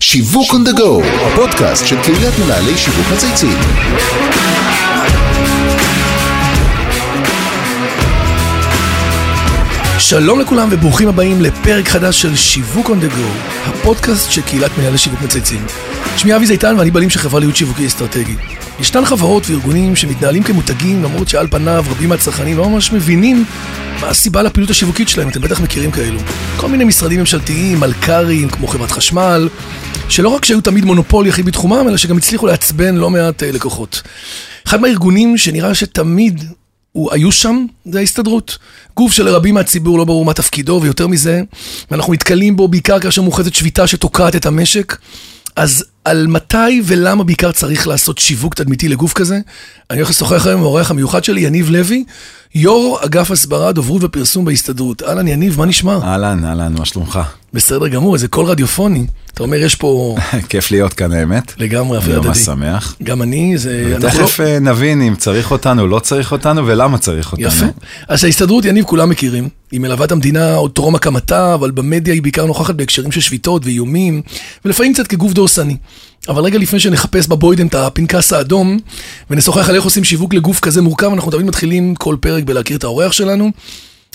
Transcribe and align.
שיווק 0.00 0.50
on 0.50 0.68
the 0.68 0.78
go, 0.78 1.04
הפודקאסט 1.26 1.86
של 1.86 1.96
קהילת 2.02 2.32
מנהלי 2.44 2.78
שיווק 2.78 3.06
מצייצים. 3.12 3.58
שלום 9.98 10.40
לכולם 10.40 10.68
וברוכים 10.70 11.08
הבאים 11.08 11.40
לפרק 11.40 11.88
חדש 11.88 12.22
של 12.22 12.36
שיווק 12.36 12.90
on 12.90 12.92
the 12.92 13.12
go, 13.12 13.48
הפודקאסט 13.66 14.30
של 14.30 14.42
קהילת 14.42 14.78
מנהלי 14.78 14.98
שיווק 14.98 15.22
מצייצים. 15.22 15.66
שמי 16.16 16.36
אבי 16.36 16.46
זיתן 16.46 16.74
ואני 16.78 16.90
בעלים 16.90 17.10
של 17.10 17.18
חברה 17.18 17.40
להיות 17.40 17.56
שיווקי 17.56 17.86
אסטרטגי. 17.86 18.36
ישנן 18.80 19.04
חברות 19.04 19.50
וארגונים 19.50 19.96
שמתנהלים 19.96 20.42
כמותגים 20.42 21.02
למרות 21.02 21.28
שעל 21.28 21.46
פניו 21.50 21.84
רבים 21.90 22.08
מהצרכנים 22.08 22.56
לא 22.56 22.68
ממש 22.68 22.92
מבינים 22.92 23.44
מה 24.00 24.08
הסיבה 24.08 24.42
לפעילות 24.42 24.70
השיווקית 24.70 25.08
שלהם, 25.08 25.28
אתם 25.28 25.40
בטח 25.40 25.60
מכירים 25.60 25.90
כאלו. 25.90 26.20
כל 26.56 26.68
מיני 26.68 26.84
משרדים 26.84 27.20
ממשלתיים, 27.20 27.80
מלכ"רים, 27.80 28.48
כמו 28.48 28.66
חברת 28.66 28.90
חשמל, 28.90 29.48
שלא 30.08 30.28
רק 30.28 30.44
שהיו 30.44 30.60
תמיד 30.60 30.84
מונופול 30.84 31.26
יחיד 31.26 31.46
בתחומם, 31.46 31.88
אלא 31.88 31.96
שגם 31.96 32.16
הצליחו 32.16 32.46
לעצבן 32.46 32.94
לא 32.94 33.10
מעט 33.10 33.42
אה, 33.42 33.52
לקוחות. 33.52 34.02
אחד 34.66 34.80
מהארגונים 34.80 35.38
שנראה 35.38 35.74
שתמיד 35.74 36.44
הוא, 36.92 37.12
היו 37.12 37.32
שם, 37.32 37.66
זה 37.84 37.98
ההסתדרות. 37.98 38.58
גוף 38.96 39.12
שלרבים 39.12 39.54
מהציבור 39.54 39.98
לא 39.98 40.04
ברור 40.04 40.24
מה 40.24 40.32
תפקידו, 40.32 40.80
ויותר 40.82 41.06
מזה, 41.06 41.42
ואנחנו 41.90 42.12
נתקלים 42.12 42.56
בו 42.56 42.68
בעיקר 42.68 43.00
כאשר 43.00 43.22
מוכרזת 43.22 43.54
שביתה 43.54 43.86
שתוקעת 43.86 44.36
את 44.36 44.46
המשק. 44.46 44.96
אז 45.56 45.84
על 46.04 46.26
מתי 46.26 46.82
ולמה 46.84 47.24
בעיקר 47.24 47.52
צריך 47.52 47.86
לעשות 47.86 48.18
שיווק 48.18 48.54
תדמיתי 48.54 48.88
לגוף 48.88 49.12
כזה, 49.12 49.40
אני 49.90 49.98
הולך 49.98 50.10
לשוחח 50.10 50.46
היום 50.46 50.58
עם 50.58 50.64
האורח 50.64 50.90
המיוחד 50.90 51.24
שלי, 51.24 51.40
יניב 51.40 51.70
לוי, 51.70 52.04
יו"ר 52.58 52.98
אגף 53.04 53.30
הסברה, 53.30 53.72
דוברות 53.72 54.04
ופרסום 54.04 54.44
בהסתדרות. 54.44 55.02
אהלן, 55.02 55.28
יניב, 55.28 55.58
מה 55.58 55.66
נשמע? 55.66 55.98
אהלן, 56.02 56.44
אהלן, 56.44 56.72
מה 56.78 56.84
שלומך? 56.84 57.20
בסדר 57.52 57.88
גמור, 57.88 58.14
איזה 58.14 58.28
קול 58.28 58.46
רדיופוני. 58.46 59.06
אתה 59.34 59.42
אומר, 59.42 59.56
יש 59.56 59.74
פה 59.74 60.16
כיף 60.48 60.70
להיות 60.70 60.92
כאן 60.92 61.12
האמת. 61.12 61.52
לגמרי 61.58 61.98
אפילו 61.98 62.16
אני 62.16 62.26
ממש 62.26 62.36
הדדי. 62.36 62.44
שמח. 62.44 62.96
גם 63.02 63.22
אני, 63.22 63.58
זה... 63.58 63.92
אנחנו 63.96 64.20
לא- 64.20 64.26
תכף 64.26 64.40
אה, 64.40 64.58
נבין 64.58 65.02
אם 65.02 65.14
צריך 65.16 65.50
אותנו, 65.50 65.86
לא 65.86 65.98
צריך 65.98 66.32
אותנו 66.32 66.66
ולמה 66.66 66.98
צריך 66.98 67.32
אותנו. 67.32 67.46
יפה. 67.46 67.66
אז 68.08 68.24
ההסתדרות, 68.24 68.64
יניב, 68.64 68.84
כולם 68.84 69.08
מכירים. 69.08 69.48
היא 69.72 69.80
מלווה 69.80 70.06
את 70.06 70.12
המדינה 70.12 70.54
עוד 70.54 70.70
טרום 70.70 70.94
הקמתה, 70.94 71.54
אבל 71.54 71.70
במדיה 71.70 72.14
היא 72.14 72.22
בעיקר 72.22 72.46
נוכחת 72.46 72.74
בהקשרים 72.74 73.12
של 73.12 73.20
שביתות 73.20 73.64
ואיומים, 73.64 74.22
ולפעמים 74.64 74.92
קצת 74.94 75.06
כגוף 75.06 75.32
דורסני. 75.32 75.76
אבל 76.28 76.42
רגע 76.42 76.58
לפני 76.58 76.80
שנחפש 76.80 77.26
בבוידן 77.26 77.66
את 77.66 77.74
הפנקס 77.74 78.32
האדום, 78.32 78.78
ונשוחח 79.30 79.68
על 79.68 79.74
איך 79.74 79.84
עושים 79.84 80.04
שיווק 80.04 80.34
לגוף 80.34 80.60
כזה 80.60 80.82
מורכב, 80.82 81.10
אנחנו 81.12 81.30
תמיד 81.30 81.46
מתחילים 81.46 81.94
כל 81.94 82.16
פרק 82.20 82.44
בלהכיר 82.44 82.76
את 82.76 82.84
האורח 82.84 83.12
שלנו. 83.12 83.50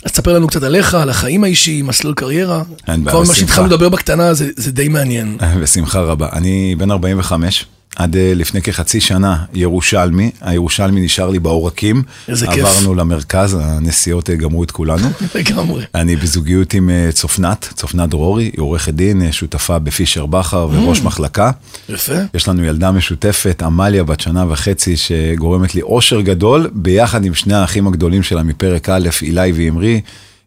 אז 0.05 0.11
תספר 0.11 0.33
לנו 0.33 0.47
קצת 0.47 0.63
עליך, 0.63 0.93
על 0.95 1.09
החיים 1.09 1.43
האישיים, 1.43 1.87
מסלול 1.87 2.13
קריירה. 2.13 2.63
אין 2.87 3.03
בעיה, 3.03 3.13
כבר 3.13 3.19
ממה 3.19 3.31
בשמחה. 3.31 3.39
שהתחלנו 3.39 3.67
לדבר 3.67 3.89
בקטנה, 3.89 4.33
זה, 4.33 4.49
זה 4.55 4.71
די 4.71 4.87
מעניין. 4.87 5.37
בשמחה 5.61 5.99
רבה. 5.99 6.29
אני 6.33 6.75
בן 6.77 6.91
45, 6.91 7.65
עד 7.95 8.15
אה, 8.15 8.33
לפני 8.35 8.61
כחצי 8.61 9.01
שנה 9.01 9.37
ירושלמי, 9.53 10.31
הירושלמי 10.41 11.01
נשאר 11.01 11.29
לי 11.29 11.39
בעורקים. 11.39 12.03
איזה 12.27 12.47
כיף. 12.47 12.65
עברנו 12.65 12.95
למרכז, 12.95 13.57
הנסיעות 13.61 14.29
אה, 14.29 14.35
גמרו 14.35 14.63
את 14.63 14.71
כולנו. 14.71 15.07
לגמרי. 15.35 15.85
אני 15.95 16.15
בזוגיות 16.15 16.73
עם 16.73 16.89
אה, 16.89 17.09
צופנת, 17.11 17.69
צופנת 17.73 18.09
דרורי, 18.09 18.43
היא 18.43 18.53
עורכת 18.57 18.93
דין, 18.93 19.31
שותפה 19.31 19.79
בפישר 19.79 20.25
בכר 20.25 20.67
וראש 20.71 21.01
מחלקה. 21.01 21.51
יפה. 21.89 22.13
יש 22.33 22.47
לנו 22.47 22.63
ילדה 22.63 22.91
משותפת, 22.91 23.61
עמליה 23.63 24.03
בת 24.03 24.19
שנה 24.19 24.45
וחצי, 24.49 24.97
שגורמת 24.97 25.75
לי 25.75 25.81
אושר 25.81 26.21
גדול, 26.21 26.69
ביחד 26.73 27.25
עם 27.25 27.33
שני 27.33 27.53
האחים 27.53 27.87
הגדולים 27.87 28.23
שלה 28.23 28.43
מפרק 28.43 28.89
א', 28.89 29.09
אילי 29.21 29.51
ואמרי. 29.55 30.01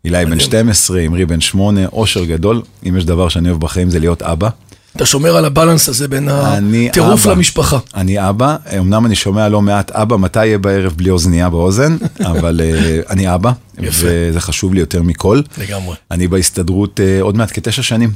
אילי 0.05 0.27
בן 0.27 0.41
12, 0.41 1.01
אמרי 1.01 1.27
בן 1.27 1.41
8, 1.41 1.87
אושר 1.87 2.25
גדול. 2.25 2.63
אם 2.89 2.97
יש 2.97 3.05
דבר 3.05 3.29
שאני 3.29 3.49
אוהב 3.49 3.61
בחיים 3.61 3.91
זה 3.91 3.99
להיות 3.99 4.23
אבא. 4.23 4.49
אתה 4.97 5.07
שומר 5.07 5.37
על 5.37 5.45
הבלנס 5.45 5.89
הזה 5.89 6.09
בין 6.09 6.29
הטירוף 6.29 7.27
אבא. 7.27 7.35
למשפחה. 7.35 7.79
אני 7.95 8.29
אבא, 8.29 8.57
אמנם 8.79 9.07
אני 9.07 9.15
שומע 9.15 9.49
לא 9.49 9.63
מעט 9.63 9.91
אבא, 9.91 10.17
מתי 10.17 10.47
יהיה 10.47 10.59
בערב 10.59 10.93
בלי 10.97 11.11
אוזנייה 11.11 11.51
באוזן, 11.51 11.97
אבל 12.31 12.61
אה, 12.65 13.01
אני 13.11 13.35
אבא. 13.35 13.53
וזה 13.79 14.41
חשוב 14.41 14.75
לי 14.75 14.81
יותר 14.81 15.03
מכל. 15.03 15.41
לגמרי. 15.59 15.97
אני 16.11 16.29
בהסתדרות 16.29 17.01
אה, 17.01 17.19
עוד 17.21 17.37
מעט 17.37 17.51
כתשע 17.55 17.83
שנים, 17.83 18.11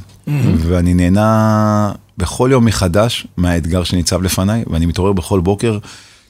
ואני 0.57 0.93
נהנה 0.93 1.91
בכל 2.17 2.49
יום 2.51 2.65
מחדש 2.65 3.27
מהאתגר 3.37 3.83
שניצב 3.83 4.23
לפניי, 4.23 4.63
ואני 4.67 4.85
מתעורר 4.85 5.13
בכל 5.13 5.39
בוקר, 5.39 5.77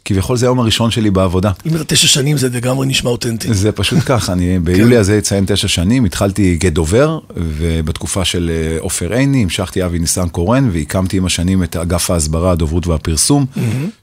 כביכול 0.09 0.37
זה 0.37 0.45
היום 0.45 0.59
הראשון 0.59 0.91
שלי 0.91 1.11
בעבודה. 1.11 1.51
אם 1.65 1.75
אתה 1.75 1.83
תשע 1.83 2.07
שנים 2.07 2.37
זה 2.37 2.49
לגמרי 2.49 2.87
נשמע 2.87 3.09
אותנטי. 3.09 3.53
זה 3.53 3.71
פשוט 3.71 3.99
כך, 4.05 4.29
אני 4.29 4.59
ביולי 4.63 4.97
הזה 4.97 5.17
אציין 5.17 5.43
תשע 5.47 5.67
שנים, 5.67 6.05
התחלתי 6.05 6.57
כדובר, 6.59 7.19
ובתקופה 7.37 8.25
של 8.25 8.51
אה, 8.53 8.77
עופר 8.79 9.13
עיני 9.13 9.43
המשכתי 9.43 9.85
אבי 9.85 9.99
ניסן 9.99 10.27
קורן, 10.27 10.69
והקמתי 10.71 11.17
עם 11.17 11.25
השנים 11.25 11.63
את 11.63 11.75
אגף 11.75 12.11
ההסברה, 12.11 12.51
הדוברות 12.51 12.87
והפרסום, 12.87 13.45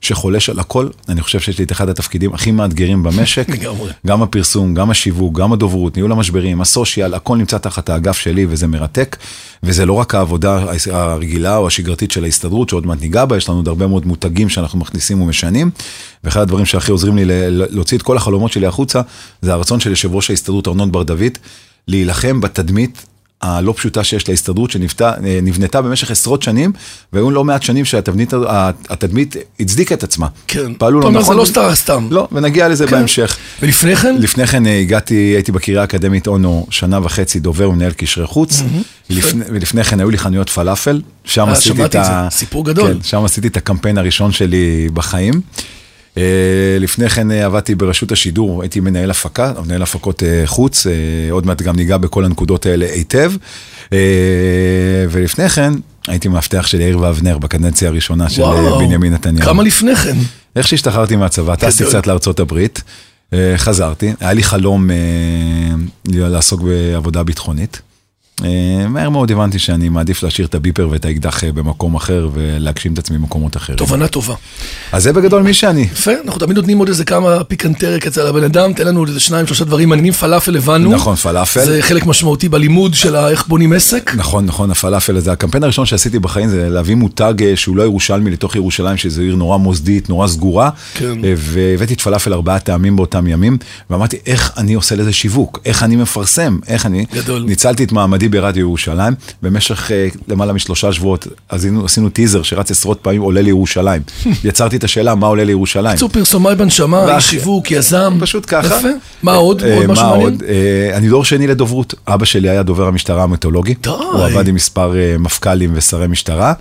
שחולש 0.00 0.50
על 0.50 0.59
הכל. 0.59 0.89
אני 1.09 1.21
חושב 1.21 1.41
שיש 1.41 1.59
לי 1.59 1.65
את 1.65 1.72
אחד 1.72 1.89
התפקידים 1.89 2.34
הכי 2.34 2.50
מאתגרים 2.50 3.03
במשק. 3.03 3.49
לגמרי. 3.56 3.91
גם 4.06 4.22
הפרסום, 4.22 4.75
גם 4.75 4.91
השיווק, 4.91 5.39
גם 5.39 5.53
הדוברות, 5.53 5.97
ניהול 5.97 6.12
המשברים, 6.12 6.61
הסושיאל, 6.61 7.15
הכל 7.15 7.37
נמצא 7.37 7.59
תחת 7.59 7.89
האגף 7.89 8.19
שלי 8.19 8.47
וזה 8.49 8.66
מרתק. 8.66 9.16
וזה 9.62 9.87
לא 9.87 9.93
רק 9.93 10.15
העבודה 10.15 10.65
הרגילה 10.93 11.56
או 11.56 11.66
השגרתית 11.66 12.11
של 12.11 12.25
ההסתדרות, 12.25 12.69
שעוד 12.69 12.87
מעט 12.87 13.00
ניגע 13.00 13.25
בה, 13.25 13.37
יש 13.37 13.49
לנו 13.49 13.59
עוד 13.59 13.69
הרבה 13.69 13.87
מאוד 13.87 14.06
מותגים 14.06 14.49
שאנחנו 14.49 14.78
מכניסים 14.78 15.22
ומשנים. 15.22 15.71
ואחד 16.25 16.41
הדברים 16.41 16.67
שהכי 16.67 16.91
עוזרים 16.91 17.17
לי 17.17 17.25
להוציא 17.49 17.97
את 17.99 18.03
כל 18.03 18.17
החלומות 18.17 18.53
שלי 18.53 18.67
החוצה, 18.67 19.01
זה 19.43 19.53
הרצון 19.53 19.81
של 19.81 19.91
יושב 19.91 20.15
ראש 20.15 20.31
ההסתדרות 20.31 20.69
ארנון 20.69 20.93
בר 20.93 21.03
דוד, 21.03 21.39
להילחם 21.89 22.41
בתדמית 22.41 23.05
הלא 23.43 23.75
פשוטה 23.77 24.05
שיש 24.05 24.29
להסתדרות, 24.29 24.71
שנבנתה 24.71 25.83
במשך 25.83 26.11
עשרות 26.11 26.43
שנים, 26.43 26.73
והיו 27.12 27.31
לא 27.31 27.45
מעט 27.45 27.62
שנים 27.62 27.84
שהתדמית 27.84 28.33
התדמית 28.89 29.37
הצדיקה 29.61 29.95
את 29.95 30.03
עצמה. 30.05 30.27
כן. 30.47 30.73
פעלו 30.79 31.01
לא 31.01 31.11
נכון. 31.11 31.34
זה 31.34 31.41
לא 31.41 31.45
סתם, 31.45 31.69
סתם. 31.75 32.09
לא, 32.11 32.28
ונגיע 32.33 32.69
לזה 32.69 32.87
כן. 32.87 32.91
בהמשך. 32.97 33.37
ולפני 33.63 33.97
כן? 33.97 34.17
לפני 34.19 34.47
כן 34.47 34.67
אה, 34.67 34.78
הגעתי, 34.81 35.15
הייתי 35.15 35.53
בקריה 35.53 35.81
האקדמית 35.81 36.27
אונו 36.27 36.67
שנה 36.71 37.01
וחצי 37.03 37.41
דובר 37.41 37.71
ומנהל 37.71 37.93
קשרי 37.93 38.27
חוץ, 38.27 38.63
ולפני- 39.11 39.45
ולפני 39.49 39.84
כן 39.84 40.01
היו 40.01 40.11
לי 40.11 40.19
חנויות 40.19 40.51
פלאפל, 40.51 41.01
שם 41.25 41.47
אה, 41.49 41.53
עשיתי 41.53 41.71
את 41.73 41.77
שמעתי 41.77 41.99
את 41.99 42.05
ה... 42.07 42.28
זה, 42.31 42.37
סיפור 42.37 42.65
גדול. 42.65 42.93
כן, 42.93 42.99
שם 43.03 43.25
עשיתי 43.25 43.49
את 43.49 43.57
הקמפיין 43.57 43.99
הראשון 43.99 44.33
שלי 44.33 44.89
בחיים. 44.95 45.41
אה, 46.16 46.77
לפני 46.81 47.09
כן 47.09 47.31
אה, 47.31 47.47
עבדתי 47.47 47.75
ברשות 47.75 48.12
השידור, 48.12 48.62
הייתי 48.62 48.81
מנהל 48.81 49.10
הפקה, 49.10 49.53
מנהל 49.65 49.82
הפקות 49.82 50.22
אה, 50.22 50.43
חוץ, 50.47 50.87
עוד 51.31 51.47
מעט 51.47 51.62
גם 51.62 51.77
ניגע 51.77 51.97
בכל 51.97 52.25
הנקודות 52.25 52.66
האלה 52.66 52.87
היטב. 52.93 53.32
ולפני 55.10 55.49
כן 55.49 55.72
הייתי 56.09 56.28
מאבטח 56.28 56.66
של 56.66 56.81
יאיר 56.81 57.00
ואבנר 57.00 57.38
בקדנציה 57.38 57.88
הראשונה 57.88 58.31
של 58.31 58.43
אה, 58.43 58.78
בנימין 58.78 59.12
נתניהו. 59.12 59.47
כמה 59.47 59.62
לפני 59.62 59.97
כן? 59.97 60.16
איך 60.56 60.69
שהשתחררתי 60.69 61.16
מהצבא, 61.16 61.54
טסתי. 61.54 61.84
קצת 61.84 62.06
לארצות 62.06 62.41
הברית, 62.41 62.83
חזרתי, 63.56 64.12
היה 64.21 64.33
לי 64.33 64.43
חלום 64.43 64.91
לעסוק 66.04 66.62
בעבודה 66.62 67.22
ביטחונית. 67.22 67.81
אה, 68.45 68.89
מהר 68.89 69.11
מאוד 69.11 69.33
הבנתי 69.33 69.59
שאני 69.59 69.89
מעדיף 69.89 70.23
להשאיר 70.23 70.47
את 70.47 70.55
הביפר 70.55 70.89
ואת 70.91 71.05
האקדח 71.05 71.45
אה, 71.45 71.53
במקום 71.53 71.95
אחר 71.95 72.29
ולהגשים 72.33 72.93
את 72.93 72.99
עצמי 72.99 73.19
במקומות 73.19 73.57
אחרים. 73.57 73.79
תובנה 73.79 74.09
טובה. 74.09 74.35
אז 74.93 75.03
זה 75.03 75.13
בגדול 75.13 75.43
מי 75.43 75.55
שאני. 75.55 75.81
יפה, 75.81 76.13
אנחנו 76.25 76.41
תמיד 76.41 76.57
נותנים 76.57 76.79
עוד 76.79 76.89
איזה 76.89 77.05
כמה 77.05 77.45
פיקנטריה 77.45 78.07
על 78.07 78.27
הבן 78.27 78.45
אדם, 78.45 78.73
תן 78.73 78.87
לנו 78.87 79.01
עוד 79.01 79.09
איזה 79.09 79.21
שניים, 79.21 79.47
שלושה 79.47 79.65
דברים 79.65 79.89
מעניינים, 79.89 80.13
פלאפל 80.13 80.57
הבנו. 80.57 80.91
נכון, 80.91 81.17
פלאפל. 81.17 81.65
זה 81.65 81.79
חלק 81.83 82.07
משמעותי 82.07 82.49
בלימוד 82.49 82.95
של 82.95 83.17
איך 83.17 83.47
בונים 83.47 83.73
עסק. 83.73 84.13
נכון, 84.17 84.47
נכון, 84.47 84.71
הפלאפל 84.71 85.17
הזה. 85.17 85.33
הקמפיין 85.33 85.65
הראשון 85.65 85.87
שעשיתי 85.87 86.19
בחיים 86.19 86.49
זה 86.49 86.69
להביא 86.69 86.95
מותג 86.95 87.35
אה, 87.43 87.57
שהוא 87.57 87.77
לא 87.77 87.83
ירושלמי 87.83 88.31
לתוך 88.31 88.57
ירושלים, 88.57 88.97
שזו 88.97 89.23
עיר 89.23 89.37
נורא 89.37 89.57
מוסדית, 89.57 90.09
נורא 90.09 90.29
סגורה. 90.29 90.71
כן. 90.95 91.19
והבאתי 91.37 91.95
את 91.95 92.01
פלאפל 92.01 92.33
ארבעה 92.33 92.59
טעמים 92.59 92.97
באותם 92.97 93.27
ימים, 93.27 93.59
ואמרתי, 93.91 94.17
איך 94.27 94.53
אני 94.57 94.75
עושה 94.75 94.97
לזה 94.97 95.13
שיווק? 95.13 95.61
איך 95.65 95.83
אני 95.83 95.97
מפרסם? 95.97 96.59
איך 96.69 96.87
אני... 96.87 97.07
גדול. 97.15 97.43
ניצלתי 97.43 97.85
את 97.85 97.93
מעמדי 97.93 98.26
ברדיו 98.29 98.61
ירושלים. 98.61 99.15
במשך 99.43 99.93
אה, 99.93 100.09
למעלה 100.29 100.53
משלושה 100.53 100.93
שבועות 100.93 101.27
עשינו, 101.49 101.84
עשינו 101.84 102.09
טיזר 102.09 102.43
שרץ 102.43 102.71
עשרות 102.71 103.01
פעמים, 103.01 103.23
עולה 103.23 103.43
לירושלים. 103.43 104.03
יצרתי 104.45 104.77
את 104.77 104.84
השאלה, 104.84 105.15
מה 105.15 105.27
עולה 105.27 105.45
לירושלים? 105.45 105.87
בקיצור 105.87 106.09
פרסומאי 106.09 106.55
בנשמה, 106.55 107.17
איש 107.17 107.31
שיווק, 107.31 107.71
יזם. 107.71 108.19
פשוט 108.21 108.45
ככה. 108.49 108.77
יפה. 108.78 108.89
מה 109.23 109.34
עוד? 109.34 109.63
אה, 109.63 109.77
עוד 109.77 109.87
משהו 109.87 110.05
מה 110.05 110.11
מעניין? 110.11 110.33
עוד? 110.33 110.43
אה, 110.49 110.97
אני 110.97 111.09
דור 111.09 111.25
שני 111.25 111.47
לדוברות. 111.47 111.95
אבא 112.09 112.25
שלי 112.25 112.51
היה 112.51 112.63
דובר 112.63 112.87
המשטרה 112.87 113.23
המיתולוגי. 113.23 113.75
די. 113.83 113.91
הוא 113.91 114.25
עבד 114.25 114.49
עם 114.49 114.55
מספר 114.55 114.95
מפכ"לים 115.19 115.71
ושרי 115.75 116.07
משטרה. 116.07 116.53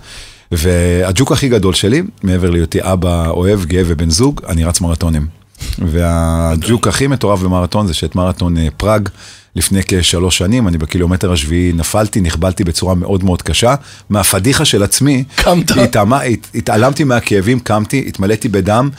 והג'וק 0.52 1.32
הכי 1.32 1.48
גדול 1.48 1.74
שלי, 1.74 2.02
מעבר 2.22 2.50
להיותי 2.50 2.78
אבא 2.82 3.28
אוהב, 3.28 3.64
גאה 3.64 3.82
ובן 3.86 4.10
זוג, 4.10 4.40
אני 4.48 4.64
רץ 4.64 4.80
מרתונים. 4.80 5.26
והג'וק 5.78 6.88
הכי 6.88 7.06
מטורף 7.06 7.40
במרתון 7.40 7.86
זה 7.86 7.94
שאת 7.94 8.14
מרתון 8.14 8.56
אה, 8.58 8.68
פראג, 8.76 9.08
לפני 9.56 9.80
כשלוש 9.88 10.38
שנים, 10.38 10.68
אני 10.68 10.78
בקילומטר 10.78 11.32
השביעי 11.32 11.72
נפלתי, 11.72 12.20
נכבלתי 12.20 12.64
בצורה 12.64 12.94
מאוד 12.94 13.24
מאוד 13.24 13.42
קשה. 13.42 13.74
מהפדיחה 14.10 14.64
של 14.64 14.82
עצמי, 14.82 15.24
קמת? 15.36 15.70
התעמה- 15.70 16.22
הת- 16.22 16.48
התעלמתי 16.54 17.04
מהכאבים, 17.04 17.60
קמתי, 17.60 18.04
התמלאתי 18.08 18.48
בדם. 18.48 18.90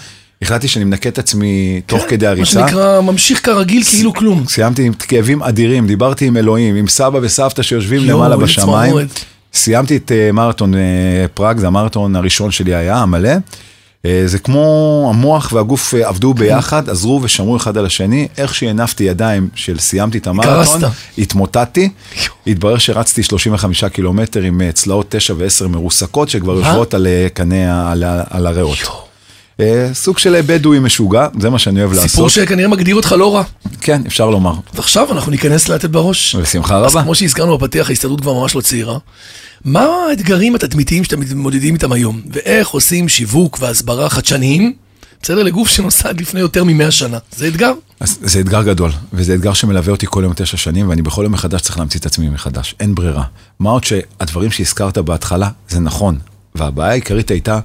החלטתי 0.42 0.68
שאני 0.68 0.86
מנקה 0.86 1.10
את 1.10 1.20
עצמי 1.20 1.82
תוך 1.86 2.04
כדי 2.10 2.26
מה 2.26 2.32
הריצה. 2.32 2.46
שנקרא, 2.52 3.02
ממשיך 3.02 3.46
כרגיל 3.46 3.84
כאילו 3.84 4.14
כלום. 4.14 4.44
סיימתי 4.48 4.84
עם 4.84 4.94
כאבים 4.94 5.44
אדירים, 5.44 5.88
דיברתי 5.88 6.26
עם 6.26 6.38
אלוהים, 6.38 6.76
עם 6.76 6.88
סבא 6.88 7.20
וסבתא 7.22 7.62
שיושבים 7.64 8.02
יואו, 8.02 8.18
למעלה 8.20 8.38
בשמיים. 8.38 8.96
סיימתי 9.54 9.96
את 9.98 10.12
אה, 10.12 10.32
מרתון 10.32 10.74
אה, 10.76 10.80
פראג, 11.34 11.58
זה 11.58 11.68
המרתון 11.68 12.16
הראשון 12.16 12.52
שלי 12.52 12.76
היה, 12.76 12.98
המלא. 12.98 13.30
אה, 14.06 14.24
זה 14.26 14.40
כמו 14.40 15.08
המוח 15.14 15.54
והגוף 15.54 15.94
אה, 15.94 16.08
עבדו 16.08 16.34
ביחד, 16.34 16.90
עזרו 16.90 17.20
ושמרו 17.24 17.58
אחד 17.58 17.78
על 17.78 17.86
השני. 17.86 18.28
איך 18.38 18.56
שהנפתי 18.56 19.04
ידיים 19.04 19.50
של 19.56 19.80
סיימתי 19.80 20.18
את 20.18 20.28
המרתון. 20.28 20.90
התמוטטתי. 21.18 21.90
התברר 22.48 22.78
שרצתי 22.78 23.24
35 23.24 23.84
קילומטר 23.84 24.42
עם 24.42 24.62
אה, 24.62 24.72
צלעות 24.72 25.06
9 25.10 25.34
ו-10 25.38 25.68
מרוסקות, 25.68 26.30
שכבר? 26.30 26.54
יושבות 26.54 26.94
על 26.94 27.08
קנה, 27.34 27.92
על 27.92 28.04
על 28.30 28.48
הריאות. 28.48 29.07
אה, 29.60 29.90
סוג 29.94 30.18
של 30.18 30.42
בדואי 30.42 30.80
משוגע, 30.80 31.28
זה 31.40 31.50
מה 31.50 31.60
שאני 31.60 31.84
אוהב 31.84 31.94
סיפור 31.94 32.26
לעשות. 32.26 32.44
שכנראה 32.44 32.68
מגדיר 32.68 32.96
אותך 32.96 33.16
לא 33.18 33.36
רע. 33.36 33.44
כן, 33.82 34.02
אפשר 34.08 34.30
לומר. 34.30 34.54
ועכשיו 34.74 35.12
אנחנו 35.12 35.32
ניכנס 35.32 35.70
לתת 35.70 35.90
בראש. 35.90 36.36
בשמחה 36.36 36.78
אז 36.78 36.92
רבה. 36.92 37.04
כמו 37.04 37.16
שהזכרנו 37.16 37.58
בפתיח, 37.58 37.90
ההסתדרות 37.90 38.22
כבר 38.22 38.34
ממש 38.34 38.56
לא 38.56 38.62
צעירה. 38.62 38.98
מה 39.66 39.86
האתגרים 40.10 40.56
התדמיתיים 40.56 41.04
שאתם 41.04 41.20
מתמודדים 41.20 41.74
איתם 41.74 41.92
היום? 41.92 42.22
ואיך 42.32 42.68
עושים 42.68 43.10
שיווק 43.10 43.58
והסברה 43.62 44.10
חדשניים, 44.10 44.74
בסדר? 45.22 45.44
לגוף 45.44 45.68
שנוסד 45.68 46.22
לפני 46.22 46.40
יותר 46.40 46.64
מ-100 46.64 46.92
שנה. 46.92 47.18
זה 47.36 47.48
אתגר. 47.48 47.72
אז 48.00 48.18
זה 48.22 48.40
אתגר 48.40 48.64
גדול, 48.64 48.92
וזה 49.14 49.36
אתגר 49.36 49.54
שמלווה 49.54 49.92
אותי 49.92 50.06
כל 50.10 50.24
יום 50.24 50.34
תשע 50.36 50.58
שנים, 50.58 50.90
ואני 50.90 51.02
בכל 51.02 51.22
יום 51.24 51.34
מחדש 51.34 51.62
צריך 51.62 51.78
להמציא 51.78 52.00
את 52.00 52.06
עצמי 52.06 52.30
מחדש, 52.30 52.76
אין 52.80 52.96
ברירה. 52.96 53.24
מה 53.60 53.70
עוד 53.70 53.84
שהדברים 53.84 54.52
שהזכרת 54.52 54.98
בהתחלה, 54.98 55.50
זה 55.70 55.80
נכון, 55.80 56.18
והבעיה 56.56 56.92
העיקרית 56.92 57.32
הייתה 57.32 57.60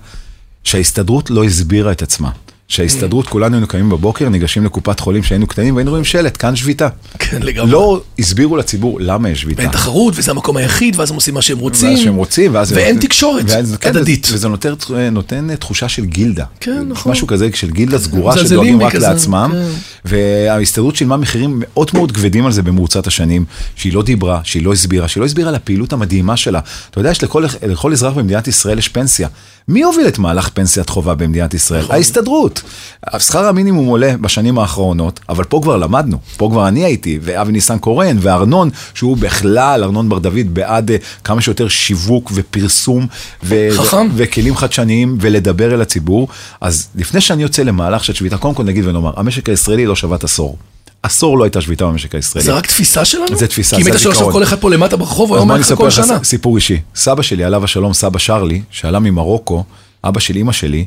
שההסתדרות 0.65 1.31
לא 1.31 1.45
הסבירה 1.45 1.93
את 1.93 2.03
עצמה. 2.03 2.31
שההסתדרות, 2.73 3.29
כולנו 3.29 3.55
היינו 3.55 3.67
קמים 3.67 3.91
בבוקר, 3.91 4.29
ניגשים 4.29 4.65
לקופת 4.65 5.01
חולים 5.01 5.23
שהיינו 5.23 5.47
קטנים, 5.47 5.75
והיינו 5.77 5.91
רואים 5.91 6.05
שלט, 6.05 6.37
כאן 6.39 6.57
שביתה. 6.57 6.89
כן, 7.19 7.43
לגמרי. 7.43 7.71
לא 7.71 8.03
הסבירו 8.19 8.57
לציבור 8.57 8.99
למה 9.01 9.31
יש 9.31 9.41
שביתה. 9.41 9.61
ואין 9.61 9.71
תחרות, 9.73 10.15
וזה 10.17 10.31
המקום 10.31 10.57
היחיד, 10.57 10.95
ואז 11.01 11.11
הם 11.11 11.15
עושים 11.17 11.35
מה 11.35 11.43
שהם 11.43 11.59
רוצים. 11.59 11.91
ואז 11.91 11.99
שהם 11.99 12.15
רוצים, 12.15 12.55
ואז... 12.55 12.73
ואין 12.73 12.95
נותן- 12.95 13.07
תקשורת 13.07 13.45
ואז- 13.49 13.77
כן, 13.81 13.89
הדדית. 13.91 14.29
וזה 14.33 14.49
נותן, 14.49 14.73
נותן 15.13 15.55
תחושה 15.57 15.89
של 15.89 16.05
גילדה. 16.05 16.45
כן, 16.61 16.83
נכון. 16.89 17.13
משהו 17.13 17.27
כזה 17.27 17.49
של 17.55 17.71
גילדה 17.71 17.99
סגורה 17.99 18.39
שדואגים 18.39 18.83
רק 18.83 18.93
כזה, 18.93 19.09
לעצמם. 19.09 19.51
כן. 19.53 19.67
וההסתדרות 20.05 20.97
שילמה 20.97 21.17
מחירים 21.17 21.57
מאוד 21.63 21.91
מאוד 21.95 22.13
כבדים 22.13 22.47
על 22.47 22.53
זה 22.53 22.63
במרוצת 22.63 23.07
השנים, 23.07 23.45
שהיא 23.77 23.93
לא 23.95 24.03
דיברה, 24.03 24.41
שהיא 24.45 24.63
לא 24.65 24.73
הסבירה, 24.73 25.09
שהיא 25.09 25.21
לא 25.21 25.27
הסבירה 25.27 25.49
על 25.49 25.55
הפעילות 25.55 25.93
המדהימה 25.93 26.37
שלה. 26.37 26.61
אתה 26.91 27.01
יודע, 27.01 27.11
יש 27.11 27.25
לכל, 27.25 27.45
לכל 27.69 27.93
אזרח 27.93 28.13
במדינת 28.15 28.49
ישראל 28.49 28.79
יש 28.79 28.89
פנסיה. 28.89 29.29
מי 29.69 29.83
הוביל 29.83 30.09
את 30.09 30.19
מהלך 30.19 30.49
פנסיית 30.55 30.89
חובה 30.89 31.15
במדינת 31.15 31.55
ישראל? 31.55 31.83
נכון. 31.83 31.97
שכר 33.19 33.45
המינימום 33.45 33.87
עולה 33.87 34.15
בשנים 34.21 34.59
האחרונות, 34.59 35.21
אבל 35.29 35.45
פה 35.45 35.61
כבר 35.63 35.77
למדנו, 35.77 36.19
פה 36.37 36.49
כבר 36.53 36.69
אני 36.69 36.85
הייתי, 36.85 37.19
ואבי 37.23 37.53
ניסנקורן, 37.53 38.17
וארנון, 38.21 38.71
שהוא 38.95 39.17
בכלל, 39.17 39.85
ארנון 39.85 40.09
בר 40.09 40.19
דוד, 40.19 40.47
בעד 40.53 40.91
אה, 40.91 40.97
כמה 41.25 41.41
שיותר 41.41 41.69
שיווק 41.69 42.31
ופרסום, 42.35 43.07
ו- 43.45 43.69
חכם. 43.73 43.97
ו- 43.97 44.11
וכלים 44.17 44.57
חדשניים, 44.57 45.17
ולדבר 45.21 45.75
אל 45.75 45.81
הציבור. 45.81 46.29
אז 46.61 46.89
לפני 46.95 47.21
שאני 47.21 47.43
יוצא 47.43 47.63
למהלך 47.63 48.05
של 48.05 48.13
שביתה, 48.13 48.37
קודם 48.37 48.55
כל 48.55 48.65
נגיד 48.65 48.87
ונאמר, 48.87 49.13
המשק 49.17 49.49
הישראלי 49.49 49.87
לא 49.87 49.97
שבת 49.97 50.25
עשור. 50.25 50.57
עשור 51.03 51.39
לא 51.39 51.45
הייתה 51.45 51.61
שביתה 51.61 51.85
במשק 51.85 52.15
הישראלי. 52.15 52.47
זה 52.47 52.53
רק 52.53 52.67
תפיסה 52.67 53.05
שלנו? 53.05 53.37
זה 53.37 53.47
תפיסה, 53.47 53.77
כי 53.77 53.83
אם 53.83 53.85
זה 53.85 53.91
היית 53.91 54.01
שואל 54.01 54.13
עכשיו 54.13 54.27
הזיכרון. 54.27 54.45
כל 54.45 54.49
אחד 54.49 54.61
פה 54.61 54.71
למטה 54.71 54.97
ברחוב, 54.97 55.29
הוא 55.29 55.37
היה 55.37 55.43
אומר 55.43 55.57
לך 55.57 55.75
כל 55.77 55.91
שנה. 55.91 56.25
סיפור 56.25 56.57
אישי. 56.57 56.81
סבא 56.95 57.23
שלי, 57.23 57.45
עליו 57.45 57.65
השלום, 57.65 57.93
סבא 57.93 58.19
שרלי, 58.19 58.63
שעלה 58.71 58.99
ממרוקו, 58.99 59.65
אבא 60.05 60.21
של 60.21 60.37
אימא 60.37 60.53
שלי, 60.53 60.85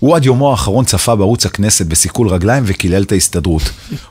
הוא 0.00 0.16
עד 0.16 0.24
יומו 0.24 0.50
האחרון 0.50 0.84
צפה 0.84 1.16
בערוץ 1.16 1.46
הכנסת 1.46 1.86
בסיכול 1.86 2.28
רגליים 2.28 2.64
וקילל 2.66 3.02
את 3.02 3.12
ההסתדרות. 3.12 3.62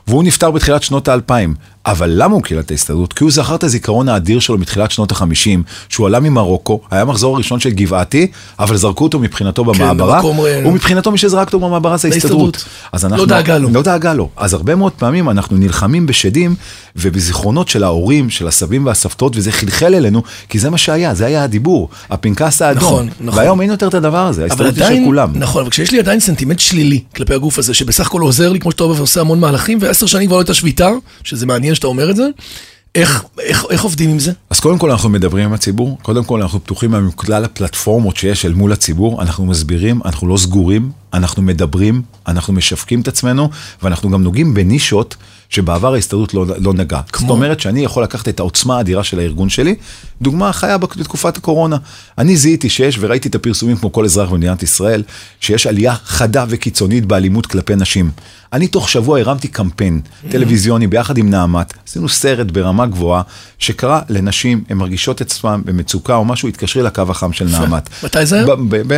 והוא 0.06 0.24
נפטר 0.24 0.50
בתחילת 0.50 0.82
שנות 0.82 1.08
האלפיים. 1.08 1.54
אבל 1.90 2.10
למה 2.14 2.34
הוא 2.34 2.42
קילל 2.42 2.60
את 2.60 2.70
ההסתדרות? 2.70 3.12
כי 3.12 3.24
הוא 3.24 3.30
זכר 3.30 3.54
את 3.54 3.64
הזיכרון 3.64 4.08
האדיר 4.08 4.40
שלו 4.40 4.58
מתחילת 4.58 4.90
שנות 4.90 5.10
החמישים, 5.10 5.62
שהוא 5.88 6.06
עלה 6.06 6.20
ממרוקו, 6.20 6.80
היה 6.90 7.02
המחזור 7.02 7.34
הראשון 7.34 7.60
של 7.60 7.70
גבעתי, 7.70 8.26
אבל 8.58 8.76
זרקו 8.76 9.04
אותו 9.04 9.18
מבחינתו 9.18 9.64
במעברה, 9.64 10.16
במקום, 10.16 10.40
אה, 10.40 10.62
ומבחינתו 10.66 11.10
מי 11.10 11.18
שזרק 11.18 11.46
אותו 11.46 11.60
במעברה 11.60 11.96
זה 11.96 12.08
ההסתדרות. 12.08 12.64
לא. 13.10 13.26
דאגה 13.26 13.58
לו. 13.58 13.68
לא 13.70 13.82
דאגה 13.82 14.14
לו. 14.14 14.28
אז 14.36 14.54
הרבה 14.54 14.74
מאוד 14.74 14.92
פעמים 14.92 15.30
אנחנו 15.30 15.56
נלחמים 15.56 16.06
בשדים 16.06 16.54
ובזיכרונות 16.96 17.68
של 17.68 17.84
ההורים, 17.84 18.30
של 18.30 18.48
הסבים 18.48 18.86
והסבתות, 18.86 19.36
וזה 19.36 19.52
חלחל 19.52 19.94
אלינו, 19.94 20.22
כי 20.48 20.58
זה 20.58 20.70
מה 20.70 20.78
שהיה, 20.78 21.14
זה 21.14 21.26
היה 21.26 21.44
הדיבור, 21.44 21.88
הפנקס 22.10 22.62
האדום. 22.62 22.82
נכון, 22.82 23.08
נכון. 23.20 23.38
והיום 23.38 23.60
אין 23.60 23.70
יותר 23.70 23.88
את 23.88 23.94
הדבר 23.94 24.26
הזה, 24.26 24.42
ההסתדרות 24.42 24.76
היא 24.76 24.84
של 24.84 25.04
כולם. 25.04 25.32
נכון, 25.34 25.62
אבל 25.62 25.70
כשיש 25.70 25.92
לי 25.92 25.98
עדיין 25.98 26.20
סנטימנט 26.20 26.58
שלילי 26.58 27.00
כלפי 27.16 27.34
הגוף 27.34 27.58
הזה, 27.58 27.74
שבסך 27.74 28.06
הכל 28.06 28.20
עוזר 28.20 28.48
לי, 28.52 28.60
כמו 28.60 28.70
שאתה 28.70 28.84
אומר, 28.84 28.96
ועושה 28.96 29.20
המון 29.20 29.40
מהלכים, 29.40 29.78
ועשר 29.80 30.06
שנים 30.06 30.26
כבר 30.26 30.36
לא 30.36 30.40
הייתה 30.40 30.54
שביתה, 30.54 30.90
שזה 31.24 31.46
מעניין 31.46 31.74
שאתה 31.78 31.86
אומר 31.86 32.10
את 32.10 32.16
זה, 32.16 32.28
איך, 32.94 33.24
איך, 33.40 33.64
איך 33.70 33.82
עובדים 33.82 34.10
עם 34.10 34.18
זה? 34.18 34.32
אז 34.50 34.60
קודם 34.60 34.78
כל 34.78 34.90
אנחנו 34.90 35.08
מדברים 35.08 35.44
עם 35.44 35.52
הציבור, 35.52 35.98
קודם 36.02 36.24
כל 36.24 36.42
אנחנו 36.42 36.64
פתוחים 36.64 36.94
עם 36.94 37.10
כלל 37.10 37.44
הפלטפורמות 37.44 38.16
שיש 38.16 38.46
אל 38.46 38.52
מול 38.52 38.72
הציבור, 38.72 39.22
אנחנו 39.22 39.46
מסבירים, 39.46 40.00
אנחנו 40.04 40.28
לא 40.28 40.36
סגורים, 40.36 40.90
אנחנו 41.14 41.42
מדברים, 41.42 42.02
אנחנו 42.26 42.52
משווקים 42.52 43.00
את 43.00 43.08
עצמנו, 43.08 43.50
ואנחנו 43.82 44.10
גם 44.10 44.22
נוגעים 44.22 44.54
בנישות 44.54 45.16
שבעבר 45.50 45.94
ההסתדרות 45.94 46.34
לא, 46.34 46.46
לא 46.58 46.72
נגעה. 46.74 47.02
כמו? 47.12 47.26
זאת 47.28 47.36
אומרת 47.36 47.60
שאני 47.60 47.80
יכול 47.84 48.02
לקחת 48.02 48.28
את 48.28 48.40
העוצמה 48.40 48.76
האדירה 48.76 49.04
של 49.04 49.18
הארגון 49.18 49.48
שלי, 49.48 49.74
דוגמה 50.22 50.52
חיה 50.52 50.78
בת- 50.78 50.96
בתקופת 50.96 51.36
הקורונה. 51.36 51.76
אני 52.18 52.36
זיהיתי 52.36 52.68
שיש, 52.70 52.96
וראיתי 53.00 53.28
את 53.28 53.34
הפרסומים 53.34 53.76
כמו 53.76 53.92
כל 53.92 54.04
אזרח 54.04 54.30
במדינת 54.30 54.62
ישראל, 54.62 55.02
שיש 55.40 55.66
עלייה 55.66 55.94
חדה 56.04 56.44
וקיצונית 56.48 57.06
באלימות 57.06 57.46
כלפי 57.46 57.76
נשים. 57.76 58.10
אני 58.52 58.66
תוך 58.68 58.88
שבוע 58.88 59.18
הרמתי 59.20 59.48
קמפיין 59.48 60.00
טלוויזיוני 60.30 60.86
ביחד 60.86 61.18
עם 61.18 61.30
נעמת, 61.30 61.72
עשינו 61.88 62.08
סרט 62.08 62.50
ברמה 62.50 62.86
גבוהה, 62.86 63.22
שקרא 63.58 64.00
לנשים, 64.08 64.64
הן 64.68 64.76
מרגישות 64.76 65.22
את 65.22 65.26
עצמן 65.26 65.60
במצוקה 65.64 66.14
או 66.16 66.24
משהו, 66.24 66.48
התקשרי 66.48 66.82
לקו 66.82 67.02
החם 67.08 67.32
של 67.32 67.44
נעמת. 67.44 67.88
מתי 68.04 68.26
זה 68.26 68.36
היה? 68.36 68.46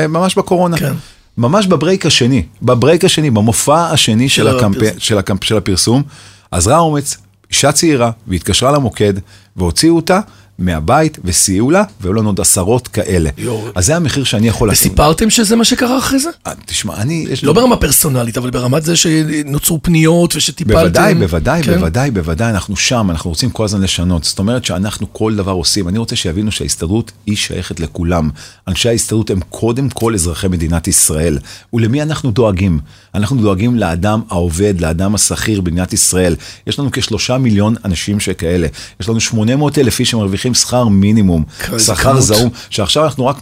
ממש 0.09 0.35
בקורונה. 0.35 0.79
כן. 0.79 0.93
ממש 1.41 1.67
בברייק 1.67 2.07
השני, 2.07 2.43
בברייק 2.63 3.05
השני, 3.05 3.31
במופע 3.31 3.91
השני 3.91 4.29
של, 4.29 4.49
הקמפ... 4.49 4.77
הפרסום. 4.77 4.99
של, 4.99 5.19
הקמפ... 5.19 5.45
של 5.45 5.57
הפרסום, 5.57 6.03
אזרה 6.51 6.79
אומץ, 6.79 7.17
אישה 7.51 7.73
צעירה, 7.73 8.11
והתקשרה 8.27 8.73
למוקד, 8.73 9.15
והוציאו 9.57 9.97
אותה 9.97 10.21
מהבית, 10.61 11.19
וסייעו 11.25 11.71
לה, 11.71 11.85
והיו 12.01 12.13
לנו 12.13 12.29
עוד 12.29 12.41
עשרות 12.41 12.89
כאלה. 12.89 13.31
יואו. 13.39 13.65
אז 13.75 13.87
זה 13.87 13.97
המחיר 13.97 14.25
שאני 14.25 14.49
יכול 14.49 14.69
לעשות. 14.69 14.87
וסיפרתם 14.87 15.31
שזה 15.31 15.57
מה 15.57 15.65
שקרה 15.65 15.99
אחרי 15.99 16.19
זה? 16.19 16.31
אה, 16.47 16.53
תשמע, 16.67 16.97
אני... 16.97 17.27
יש 17.31 17.43
לי- 17.43 17.47
לא 17.47 17.53
ברמה 17.53 17.77
פרסונלית, 17.77 18.39
אבל 18.39 18.51
ברמת 18.51 18.83
זה 18.83 18.97
שנוצרו 18.97 19.79
פניות 19.83 20.37
ושטיפלתם. 20.37 20.79
בוודאי, 20.81 21.15
בוודאי, 21.15 21.63
כן? 21.63 21.75
בוודאי, 21.79 22.11
בוודאי, 22.11 22.51
אנחנו 22.51 22.77
שם, 22.77 23.07
אנחנו 23.11 23.31
רוצים 23.31 23.51
כל 23.51 23.65
הזמן 23.65 23.81
לשנות. 23.81 24.25
זאת 24.25 24.39
אומרת 24.39 24.65
שאנחנו 24.65 25.13
כל 25.13 25.35
דבר 25.37 25.53
עושים. 25.53 25.89
אני 25.89 25.99
רוצה 25.99 26.17
שיבינו 26.17 26.53
שההסתדרות 26.53 27.13
היא 27.27 27.37
שייכת 27.37 27.81
לכולם. 27.81 28.31
אנשי 28.69 28.89
ההסתדרות 28.89 29.31
הם 29.31 29.41
קודם 29.49 29.89
כל 29.89 30.15
אזרחי 30.15 30.49
מדינת 30.49 30.89
ישראל. 30.89 31.39
ולמי 31.73 32.03
אנחנו 32.03 32.31
דואגים? 32.31 32.79
אנחנו 33.15 33.37
דואגים 33.37 33.75
לאדם 33.77 34.21
העובד, 34.31 34.75
לאדם 34.81 35.15
השכיר 35.15 35.61
במדינת 35.61 35.93
ישראל. 35.93 36.37
יש 36.67 36.79
לנו 36.79 36.89
כשלושה 36.93 37.39
מיליון 37.39 37.75
אנשים 37.85 38.21
שכאלה. 38.21 38.67
יש 39.01 39.09
לנו 39.09 39.21
800 39.21 39.79
אלף 39.79 40.01
איש 40.01 40.11
שמרוויחים 40.11 40.50
שכר 40.55 40.89
מינימום. 40.89 41.45
שכר. 41.79 42.21
זעום, 42.21 42.51
שעכשיו 42.71 43.05
אנחנו 43.05 43.27
רק 43.27 43.37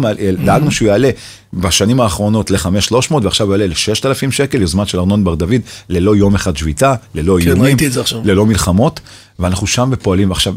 דאגנו 0.44 0.70
שהוא 0.70 0.88
יעלה 0.88 1.10
בשנים 1.52 2.00
האחרונות 2.00 2.50
ל-5,300 2.50 3.14
ועכשיו 3.22 3.46
הוא 3.46 3.54
יעלה 3.54 3.66
ל-6,000 3.66 4.30
שקל, 4.30 4.60
יוזמה 4.60 4.86
של 4.86 4.98
ארנון 4.98 5.24
בר 5.24 5.34
דוד, 5.34 5.60
ללא 5.88 6.16
יום 6.16 6.34
אחד 6.34 6.56
שביתה, 6.56 6.94
ללא 7.14 7.38
כן, 7.42 7.48
איומים. 7.48 7.76
ללא 8.24 8.46
מלחמות, 8.46 9.00
ואנחנו 9.38 9.66
שם 9.66 9.88
ופועלים. 9.92 10.32
עכשיו, 10.32 10.54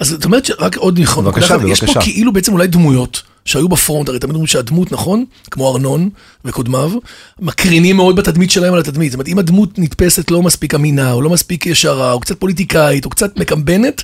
אז 0.00 0.08
זאת 0.08 0.24
אומרת 0.24 0.44
שרק 0.44 0.76
עוד 0.76 1.00
נכון. 1.00 1.24
בבקשה, 1.24 1.56
אחת, 1.56 1.64
יש 1.68 1.80
פה 1.80 1.86
בבקשה. 1.86 2.00
כאילו 2.00 2.32
בעצם 2.32 2.52
אולי 2.52 2.66
דמויות 2.66 3.22
שהיו 3.44 3.68
בפרונט, 3.68 4.08
הרי 4.08 4.18
תמיד 4.18 4.34
אומרים 4.34 4.46
שהדמות, 4.46 4.92
נכון? 4.92 5.24
כמו 5.50 5.72
ארנון 5.72 6.08
וקודמיו, 6.44 6.92
מקרינים 7.40 7.96
מאוד 7.96 8.16
בתדמית 8.16 8.50
שלהם 8.50 8.74
על 8.74 8.80
התדמית. 8.80 9.10
זאת 9.10 9.14
אומרת, 9.14 9.28
אם 9.28 9.38
הדמות 9.38 9.78
נתפסת 9.78 10.30
לא 10.30 10.42
מספיק 10.42 10.74
אמינה, 10.74 11.12
או 11.12 11.22
לא 11.22 11.30
מספיק 11.30 11.66
ישרה, 11.66 12.12
או 12.12 12.20
קצת 12.20 12.40
פוליטיקאית, 12.40 13.04
או 13.04 13.10
קצת 13.10 13.38
מקמבנת, 13.38 14.02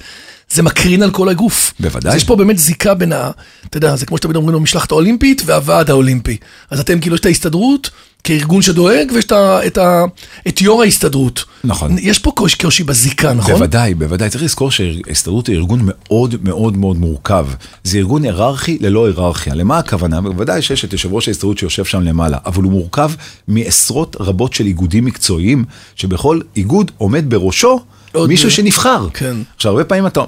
זה 0.51 0.63
מקרין 0.63 1.03
על 1.03 1.11
כל 1.11 1.29
הגוף. 1.29 1.75
בוודאי. 1.81 2.11
אז 2.11 2.17
יש 2.17 2.25
פה 2.25 2.37
באמת 2.37 2.59
זיקה 2.59 2.95
בין 2.95 3.13
ה... 3.13 3.31
אתה 3.67 3.77
יודע, 3.77 3.97
זה 3.97 4.07
כמו 4.07 4.17
שתמיד 4.17 4.37
אומרים 4.37 4.59
במשלחת 4.59 4.91
האולימפית 4.91 5.43
והוועד 5.47 5.91
האולימפי. 5.91 6.37
אז 6.71 6.81
אתם 6.81 7.01
כאילו, 7.01 7.15
יש 7.15 7.21
את 7.21 7.27
ההסתדרות 7.27 7.91
כארגון 8.25 8.63
שדואג, 8.63 9.13
ויש 9.15 9.25
את, 9.25 9.33
ה, 9.33 9.67
את, 9.67 9.79
ה, 9.79 10.05
את 10.49 10.61
יו"ר 10.61 10.83
ההסתדרות. 10.83 11.45
נכון. 11.65 11.97
יש 12.01 12.19
פה 12.19 12.31
קושי, 12.31 12.57
קושי 12.59 12.85
בזיקה, 12.85 13.33
נכון? 13.33 13.55
בוודאי, 13.55 13.95
בוודאי. 13.95 14.31
צריך 14.31 14.45
לזכור 14.45 14.71
שההסתדרות 14.71 15.47
היא 15.47 15.57
ארגון 15.57 15.81
מאוד 15.83 16.37
מאוד 16.43 16.77
מאוד 16.77 16.97
מורכב. 16.97 17.47
זה 17.85 17.99
ארגון 17.99 18.25
היררכי 18.25 18.79
ללא 18.81 19.07
היררכיה. 19.07 19.55
למה 19.55 19.79
הכוונה? 19.79 20.21
בוודאי 20.21 20.63
שיש 20.63 20.85
את 20.85 20.93
יושב 20.93 21.13
ראש 21.13 21.29
ההסתדרות 21.29 21.59
שיושב 21.59 21.85
שם 21.85 22.03
למעלה, 22.03 22.39
אבל 22.47 22.63
הוא 22.63 22.73
מורכב 22.73 23.11
מעשרות 23.49 24.17
רבות 24.21 24.53
של 24.53 24.67
איגודים 24.67 25.05
מקצועיים, 25.05 25.65
שבכל 25.97 26.41
איגוד 26.57 26.91
עומד 26.99 27.25
בראשו 27.29 27.81
מישהו 28.29 28.51
שנבחר. 28.51 29.09
כן. 29.15 29.37
עכשיו, 29.57 29.73
הרבה 29.73 29.85
פעמים 29.85 30.07
אתה 30.07 30.21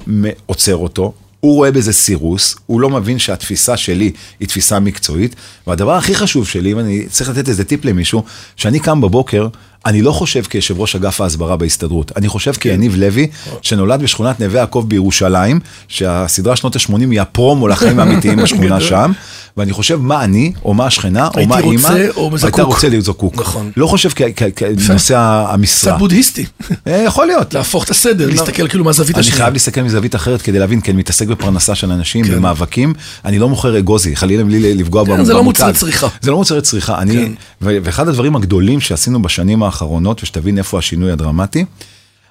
עוצר 0.45 0.75
אותו, 0.75 1.13
הוא 1.39 1.55
רואה 1.55 1.71
בזה 1.71 1.93
סירוס, 1.93 2.55
הוא 2.65 2.81
לא 2.81 2.89
מבין 2.89 3.19
שהתפיסה 3.19 3.77
שלי 3.77 4.11
היא 4.39 4.47
תפיסה 4.47 4.79
מקצועית, 4.79 5.35
והדבר 5.67 5.93
הכי 5.93 6.15
חשוב 6.15 6.47
שלי, 6.47 6.71
אם 6.71 6.79
אני 6.79 7.07
צריך 7.09 7.29
לתת 7.29 7.49
איזה 7.49 7.63
טיפ 7.63 7.85
למישהו, 7.85 8.23
שאני 8.55 8.79
קם 8.79 9.01
בבוקר, 9.01 9.47
אני 9.85 10.01
לא 10.01 10.11
חושב 10.11 10.41
כיושב 10.41 10.79
ראש 10.79 10.95
אגף 10.95 11.21
ההסברה 11.21 11.57
בהסתדרות, 11.57 12.11
אני 12.15 12.27
חושב 12.27 12.51
כן. 12.51 12.59
כיניב 12.59 12.95
לוי, 12.95 13.27
שנולד 13.61 14.01
בשכונת 14.01 14.39
נווה 14.39 14.59
יעקב 14.59 14.85
בירושלים, 14.87 15.59
שהסדרה 15.87 16.55
שנות 16.55 16.75
ה-80 16.75 16.99
היא 17.11 17.21
הפרומו 17.21 17.67
לחיים 17.67 17.99
האמיתיים 17.99 18.37
בשכונה. 18.43 18.81
שם, 18.81 19.11
ואני 19.57 19.73
חושב 19.73 19.99
מה 20.01 20.23
אני, 20.23 20.51
או 20.65 20.73
מה 20.73 20.85
השכנה, 20.85 21.27
או 21.27 21.31
הייתי 21.35 21.45
מה 21.45 21.59
רוצה 21.59 21.95
אימא, 21.95 22.09
או 22.15 22.23
הייתה 22.25 22.37
זקוק. 22.37 22.59
רוצה 22.59 22.89
להיות 22.89 23.05
זקוק. 23.05 23.35
נכון. 23.35 23.71
לא 23.77 23.87
חושב 23.87 24.09
כנושא 24.55 25.17
המשרה. 25.49 25.91
קצת 25.91 25.99
בודהיסטי. 25.99 26.45
אה, 26.87 27.03
יכול 27.05 27.27
להיות. 27.27 27.53
להפוך 27.53 27.83
את 27.83 27.89
הסדר, 27.89 28.29
להסתכל 28.29 28.67
כאילו 28.67 28.83
מהזווית 28.83 29.15
אני 29.15 29.19
השנייה. 29.19 29.37
חייב 29.37 29.53
להסתכל 29.53 29.81
מזווית 29.81 30.15
אחרת 30.15 30.41
כדי 30.41 30.59
להבין, 30.59 30.81
כי 30.81 30.91
אני 30.91 30.99
מתעסק 30.99 31.27
בפרנסה 31.27 31.75
של 31.75 31.91
אנשים, 31.91 32.25
כן. 32.25 32.35
במאבקים, 32.35 32.93
אני 33.25 33.39
לא 33.39 33.49
מוכר 33.49 33.77
אגוזי, 33.77 34.15
חלילה 34.15 34.43
בלי 34.43 34.73
לפגוע 34.73 35.05
כן, 35.05 35.11
במותג. 35.11 35.25
זה 35.25 35.33
לא 35.33 35.43
מוצרי 35.43 35.73
צריכה. 35.73 36.07
זה 36.21 36.31
לא 36.31 36.37
מוצרי 36.37 36.61
צריכה. 36.61 36.99
אני, 36.99 37.13
כן. 37.13 37.31
ואחד 37.61 38.07
הדברים 38.07 38.35
הגדולים 38.35 38.79
שעשינו 38.79 39.21
בשנים 39.21 39.63
האחרונות, 39.67 40.23
ושתבין 40.23 40.57
איפה 40.57 40.77
השינוי 40.77 41.11
הדרמטי, 41.11 41.65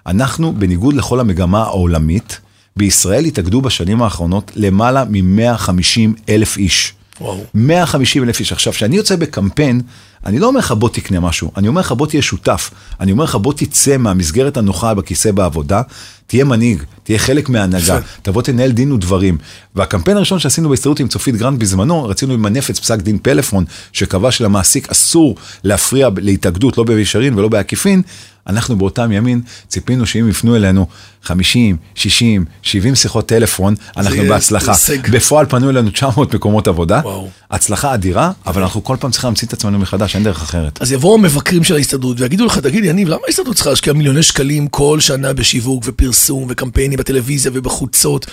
אנחנו, 0.06 0.52
בניגוד 0.52 0.94
לכל 0.94 1.20
המגמה 1.20 1.62
העולמית, 1.62 2.40
בישראל 2.76 3.24
התאגדו 3.24 3.60
בשנים 3.60 4.02
האחרונות 4.02 4.52
למעלה 4.56 5.04
מ-150 5.04 6.20
אלף 6.28 6.56
איש. 6.56 6.94
וואו. 7.20 7.44
150 7.54 8.24
אלף 8.24 8.40
איש. 8.40 8.52
עכשיו, 8.52 8.72
כשאני 8.72 8.96
יוצא 8.96 9.16
בקמפיין, 9.16 9.80
אני 10.26 10.38
לא 10.38 10.46
אומר 10.46 10.58
לך 10.58 10.72
בוא 10.72 10.88
תקנה 10.88 11.20
משהו, 11.20 11.50
אני 11.56 11.68
אומר 11.68 11.80
לך 11.80 11.92
בוא 11.92 12.06
תהיה 12.06 12.22
שותף. 12.22 12.70
אני 13.00 13.12
אומר 13.12 13.24
לך 13.24 13.34
בוא 13.34 13.52
תצא 13.52 13.96
מהמסגרת 13.96 14.56
הנוחה 14.56 14.94
בכיסא 14.94 15.32
בעבודה, 15.32 15.82
תהיה 16.26 16.44
מנהיג, 16.44 16.82
תהיה 17.02 17.18
חלק 17.18 17.48
מההנהגה. 17.48 17.98
תבוא 18.22 18.42
תנהל 18.42 18.70
דין 18.70 18.92
ודברים. 18.92 19.38
והקמפיין 19.74 20.16
הראשון 20.16 20.38
שעשינו 20.38 20.68
בהסתדרות 20.68 21.00
עם 21.00 21.08
צופית 21.08 21.36
גרנט 21.36 21.58
בזמנו, 21.58 22.04
רצינו 22.04 22.34
למנף 22.34 22.70
את 22.70 22.78
פסק 22.78 22.98
דין 23.00 23.18
פלאפון, 23.18 23.64
שקבע 23.92 24.30
שלמעסיק 24.30 24.90
אסור 24.90 25.36
להפריע 25.64 26.08
להתאגדות, 26.16 26.78
לא 26.78 26.84
במישרין 26.84 27.34
ולא 27.34 27.48
בעקיפין. 27.48 28.02
אנחנו 28.46 28.78
באותם 28.78 29.12
ימים 29.12 29.42
ציפינו 29.68 30.06
שאם 30.06 30.28
יפנו 30.28 30.56
אלינו 30.56 30.86
50, 31.22 31.76
60, 31.94 32.44
70 32.62 32.94
שיחות 32.94 33.28
טלפון, 33.28 33.74
אנחנו 33.96 34.14
יהיה 34.14 34.28
בהצלחה. 34.28 34.72
הישג. 34.72 35.10
בפועל 35.10 35.46
פנו 35.46 35.70
אלינו 35.70 35.90
900 35.90 36.34
מקומות 36.34 36.68
עבודה, 36.68 37.00
וואו. 37.04 37.28
הצלחה 37.50 37.94
אדירה, 37.94 38.30
אבל 38.46 38.62
אנחנו 38.62 38.84
כל 38.84 38.96
פעם 39.00 39.10
צריכים 39.10 39.28
להמציא 39.28 39.48
את 39.48 39.52
עצמנו 39.52 39.78
מחדש, 39.78 40.15
אין 40.16 40.24
דרך 40.24 40.42
אחרת. 40.42 40.82
אז 40.82 40.92
יבואו 40.92 41.14
המבקרים 41.14 41.64
של 41.64 41.74
ההסתדרות 41.74 42.20
ויגידו 42.20 42.44
לך, 42.46 42.58
תגיד, 42.58 42.84
יניב, 42.84 43.08
למה 43.08 43.20
ההסתדרות 43.26 43.54
צריכה 43.56 43.70
להשקיע 43.70 43.92
מיליוני 43.92 44.22
שקלים 44.22 44.66
כל 44.68 45.00
שנה 45.00 45.32
בשיווק 45.32 45.82
ופרסום 45.86 46.46
וקמפיינים 46.48 46.98
בטלוויזיה 46.98 47.50
ובחוצות, 47.54 48.26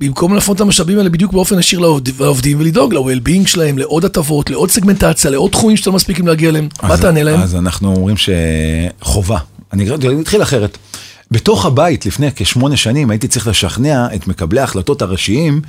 במקום 0.00 0.34
להפנות 0.34 0.56
את 0.56 0.60
המשאבים 0.60 0.98
האלה 0.98 1.08
בדיוק 1.08 1.32
באופן 1.32 1.58
ישיר 1.58 1.78
לעובד- 1.78 2.20
לעובדים 2.20 2.60
ולדאוג 2.60 2.94
ל-well-being 2.94 3.46
שלהם, 3.48 3.78
לעוד 3.78 4.04
הטבות, 4.04 4.50
לעוד 4.50 4.70
סגמנטציה, 4.70 5.30
לעוד 5.30 5.50
תחומים 5.50 5.76
שאתם 5.76 5.90
לא 5.90 5.96
מספיקים 5.96 6.26
להגיע 6.26 6.48
אליהם? 6.48 6.68
מה 6.82 6.96
תענה 6.96 7.22
להם? 7.22 7.40
אז 7.40 7.54
אנחנו 7.54 7.94
אומרים 7.96 8.16
שחובה. 8.16 9.38
אני 9.72 9.88
אתחיל 10.20 10.42
אחרת. 10.42 10.78
בתוך 11.30 11.66
הבית, 11.66 12.06
לפני 12.06 12.28
כשמונה 12.36 12.76
שנים, 12.76 13.10
הייתי 13.10 13.28
צריך 13.28 13.46
לשכנע 13.48 14.06
את 14.14 14.26
מקבלי 14.28 14.60
ההחלטות 14.60 15.02
הראשיים, 15.02 15.60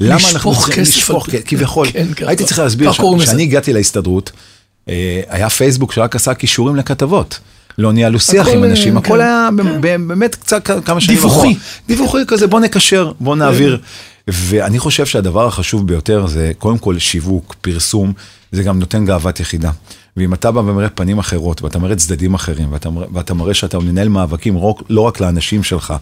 למה 0.00 0.20
אנחנו 0.32 0.54
צריכים 0.54 0.74
כסף 0.74 0.96
לשפוך, 0.96 1.28
על- 1.28 1.34
כ- 1.40 1.42
כביכול. 1.48 1.86
כן, 1.92 2.06
כן, 2.16 2.28
הייתי 2.28 2.42
כן. 2.42 2.46
צריך 2.48 2.58
להסביר. 2.58 2.92
שכשאני 2.92 3.42
הגעתי 3.42 3.72
להסתדרות, 3.72 4.32
היה 5.28 5.50
פייסבוק 5.50 5.92
שרק 5.92 6.16
עשה 6.16 6.34
קישורים 6.34 6.76
לכתבות. 6.76 7.38
לא 7.78 7.92
ניהלו 7.92 8.20
שיח 8.20 8.48
עם 8.48 8.64
אנשים, 8.64 8.96
אה, 8.96 9.02
הכל 9.02 9.18
כן, 9.18 9.20
היה 9.20 9.48
ב- 9.80 9.96
באמת 9.96 10.34
קצת 10.34 10.70
כמה 10.84 11.00
שנים 11.00 11.16
דיווחי. 11.18 11.36
אחורה. 11.36 11.50
דיווחי 11.88 12.18
כזה, 12.28 12.46
בוא 12.46 12.60
נקשר, 12.60 13.12
בוא 13.20 13.36
נעביר. 13.36 13.80
ואני 14.28 14.78
חושב 14.78 15.06
שהדבר 15.06 15.46
החשוב 15.46 15.86
ביותר 15.86 16.26
זה 16.26 16.52
קודם 16.58 16.78
כל 16.78 16.98
שיווק, 16.98 17.54
פרסום, 17.60 18.12
זה 18.52 18.62
גם 18.62 18.78
נותן 18.78 19.04
גאוות 19.04 19.40
יחידה. 19.40 19.70
ואם 20.16 20.34
אתה 20.34 20.50
בא 20.50 20.60
ומראה 20.60 20.88
פנים 20.88 21.18
אחרות, 21.18 21.62
ואתה 21.62 21.78
מראה 21.78 21.96
צדדים 21.96 22.34
אחרים, 22.34 22.72
ואתה, 22.72 22.88
ואתה 23.12 23.34
מראה 23.34 23.54
שאתה 23.54 23.78
מנהל 23.78 24.08
מאבקים 24.08 24.54
לא, 24.54 24.74
לא 24.90 25.00
רק 25.00 25.20
לאנשים 25.20 25.62
שלך, 25.62 25.94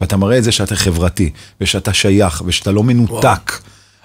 ואתה 0.00 0.16
מראה 0.16 0.38
את 0.38 0.44
זה 0.44 0.52
שאתה 0.52 0.76
חברתי, 0.76 1.30
ושאתה 1.60 1.92
שייך, 1.92 2.42
ושאתה 2.46 2.72
לא 2.72 2.82
מנותק, 2.82 3.52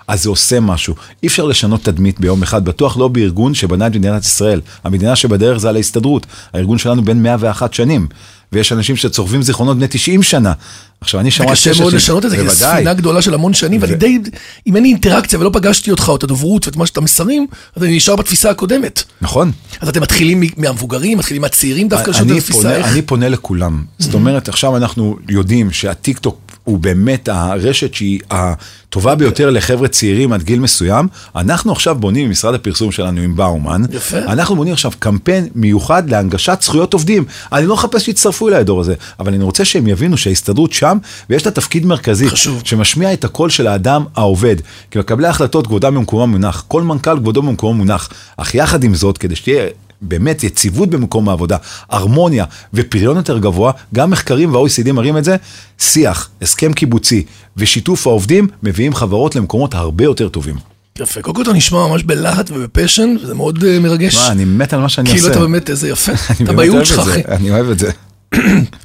אז 0.07 0.23
זה 0.23 0.29
עושה 0.29 0.59
משהו. 0.59 0.95
אי 1.23 1.27
אפשר 1.27 1.45
לשנות 1.45 1.83
תדמית 1.83 2.19
ביום 2.19 2.43
אחד, 2.43 2.65
בטוח 2.65 2.97
לא 2.97 3.07
בארגון 3.07 3.53
שבנה 3.53 3.87
את 3.87 3.95
מדינת 3.95 4.23
ישראל. 4.23 4.61
המדינה 4.83 5.15
שבדרך 5.15 5.57
זה 5.57 5.69
על 5.69 5.75
ההסתדרות. 5.75 6.25
הארגון 6.53 6.77
שלנו 6.77 7.05
בן 7.05 7.23
101 7.23 7.73
שנים, 7.73 8.07
ויש 8.51 8.71
אנשים 8.71 8.95
שצורבים 8.95 9.41
זיכרונות 9.41 9.77
בני 9.77 9.87
90 9.87 10.23
שנה. 10.23 10.53
עכשיו, 11.01 11.19
אני 11.19 11.31
שמעתי... 11.31 11.51
וקשה 11.51 11.71
מאוד 11.79 11.93
לשנות 11.93 12.25
את 12.25 12.29
זה, 12.29 12.37
כי 12.37 12.43
זו. 12.43 12.49
ספינה 12.49 12.93
גדולה 12.93 13.21
של 13.21 13.33
המון 13.33 13.53
שנים, 13.53 13.81
ואני 13.81 13.95
די, 13.95 14.19
אם 14.67 14.75
אין 14.75 14.83
לי 14.83 14.89
אינטראקציה 14.89 15.39
ולא 15.39 15.49
פגשתי 15.53 15.91
אותך, 15.91 16.09
או 16.09 16.15
את 16.15 16.23
הדוברות 16.23 16.67
ואת 16.67 16.75
מה 16.75 16.85
שאתה 16.85 17.01
מסרים, 17.01 17.47
אז 17.75 17.83
אני 17.83 17.97
נשאר 17.97 18.15
בתפיסה 18.15 18.49
הקודמת. 18.49 19.03
נכון. 19.21 19.51
אז 19.81 19.89
אתם 19.89 20.01
מתחילים 20.01 20.43
מהמבוגרים, 20.57 21.17
מתחילים 21.17 21.41
מהצעירים 21.41 21.87
דווקא, 21.87 22.09
לשנות 22.09 22.31
את 22.31 22.37
התפיסה, 22.37 22.75
איך? 22.75 22.87
אני 22.87 23.01
פונה 23.01 23.29
לכולם. 23.29 23.83
זאת 23.99 24.13
אומרת, 24.13 24.49
עכשיו 24.49 24.77
אנחנו 24.77 25.17
יודעים 25.29 25.71
שהטיק 25.71 26.19
טוק 26.19 26.39
הוא 26.65 26.79
באמת 26.79 27.29
הרשת 27.29 27.93
שהיא 27.93 28.19
הטובה 28.31 29.15
ביותר 29.15 29.49
לחבר'ה 29.49 29.87
צעירים 29.87 30.33
עד 30.33 30.43
גיל 30.43 30.59
מסוים. 30.59 31.07
אנחנו 31.35 31.71
עכשיו 31.71 31.95
בונים, 31.95 32.29
משרד 32.29 32.53
הפרסום 32.53 32.91
שלנו 32.91 33.21
עם 33.21 33.35
באומן, 33.35 33.81
יפה. 33.89 34.17
אנחנו 34.17 34.55
בונים 34.55 34.73
עכשיו 34.73 34.91
קמפיין 34.99 35.47
מיוחד 35.55 36.09
להנגשת 36.09 36.57
זכויות 36.61 36.93
עובדים. 36.93 37.25
אני 37.53 37.65
לא 37.65 37.73
מחפש 37.73 38.05
שיצטרפו 38.05 38.47
אליי 38.47 38.59
הדור 38.59 38.81
הזה, 38.81 38.93
אבל 39.19 39.33
אני 39.33 39.43
רוצה 39.43 39.65
שהם 39.65 39.87
יבינו 39.87 40.17
שההסתדרות 40.17 40.73
שם, 40.73 40.97
ויש 41.29 41.45
לה 41.45 41.51
תפקיד 41.51 41.85
מרכזי, 41.85 42.29
חשוב. 42.29 42.61
שמשמיע 42.65 43.13
את 43.13 43.23
הקול 43.23 43.49
של 43.49 43.67
האדם 43.67 44.03
העובד. 44.15 44.55
כי 44.91 44.99
מקבלי 44.99 45.27
ההחלטות 45.27 45.67
כבודם 45.67 45.95
במקומם 45.95 46.31
מונח, 46.31 46.63
כל 46.67 46.83
מנכ"ל 46.83 47.17
כבודו 47.17 47.41
במקומו 47.41 47.73
מונח. 47.73 48.09
אך 48.37 48.55
יחד 48.55 48.83
עם 48.83 48.95
זאת, 48.95 49.17
כדי 49.17 49.35
שתהיה 49.35 49.65
באמת 50.01 50.43
יציבות 50.43 50.89
במקום 50.89 51.29
העבודה, 51.29 51.57
הרמוניה 51.89 52.45
ופריון 52.73 53.17
יותר 53.17 53.37
גבוה, 53.37 53.71
גם 53.93 54.09
מחקרים 54.09 54.53
וה-OECD 54.55 54.91
מראים 54.91 55.17
את 55.17 55.23
זה, 55.23 55.35
שיח, 55.79 56.29
הסכם 56.41 56.73
קיבוצי 56.73 57.23
ושיתוף 57.57 58.07
העובדים 58.07 58.47
מביאים 58.63 58.95
חברות 58.95 59.35
למקומות 59.35 59.73
הרבה 59.73 60.03
יותר 60.03 60.29
טובים. 60.29 60.55
יפה, 60.99 61.21
קודם 61.21 61.35
כל 61.35 61.41
אתה 61.41 61.53
נשמע 61.53 61.87
ממש 61.87 62.03
בלהט 62.03 62.51
ובפשן, 62.51 63.15
וזה 63.23 63.33
מאוד 63.33 63.63
אה, 63.63 63.79
מרגש. 63.79 64.15
מה, 64.15 64.31
אני 64.31 64.45
מת 64.45 64.73
על 64.73 64.79
מה 64.79 64.89
שאני 64.89 65.09
כאילו 65.09 65.21
עושה. 65.27 65.31
אתה 65.31 65.39
באמת 65.39 65.69
איזה 65.69 65.89
יפה, 65.89 66.11
אתה 66.43 66.53
בייעוד 66.53 66.85
שלך, 66.85 66.99
אחי. 66.99 67.21
אני 67.27 67.51
אוהב 67.51 67.69
את 67.69 67.79
זה. 67.79 67.91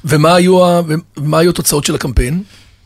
ומה 0.05 0.35
היו 0.35 0.65
ה- 0.65 0.81
ומה 1.17 1.39
היו 1.39 1.49
התוצאות 1.49 1.85
של 1.85 1.95
הקמפיין? 1.95 2.43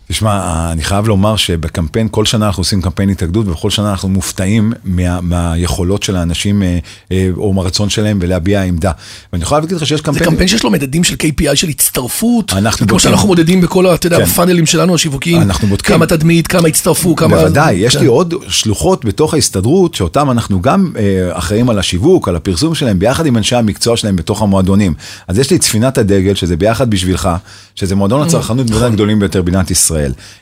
תשמע, 0.08 0.72
אני 0.72 0.84
חייב 0.84 1.08
לומר 1.08 1.36
שבקמפיין, 1.36 2.08
כל 2.12 2.26
שנה 2.26 2.48
אנחנו 2.48 2.62
עושים 2.62 2.82
קמפיין 2.82 3.10
התאגדות, 3.10 3.48
ובכל 3.48 3.70
שנה 3.70 3.92
אנחנו 3.92 4.10
מופתעים 4.10 4.74
מה, 4.84 5.22
מהיכולות 5.22 6.04
של 6.04 6.16
האנשים, 6.16 6.64
אה, 6.64 6.80
אה, 7.12 7.30
או 7.38 7.54
מהרצון 7.54 7.90
שלהם, 7.90 8.20
ולהביע 8.22 8.64
עמדה. 8.64 8.92
ואני 9.34 9.44
יכול 9.44 9.58
להגיד 9.58 9.72
לך 9.72 9.86
שיש 9.86 9.98
זה 10.00 10.04
קמפיין... 10.04 10.26
קמפיין 10.30 10.48
שיש 10.48 10.64
לו 10.64 10.72
מדדים 10.72 11.04
של 11.04 11.16
KPI 11.16 11.56
של 11.56 11.70
הצטרפות, 11.70 12.54
אנחנו 12.54 12.78
כמו 12.78 12.88
בודקים. 12.88 13.10
שאנחנו 13.10 13.28
מודדים 13.28 13.62
בכל, 13.62 13.88
אתה 13.88 14.08
יודע, 14.08 14.18
כן. 14.18 14.24
הפאנלים 14.24 14.66
שלנו 14.66 14.96
השיווקיים, 14.96 15.42
אנחנו 15.42 15.68
בודקים. 15.68 15.96
כמה 15.96 16.06
תדמית, 16.06 16.48
כמה 16.48 16.68
הצטרפו, 16.68 17.16
כמה... 17.16 17.38
בוודאי, 17.38 17.76
יש 17.76 17.96
כן. 17.96 18.02
לי 18.02 18.08
עוד 18.08 18.34
שלוחות 18.48 19.06
בתוך 19.06 19.34
ההסתדרות, 19.34 19.94
שאותם 19.94 20.32
אנחנו 20.32 20.62
גם 20.62 20.92
אה, 20.98 21.38
אחראים 21.38 21.70
על 21.70 21.80
השיווק, 21.80 22.28
על 22.28 22.36
הפרסום 22.36 22.76
שלהם, 22.76 23.00
ביחד 23.00 23.26
עם 23.26 23.38
אנשי 23.38 23.56
המקצוע 23.56 23.98
שלהם 23.98 24.16
בתוך 24.16 24.42
המועדונים. 24.42 24.94
אז 25.28 25.40
יש 25.40 25.52
לי 25.52 25.58
את 25.58 25.64
ספינת 25.64 25.98
הדגל, 25.98 26.36
שזה 26.36 26.58
ביחד 26.58 26.90
בשבילך, 26.90 27.30
שזה 27.76 27.96
מועדון 27.96 28.22
הצרכנות 28.22 28.70
בין 28.70 28.84
הגדולים 28.84 29.20
ביותר 29.20 29.42
במדינת 29.42 29.72
ישראל. 29.72 29.95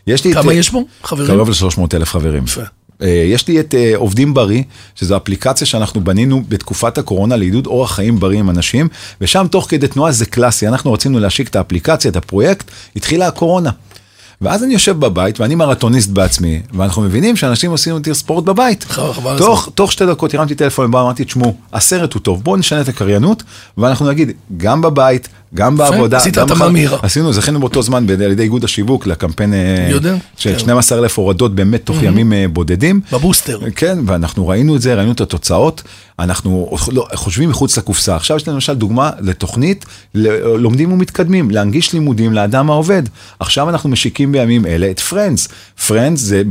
יש 0.07 0.25
לי 0.25 0.31
את... 0.31 0.38
נכון. 0.38 0.43
כמה 0.43 0.53
יש 0.53 0.72
בו, 0.72 0.86
חברים? 1.03 1.27
קרוב 1.27 1.50
ל-300 1.50 1.81
אלף 1.95 2.10
חברים. 2.10 2.43
יפה. 2.43 2.62
אה, 3.01 3.07
יש 3.07 3.48
לי 3.48 3.60
את 3.60 3.75
אה, 3.75 3.91
עובדים 3.95 4.33
בריא, 4.33 4.63
שזו 4.95 5.17
אפליקציה 5.17 5.67
שאנחנו 5.67 6.03
בנינו 6.03 6.43
בתקופת 6.50 6.98
הקורונה 6.98 7.36
לעידוד 7.36 7.65
אורח 7.65 7.95
חיים 7.95 8.19
בריא 8.19 8.39
עם 8.39 8.50
אנשים, 8.50 8.88
ושם 9.22 9.45
תוך 9.51 9.65
כדי 9.69 9.88
תנועה 9.88 10.12
זה 10.12 10.25
קלאסי, 10.25 10.67
אנחנו 10.67 10.93
רצינו 10.93 11.19
להשיק 11.19 11.48
את 11.48 11.55
האפליקציה, 11.55 12.12
את 12.12 12.15
הפרויקט, 12.15 12.72
התחילה 12.95 13.27
הקורונה. 13.27 13.69
ואז 14.41 14.63
אני 14.63 14.74
יושב 14.74 15.00
בבית, 15.00 15.39
ואני 15.39 15.55
מרתוניסט 15.55 16.10
בעצמי, 16.10 16.62
ואנחנו 16.74 17.01
מבינים 17.01 17.36
שאנשים 17.36 17.72
עושים 17.72 17.93
יותר 17.93 18.13
ספורט 18.13 18.43
בבית. 18.43 18.86
תוך, 19.38 19.69
תוך 19.75 19.91
שתי 19.91 20.05
דקות 20.05 20.33
הרמתי 20.33 20.55
טלפון 20.55 20.86
לבא, 20.86 21.01
אמרתי, 21.01 21.25
תשמעו, 21.25 21.55
הסרט 21.74 22.13
הוא 22.13 22.22
טוב, 22.22 22.43
בואו 22.43 22.57
נשנה 22.57 22.81
את 22.81 22.88
הקריינות, 22.88 23.43
ואנחנו 23.77 24.10
נגיד, 24.10 24.31
גם 24.57 24.81
בבית, 24.81 25.27
גם 25.55 25.77
בעבודה, 25.77 26.17
עשית 26.17 26.38
בחר- 26.38 26.69
מהירה. 26.69 26.98
עשינו, 27.01 27.33
זכינו 27.33 27.60
באותו 27.60 27.81
זמן 27.81 28.05
על 28.10 28.31
ידי 28.31 28.43
איגוד 28.43 28.63
השיווק 28.63 29.07
לקמפיין 29.07 29.53
אה, 29.53 29.89
של 30.38 30.51
כן. 30.53 30.60
12,000 30.60 31.17
הורדות 31.17 31.55
באמת 31.55 31.86
תוך 31.86 31.98
ימים 32.03 32.33
אה, 32.33 32.45
בודדים. 32.53 33.01
בבוסטר. 33.12 33.60
כן, 33.75 33.98
ואנחנו 34.05 34.48
ראינו 34.48 34.75
את 34.75 34.81
זה, 34.81 34.95
ראינו 34.95 35.12
את 35.12 35.22
התוצאות, 35.22 35.81
אנחנו 36.19 36.77
לא, 36.91 37.07
חושבים 37.15 37.50
מחוץ 37.50 37.77
לקופסה. 37.77 38.15
עכשיו 38.15 38.38
יש 38.38 38.48
לנו 38.48 38.55
למשל 38.55 38.74
דוגמה 38.74 39.12
לתוכנית 39.19 39.86
לומדים 40.15 40.91
ומתקדמים, 40.91 41.51
להנגיש 41.51 41.93
לימודים 41.93 42.33
לאדם 42.33 42.69
העובד. 42.69 43.03
עכשיו 43.39 43.69
אנחנו 43.69 43.89
משיקים 43.89 44.31
בימים 44.31 44.65
אלה 44.65 44.91
את 44.91 45.00
Friends. 45.00 45.48
Friends 45.88 46.19
זה, 46.22 46.41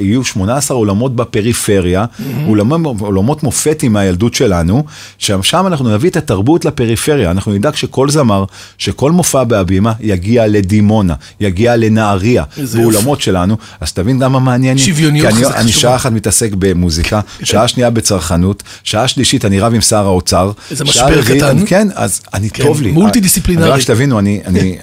יהיו 0.00 0.24
18 0.24 0.76
אולמות 0.76 1.16
בפריפריה, 1.16 2.04
עולמות, 2.46 3.00
עולמות 3.00 3.42
מופתים 3.42 3.92
מהילדות 3.92 4.34
שלנו, 4.34 4.84
שם 5.18 5.66
אנחנו 5.66 5.94
נביא 5.94 6.10
את 6.10 6.16
התרבות 6.16 6.64
לפריפריה, 6.64 7.30
אנחנו 7.30 7.52
נדאג 7.52 7.74
שכל 7.74 8.10
זמר 8.20 8.44
שכל 8.78 9.12
מופע 9.12 9.44
בהבימה 9.44 9.92
יגיע 10.00 10.46
לדימונה, 10.46 11.14
יגיע 11.40 11.76
לנהריה, 11.76 12.44
באולמות 12.74 13.20
שלנו, 13.20 13.56
אז 13.80 13.92
תבין 13.92 14.22
למה 14.22 14.38
מעניין 14.38 14.76
לי. 14.76 14.82
שוויוניות 14.82 15.26
כי 15.34 15.44
אני- 15.46 15.54
אני. 15.54 15.72
שעה 15.72 15.96
אחת 15.96 16.12
מתעסק 16.12 16.50
במוזיקה, 16.58 17.20
שעה 17.42 17.68
שנייה 17.68 17.90
בצרכנות, 17.90 18.62
שעה 18.84 19.08
שלישית 19.08 19.44
אני 19.44 19.60
רב 19.60 19.74
עם 19.74 19.80
שר 19.80 20.04
האוצר. 20.06 20.52
איזה 20.70 20.84
משבר 20.84 21.22
קטן. 21.24 21.66
כן, 21.66 21.88
אז 21.94 22.20
אני 22.34 22.50
כן, 22.50 22.64
טוב 22.64 22.82
לי. 22.82 22.92
מולטי 22.92 23.20
דיסציפלינרי. 23.20 23.70
רק 23.70 23.80
שתבינו, 23.80 24.18
אני, 24.18 24.40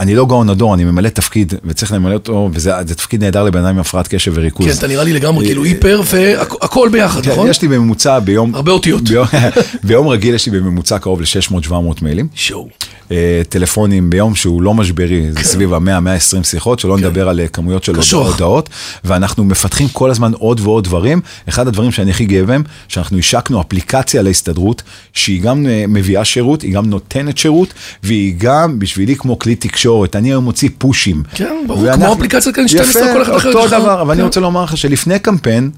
אני, 0.00 0.14
לא 0.14 0.26
גאון 0.26 0.50
הדור, 0.50 0.74
אני 0.74 0.84
ממלא 0.84 1.08
תפקיד, 1.08 1.54
וצריך 1.64 1.92
למלא 1.92 2.14
אותו, 2.14 2.50
וזה 2.52 2.72
זה 2.86 2.94
תפקיד 2.94 3.24
נהדר 3.24 3.44
לבן 3.44 3.58
אדם 3.58 3.68
עם 3.68 3.78
הפרעת 3.78 4.08
קשב 4.08 4.32
וריכוז. 4.34 4.66
כן, 4.66 4.72
אתה 4.78 4.86
נראה 4.86 5.04
לי 5.04 5.12
לגמרי 5.12 5.46
כאילו 5.46 5.64
היפר 5.64 6.02
והכל 6.04 6.88
ביחד, 6.92 7.22
כן, 7.22 7.30
נכון? 7.30 7.48
יש 7.48 7.62
לי 7.62 7.68
בממוצע 7.68 8.18
ביום... 8.18 8.54
הרבה 8.54 8.72
אותיות. 8.72 9.02
ביום 9.84 10.08
רגיל 10.08 10.34
יש 10.34 10.46
לי 10.46 10.60
בממוצע 10.60 10.98
קרוב 10.98 11.20
ל-600-700 11.20 11.72
מיילים. 12.02 12.28
שואו. 12.34 12.68
אה, 13.10 13.16
טלפונים 13.48 14.10
ביום 14.10 14.34
שהוא 14.34 14.62
לא 14.62 14.74
משברי, 14.74 15.32
זה 15.32 15.42
סביב 15.44 15.74
ה-100-120 15.74 16.42
שיחות, 16.44 16.78
שלא 16.78 16.98
נדבר 16.98 17.28
על 17.28 17.40
אה, 17.40 17.48
כמויות 17.48 17.84
של 17.84 17.92
כן. 18.02 18.16
הודעות, 18.16 18.68
ואנחנו 19.04 19.44
מפתחים 19.44 19.88
כל 19.88 20.10
הזמן 20.10 20.32
עוד 20.34 20.60
ועוד 20.60 20.84
דברים. 20.84 21.20
אחד 21.48 21.68
הדברים 21.68 21.92
שאני 21.92 22.10
הכי 22.10 22.24
גאה 22.24 22.44
בהם, 22.44 22.62
שאנחנו 22.88 23.18
השקנו 23.18 23.60
אפליקציה 23.60 24.22
להסתדרות, 24.22 24.82
שהיא 25.12 25.42
גם 25.42 25.66
אה, 25.66 25.84
מביאה 25.88 26.24
שירות, 26.24 26.62
היא 26.62 26.74
גם 26.74 26.86
נותנת 26.86 27.38
שירות, 27.38 27.68
והיא 28.02 28.34
גם 28.38 28.78
בשבילי 28.78 29.16
כמו 29.16 29.38
כלי 29.38 29.54
תקשורת. 29.54 30.16
אני 30.16 30.28
היום 30.28 30.44
מוציא 30.44 30.68
פושים. 30.78 31.22
כן, 31.34 31.54
ברור, 31.66 31.92
כמו 31.94 32.12
אפליקציית 32.12 32.54
כאן 32.56 32.68
12, 32.68 33.02
יפה, 33.02 33.12
כל 33.12 33.22
אחד 33.22 33.32
אחר 33.34 33.48
אותו 33.48 33.58
יש 33.58 33.72
לך- 33.72 33.80
דבר, 33.80 34.02
אבל 34.02 34.10
אני 34.10 34.18
כן. 34.20 34.24
רוצה 34.26 34.40
לומר 34.40 34.64
לך 34.64 34.76
שלפני 34.76 35.18
קמפיין, 35.18 35.70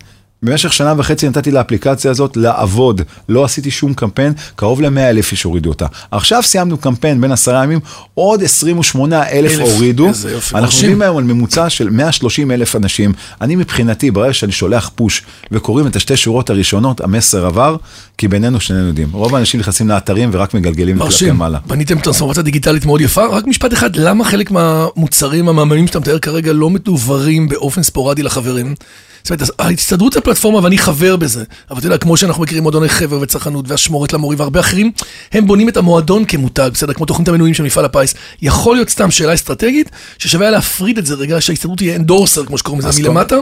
במשך 0.42 0.72
שנה 0.72 0.94
וחצי 0.96 1.28
נתתי 1.28 1.50
לאפליקציה 1.50 2.10
הזאת 2.10 2.36
לעבוד, 2.36 3.02
לא 3.28 3.44
עשיתי 3.44 3.70
שום 3.70 3.94
קמפיין, 3.94 4.32
קרוב 4.56 4.80
ל-100 4.80 5.00
אלף 5.00 5.32
איש 5.32 5.42
הורידו 5.42 5.68
אותה. 5.68 5.86
עכשיו 6.10 6.42
סיימנו 6.42 6.76
קמפיין 6.76 7.20
בין 7.20 7.32
עשרה 7.32 7.64
ימים, 7.64 7.80
עוד 8.14 8.42
28 8.42 9.28
אלף 9.28 9.58
הורידו. 9.60 10.10
אנחנו. 10.54 10.78
עומדים 10.78 11.02
היום 11.02 11.16
על 11.18 11.24
ממוצע 11.24 11.70
של 11.70 11.90
130 11.90 12.50
אלף 12.50 12.76
אנשים. 12.76 13.12
אני 13.40 13.56
מבחינתי, 13.56 14.10
ברגע 14.10 14.32
שאני 14.32 14.52
שולח 14.52 14.90
פוש 14.94 15.22
וקוראים 15.52 15.86
את 15.86 15.96
השתי 15.96 16.16
שורות 16.16 16.50
הראשונות, 16.50 17.00
המסר 17.00 17.46
עבר, 17.46 17.76
כי 18.18 18.28
בינינו 18.28 18.60
שנינו 18.60 18.86
יודעים. 18.86 19.08
רוב 19.12 19.34
האנשים 19.34 19.60
נכנסים 19.60 19.88
לאתרים 19.88 20.30
ורק 20.32 20.54
מגלגלים 20.54 20.98
כלפי 20.98 21.30
מעלה. 21.30 21.58
בניתם 21.66 21.98
טרנספורמציה 21.98 22.42
דיגיטלית 22.42 22.84
מאוד 22.84 23.00
יפה, 23.00 23.26
רק 23.26 23.46
משפט 23.46 23.72
אחד, 23.72 23.96
למה 23.96 24.24
חלק 24.24 24.50
מהמוצרים 24.50 25.48
המהממים 25.48 25.86
שאתה 25.86 26.00
מתאר 26.00 26.18
כרגע 26.18 26.52
לא 26.52 26.70
מדוברים 26.70 27.48
באופן 27.48 27.82
ספורדי 27.82 28.22
לחברים? 28.22 28.74
זאת 29.22 29.30
אומרת, 29.30 29.50
ההסתדרות 29.58 30.12
זה 30.12 30.20
פלטפורמה 30.20 30.64
ואני 30.64 30.78
חבר 30.78 31.16
בזה, 31.16 31.44
אבל 31.70 31.78
אתה 31.78 31.86
יודע, 31.86 31.98
כמו 31.98 32.16
שאנחנו 32.16 32.42
מכירים 32.42 32.62
מועדוני 32.62 32.88
חבר 32.88 33.18
וצרכנות 33.20 33.64
והשמורת 33.68 34.12
למורים 34.12 34.38
והרבה 34.38 34.60
אחרים, 34.60 34.92
הם 35.32 35.46
בונים 35.46 35.68
את 35.68 35.76
המועדון 35.76 36.24
כמותג, 36.24 36.70
בסדר, 36.72 36.92
כמו 36.92 37.06
תוכנית 37.06 37.28
המנויים 37.28 37.54
של 37.54 37.62
מפעל 37.62 37.84
הפיס. 37.84 38.14
יכול 38.42 38.76
להיות 38.76 38.88
סתם 38.88 39.10
שאלה 39.10 39.34
אסטרטגית, 39.34 39.90
ששווה 40.18 40.50
להפריד 40.50 40.98
את 40.98 41.06
זה 41.06 41.14
רגע, 41.14 41.40
שההסתדרות 41.40 41.78
תהיה 41.78 41.96
אנדורסר, 41.96 42.44
כמו 42.44 42.58
שקוראים 42.58 42.88
לזה, 42.88 43.02
מלמטה, 43.02 43.36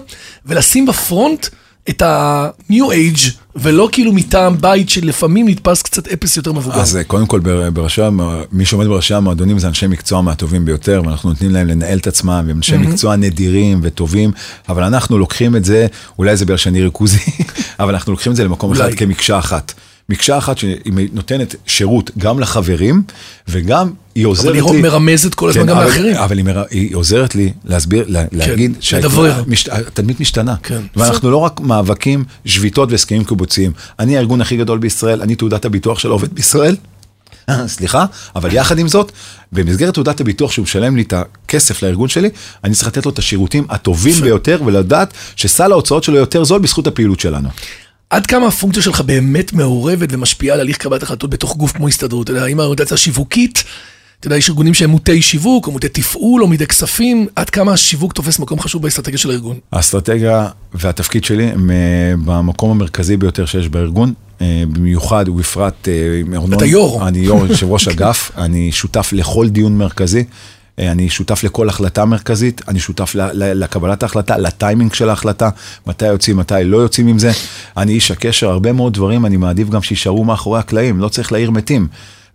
ולשים 0.47 0.87
בפרונט 0.87 1.47
את 1.89 2.03
ה-new 2.03 2.73
age, 2.91 3.31
ולא 3.57 3.89
כאילו 3.93 4.13
מטעם 4.13 4.57
בית 4.61 4.91
שלפעמים 4.91 5.49
נתפס 5.49 5.83
קצת 5.83 6.09
אפס 6.09 6.37
יותר 6.37 6.53
מבוגר. 6.53 6.81
אז 6.81 6.97
אה, 6.97 7.05
קודם 7.05 7.27
כל, 7.27 7.41
בר- 7.41 7.71
בראשי, 7.71 8.03
מי 8.53 8.65
שעומד 8.65 8.87
בראשי 8.87 9.15
המועדונים 9.15 9.59
זה 9.59 9.69
אנשי 9.69 9.87
מקצוע 9.87 10.21
מהטובים 10.21 10.65
ביותר, 10.65 11.03
ואנחנו 11.07 11.29
נותנים 11.29 11.51
להם 11.51 11.67
לנהל 11.67 11.99
את 11.99 12.07
עצמם, 12.07 12.45
והם 12.47 12.57
אנשי 12.57 12.77
מקצוע 12.77 13.17
נדירים 13.17 13.81
וטובים, 13.83 14.31
אבל 14.69 14.83
אנחנו 14.85 15.19
לוקחים 15.19 15.57
את 15.57 15.65
זה, 15.65 15.87
אולי 16.19 16.37
זה 16.37 16.45
בגלל 16.45 16.57
שאני 16.57 16.83
ריכוזי, 16.83 17.19
אבל 17.81 17.95
אנחנו 17.95 18.13
לוקחים 18.13 18.33
את 18.33 18.37
זה 18.37 18.45
למקום 18.45 18.73
אחד 18.73 18.85
אולי. 18.85 18.97
כמקשה 18.97 19.39
אחת. 19.39 19.73
מקשה 20.11 20.39
אחת 20.39 20.59
שהיא 20.59 21.09
נותנת 21.13 21.55
שירות 21.67 22.11
גם 22.19 22.41
לחברים, 22.41 23.03
וגם 23.49 23.91
היא 24.15 24.27
עוזרת 24.27 24.45
אבל 24.57 24.71
לי... 24.71 24.77
היא 24.77 24.83
מרמזת 24.83 25.35
כל 25.35 25.49
הזמן 25.49 25.63
כן, 25.63 25.69
גם 25.69 25.77
אבל- 25.77 25.87
לאחרים. 25.87 26.17
אבל 26.17 26.37
היא, 26.37 26.45
מר... 26.45 26.63
היא 26.71 26.97
עוזרת 26.97 27.35
לי 27.35 27.53
להסביר, 27.65 28.05
לה, 28.09 28.25
להגיד 28.33 28.73
לדברר. 28.93 29.43
שהתדמית 29.55 30.21
משתנה. 30.21 30.55
כן. 30.63 30.81
ואנחנו 30.97 31.31
לא 31.31 31.37
רק 31.37 31.61
מאבקים, 31.61 32.25
שביתות 32.45 32.91
והסכמים 32.91 33.25
קיבוציים. 33.25 33.73
אני 33.99 34.17
הארגון 34.17 34.41
הכי 34.41 34.57
גדול 34.57 34.79
בישראל, 34.79 35.23
אני 35.23 35.35
תעודת 35.35 35.65
הביטוח 35.65 35.99
של 35.99 36.09
העובד 36.09 36.35
בישראל. 36.35 36.77
סליחה, 37.67 38.05
אבל 38.37 38.53
יחד 38.53 38.79
עם 38.79 38.89
זאת, 38.89 39.13
במסגרת 39.53 39.95
תעודת 39.95 40.21
הביטוח 40.21 40.53
שהוא 40.53 40.63
משלם 40.63 40.97
לי 40.97 41.03
את 41.03 41.13
הכסף 41.13 41.83
לארגון 41.83 42.09
שלי, 42.09 42.29
אני 42.65 42.75
צריך 42.75 42.89
לתת 42.89 43.07
לו 43.07 43.13
את 43.13 43.19
השירותים 43.19 43.67
הטובים 43.71 44.15
ביותר 44.15 44.61
ולדעת 44.65 45.13
שסל 45.37 45.73
ההוצאות 45.73 46.05
שלו 46.05 46.17
יותר 46.17 46.45
זול 46.45 46.61
בזכות 46.61 46.87
הפעילות 46.87 47.21
שלנו. 47.21 47.49
עד 48.11 48.27
כמה 48.27 48.47
הפונקציה 48.47 48.83
שלך 48.83 49.01
באמת 49.01 49.53
מעורבת 49.53 50.09
ומשפיעה 50.13 50.55
על 50.55 50.61
הליך 50.61 50.77
קבלת 50.77 51.03
החלטות 51.03 51.31
בתוך 51.31 51.57
גוף 51.57 51.73
כמו 51.73 51.89
הסתדרות? 51.89 52.25
אתה 52.25 52.33
יודע, 52.33 52.45
האם 52.45 52.61
האוריינטציה 52.61 52.95
השיווקית, 52.95 53.65
אתה 54.21 54.27
יודע, 54.27 54.37
יש 54.37 54.49
ארגונים 54.49 54.75
שהם 54.75 54.91
מוטי 54.91 55.23
שיווק, 55.23 55.67
או 55.67 55.73
מוטי 55.73 55.89
תפעול, 55.89 56.43
או 56.43 56.49
מוטי 56.49 56.67
כספים, 56.67 57.27
עד 57.37 57.51
כמה 57.51 57.73
השיווק 57.73 58.13
תופס 58.13 58.39
מקום 58.39 58.61
חשוב 58.61 58.83
באסטרטגיה 58.83 59.19
של 59.19 59.31
הארגון? 59.31 59.59
האסטרטגיה 59.73 60.49
והתפקיד 60.75 61.25
שלי 61.25 61.45
הם 61.45 61.71
אה, 61.71 62.15
במקום 62.25 62.71
המרכזי 62.71 63.17
ביותר 63.17 63.47
שיש 63.47 63.69
בארגון, 63.69 64.13
אה, 64.41 64.63
במיוחד 64.73 65.29
ובפרט 65.29 65.89
אה, 65.89 66.21
עם 66.21 66.35
ארנון. 66.35 66.55
אתה 66.55 66.67
יו"ר. 66.67 67.09
אני 67.09 67.19
יו"ר, 67.19 67.47
יושב 67.47 67.71
ראש 67.71 67.89
אגף, 67.89 68.31
אני 68.45 68.73
שותף 68.73 69.11
לכל 69.13 69.49
דיון 69.49 69.79
מרכזי. 69.79 70.25
אה, 70.81 70.93
אני 70.93 71.09
שותף 71.11 71.45
לכל 71.45 71.69
החלטה 71.69 72.05
מרכזית, 72.05 72.63
אני 72.69 72.79
שותף 72.79 73.13
לקבלת 73.35 74.03
ההחלטה, 74.03 74.37
לטיימינג 74.39 74.95
של 74.95 75.09
ההחלטה, 75.09 75.51
מתי 75.87 76.07
יוצאים, 76.07 76.37
מתי 76.37 76.55
לא 76.65 76.77
יוצאים 76.77 77.07
עם 77.07 77.19
זה. 77.19 77.31
אני 77.77 77.93
איש 77.93 78.11
הקשר, 78.11 78.51
הרבה 78.51 78.73
מאוד 78.73 78.95
דברים, 78.95 79.27
אני 79.27 79.37
מעדיף 79.37 79.69
גם 79.69 79.83
שיישארו 79.83 80.25
מאחורי 80.25 80.59
הקלעים, 80.59 81.01
לא 81.01 81.09
צריך 81.09 81.33
להעיר 81.33 81.51
מתים. 81.51 81.89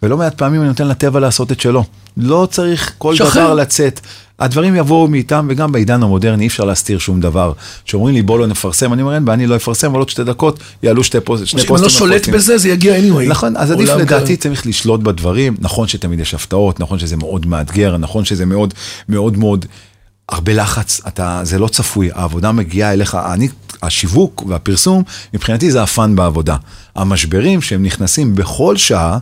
ולא 0.03 0.17
מעט 0.17 0.38
פעמים 0.38 0.62
אני 0.62 0.69
נותן 0.69 0.88
לטבע 0.88 1.19
לעשות 1.19 1.51
את 1.51 1.60
שלו. 1.60 1.84
לא 2.17 2.47
צריך 2.51 2.93
כל 2.97 3.15
שחרר. 3.15 3.43
דבר 3.43 3.53
לצאת. 3.53 3.99
הדברים 4.39 4.75
יבואו 4.75 5.07
מאיתם, 5.07 5.47
וגם 5.49 5.71
בעידן 5.71 6.03
המודרני 6.03 6.43
אי 6.43 6.47
אפשר 6.47 6.63
להסתיר 6.65 6.99
שום 6.99 7.19
דבר. 7.21 7.51
שאומרים 7.85 8.15
לי 8.15 8.21
בוא 8.21 8.39
לא 8.39 8.47
נפרסם, 8.47 8.93
אני 8.93 9.01
אומר 9.01 9.15
אין 9.15 9.25
בעיה, 9.25 9.33
אני 9.33 9.47
לא 9.47 9.55
אפרסם, 9.55 9.89
אבל 9.91 9.99
עוד 9.99 10.09
שתי 10.09 10.23
דקות 10.23 10.59
יעלו 10.83 11.03
שתי 11.03 11.17
פוסט- 11.19 11.45
שני 11.45 11.61
אם 11.61 11.67
פוסטים. 11.67 11.75
אני 11.75 11.93
לא 11.93 11.99
שולט. 11.99 12.29
בזה, 12.29 12.57
זה 12.57 12.69
יגיע 12.69 12.95
anyway. 12.97 13.29
נכון, 13.29 13.57
אז 13.57 13.71
עדיף 13.71 13.89
לדעתי. 13.89 14.37
צריך 14.37 14.67
לשלוט 14.67 15.01
בדברים, 15.01 15.55
נכון 15.59 15.87
שתמיד 15.87 16.19
יש 16.19 16.33
הפתעות, 16.33 16.79
נכון 16.79 16.99
שזה 16.99 17.17
מאוד 17.17 17.45
מאתגר, 17.45 17.97
נכון 17.97 18.25
שזה 18.25 18.45
מאוד 18.45 18.73
מאוד 19.09 19.37
מאוד 19.37 19.65
הרבה 20.29 20.53
לחץ, 20.53 21.01
אתה, 21.07 21.39
זה 21.43 21.59
לא 21.59 21.67
צפוי, 21.67 22.09
העבודה 22.13 22.51
מגיעה 22.51 22.93
אליך, 22.93 23.17
אני, 23.33 23.47
השיווק 23.83 24.43
והפרסום, 24.47 25.03
מבחינתי 25.33 25.71
זה 25.71 25.83
ה 25.83 25.91
fun 25.91 26.15
בעבודה. 26.15 26.55
המשברים 26.95 27.61
שהם 27.61 27.83
נכנסים 27.83 28.35
בכל 28.35 28.77
שעה, 28.77 29.17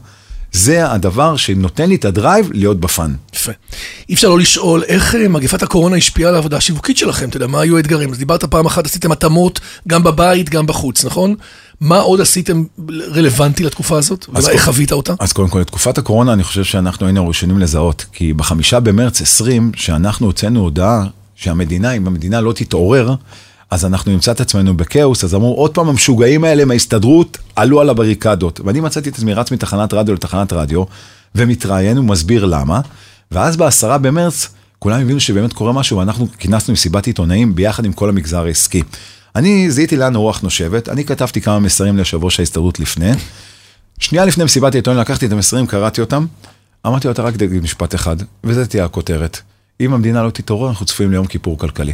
זה 0.54 0.92
הדבר 0.92 1.36
שנותן 1.36 1.90
לי 1.90 1.96
את 1.96 2.06
ה 2.06 2.13
drive 2.13 2.50
להיות 2.54 2.80
ב 2.80 2.87
fun. 2.87 3.14
יפה. 3.36 3.52
אי 4.10 4.14
אפשר 4.14 4.30
לא 4.30 4.40
לשאול 4.40 4.84
איך 4.84 5.16
אה, 5.16 5.28
מגפת 5.28 5.64
הקורונה 5.64 5.98
השפיעה 5.98 6.30
על 6.30 6.36
העבודה 6.36 6.58
השיווקית 6.58 6.98
שלכם, 6.98 7.30
אתה 7.30 7.38
יודע, 7.38 7.48
מה 7.48 7.62
היו 7.62 7.78
האתגרים? 7.78 8.12
אז 8.12 8.18
דיברת 8.18 8.44
פעם 8.44 8.66
אחת, 8.66 8.86
עשיתם 8.86 9.12
התאמות 9.12 9.60
גם 9.88 10.04
בבית, 10.04 10.50
גם 10.50 10.68
בחוץ, 10.68 11.06
נכון? 11.06 11.36
מה 11.82 12.00
עוד 12.00 12.22
עשיתם 12.22 12.64
רלוונטי 12.90 13.64
לתקופה 13.64 13.98
הזאת? 13.98 14.26
ואיך 14.30 14.66
חווית 14.66 14.92
אותה? 14.92 15.14
אז 15.20 15.34
קודם 15.34 15.50
כל, 15.50 15.60
לתקופת 15.60 15.98
הקורונה 15.98 16.34
אני 16.34 16.44
חושב 16.44 16.64
שאנחנו 16.64 17.06
היינו 17.06 17.24
הראשונים 17.24 17.60
לזהות, 17.60 18.06
כי 18.14 18.34
בחמישה 18.34 18.80
במרץ 18.80 19.22
20, 19.22 19.72
שאנחנו 19.76 20.26
הוצאנו 20.28 20.60
הודעה 20.60 21.04
שהמדינה, 21.36 21.92
אם 21.92 22.08
המדינה 22.08 22.42
לא 22.42 22.54
תתעורר, 22.54 23.16
אז 23.74 23.86
אנחנו 23.86 24.12
נמצא 24.12 24.32
את 24.32 24.42
עצמנו 24.42 24.78
בכאוס, 24.78 25.24
אז 25.24 25.36
אמרו, 25.36 25.54
עוד 25.54 25.74
פעם 25.74 25.90
המשוגעים 25.90 26.44
האלה 26.44 26.66
מההסתדרות 26.66 27.38
עלו 27.56 27.82
על 27.82 27.90
הבריקדות. 27.90 28.60
ואני 28.66 28.80
מצאתי 28.80 29.10
את 29.10 29.16
עצמי 29.16 29.34
רץ 29.34 29.52
מתחנת 29.52 29.94
רדיו 29.94 30.14
לתחנת 30.14 30.54
רדיו, 30.54 30.84
ומתראיין 31.36 31.98
ומסביר 31.98 32.46
למה, 32.46 32.82
ואז 33.32 33.58
בעשרה 33.58 33.98
במרץ, 33.98 34.50
כולם 34.80 35.02
הבינו 35.02 35.20
שבאמת 35.20 35.54
קורה 35.54 35.74
משהו, 35.74 35.98
ואנחנו 35.98 36.28
כינסנו 36.40 36.74
מסיבת 36.74 37.08
עיתונאים 37.08 37.56
ביחד 37.56 37.86
עם 37.86 37.94
כל 37.94 38.10
המגזר 38.10 38.46
העסקי. 38.46 38.84
אני 39.36 39.72
זיהיתי 39.72 39.98
לאן 39.98 40.16
הרוח 40.16 40.42
נושבת, 40.42 40.90
אני 40.90 41.06
כתבתי 41.06 41.42
כמה 41.42 41.60
מסרים 41.60 41.96
ליושב 41.96 42.24
ראש 42.24 42.40
ההסתדרות 42.40 42.80
לפני, 42.80 43.12
שנייה 44.00 44.26
לפני 44.26 44.44
מסיבת 44.44 44.74
העיתונאים 44.76 45.02
לקחתי 45.02 45.26
את 45.26 45.32
המסרים, 45.32 45.68
קראתי 45.68 46.02
אותם, 46.02 46.26
אמרתי 46.88 47.08
לו, 47.08 47.14
אתה 47.14 47.22
רק 47.22 47.38
תגיד 47.38 47.64
משפט 47.64 47.96
אחד, 47.96 48.16
וזה 48.44 48.66
תהיה 48.66 48.86
הכותרת. 48.86 49.40
אם 49.82 49.94
המדינה 49.94 50.24
לא 50.24 50.30
תתעורר, 50.30 50.70
אנחנו 50.70 50.86
צפויים 50.86 51.12
ליום 51.12 51.26
כיפור 51.28 51.58
כלכלי. 51.58 51.94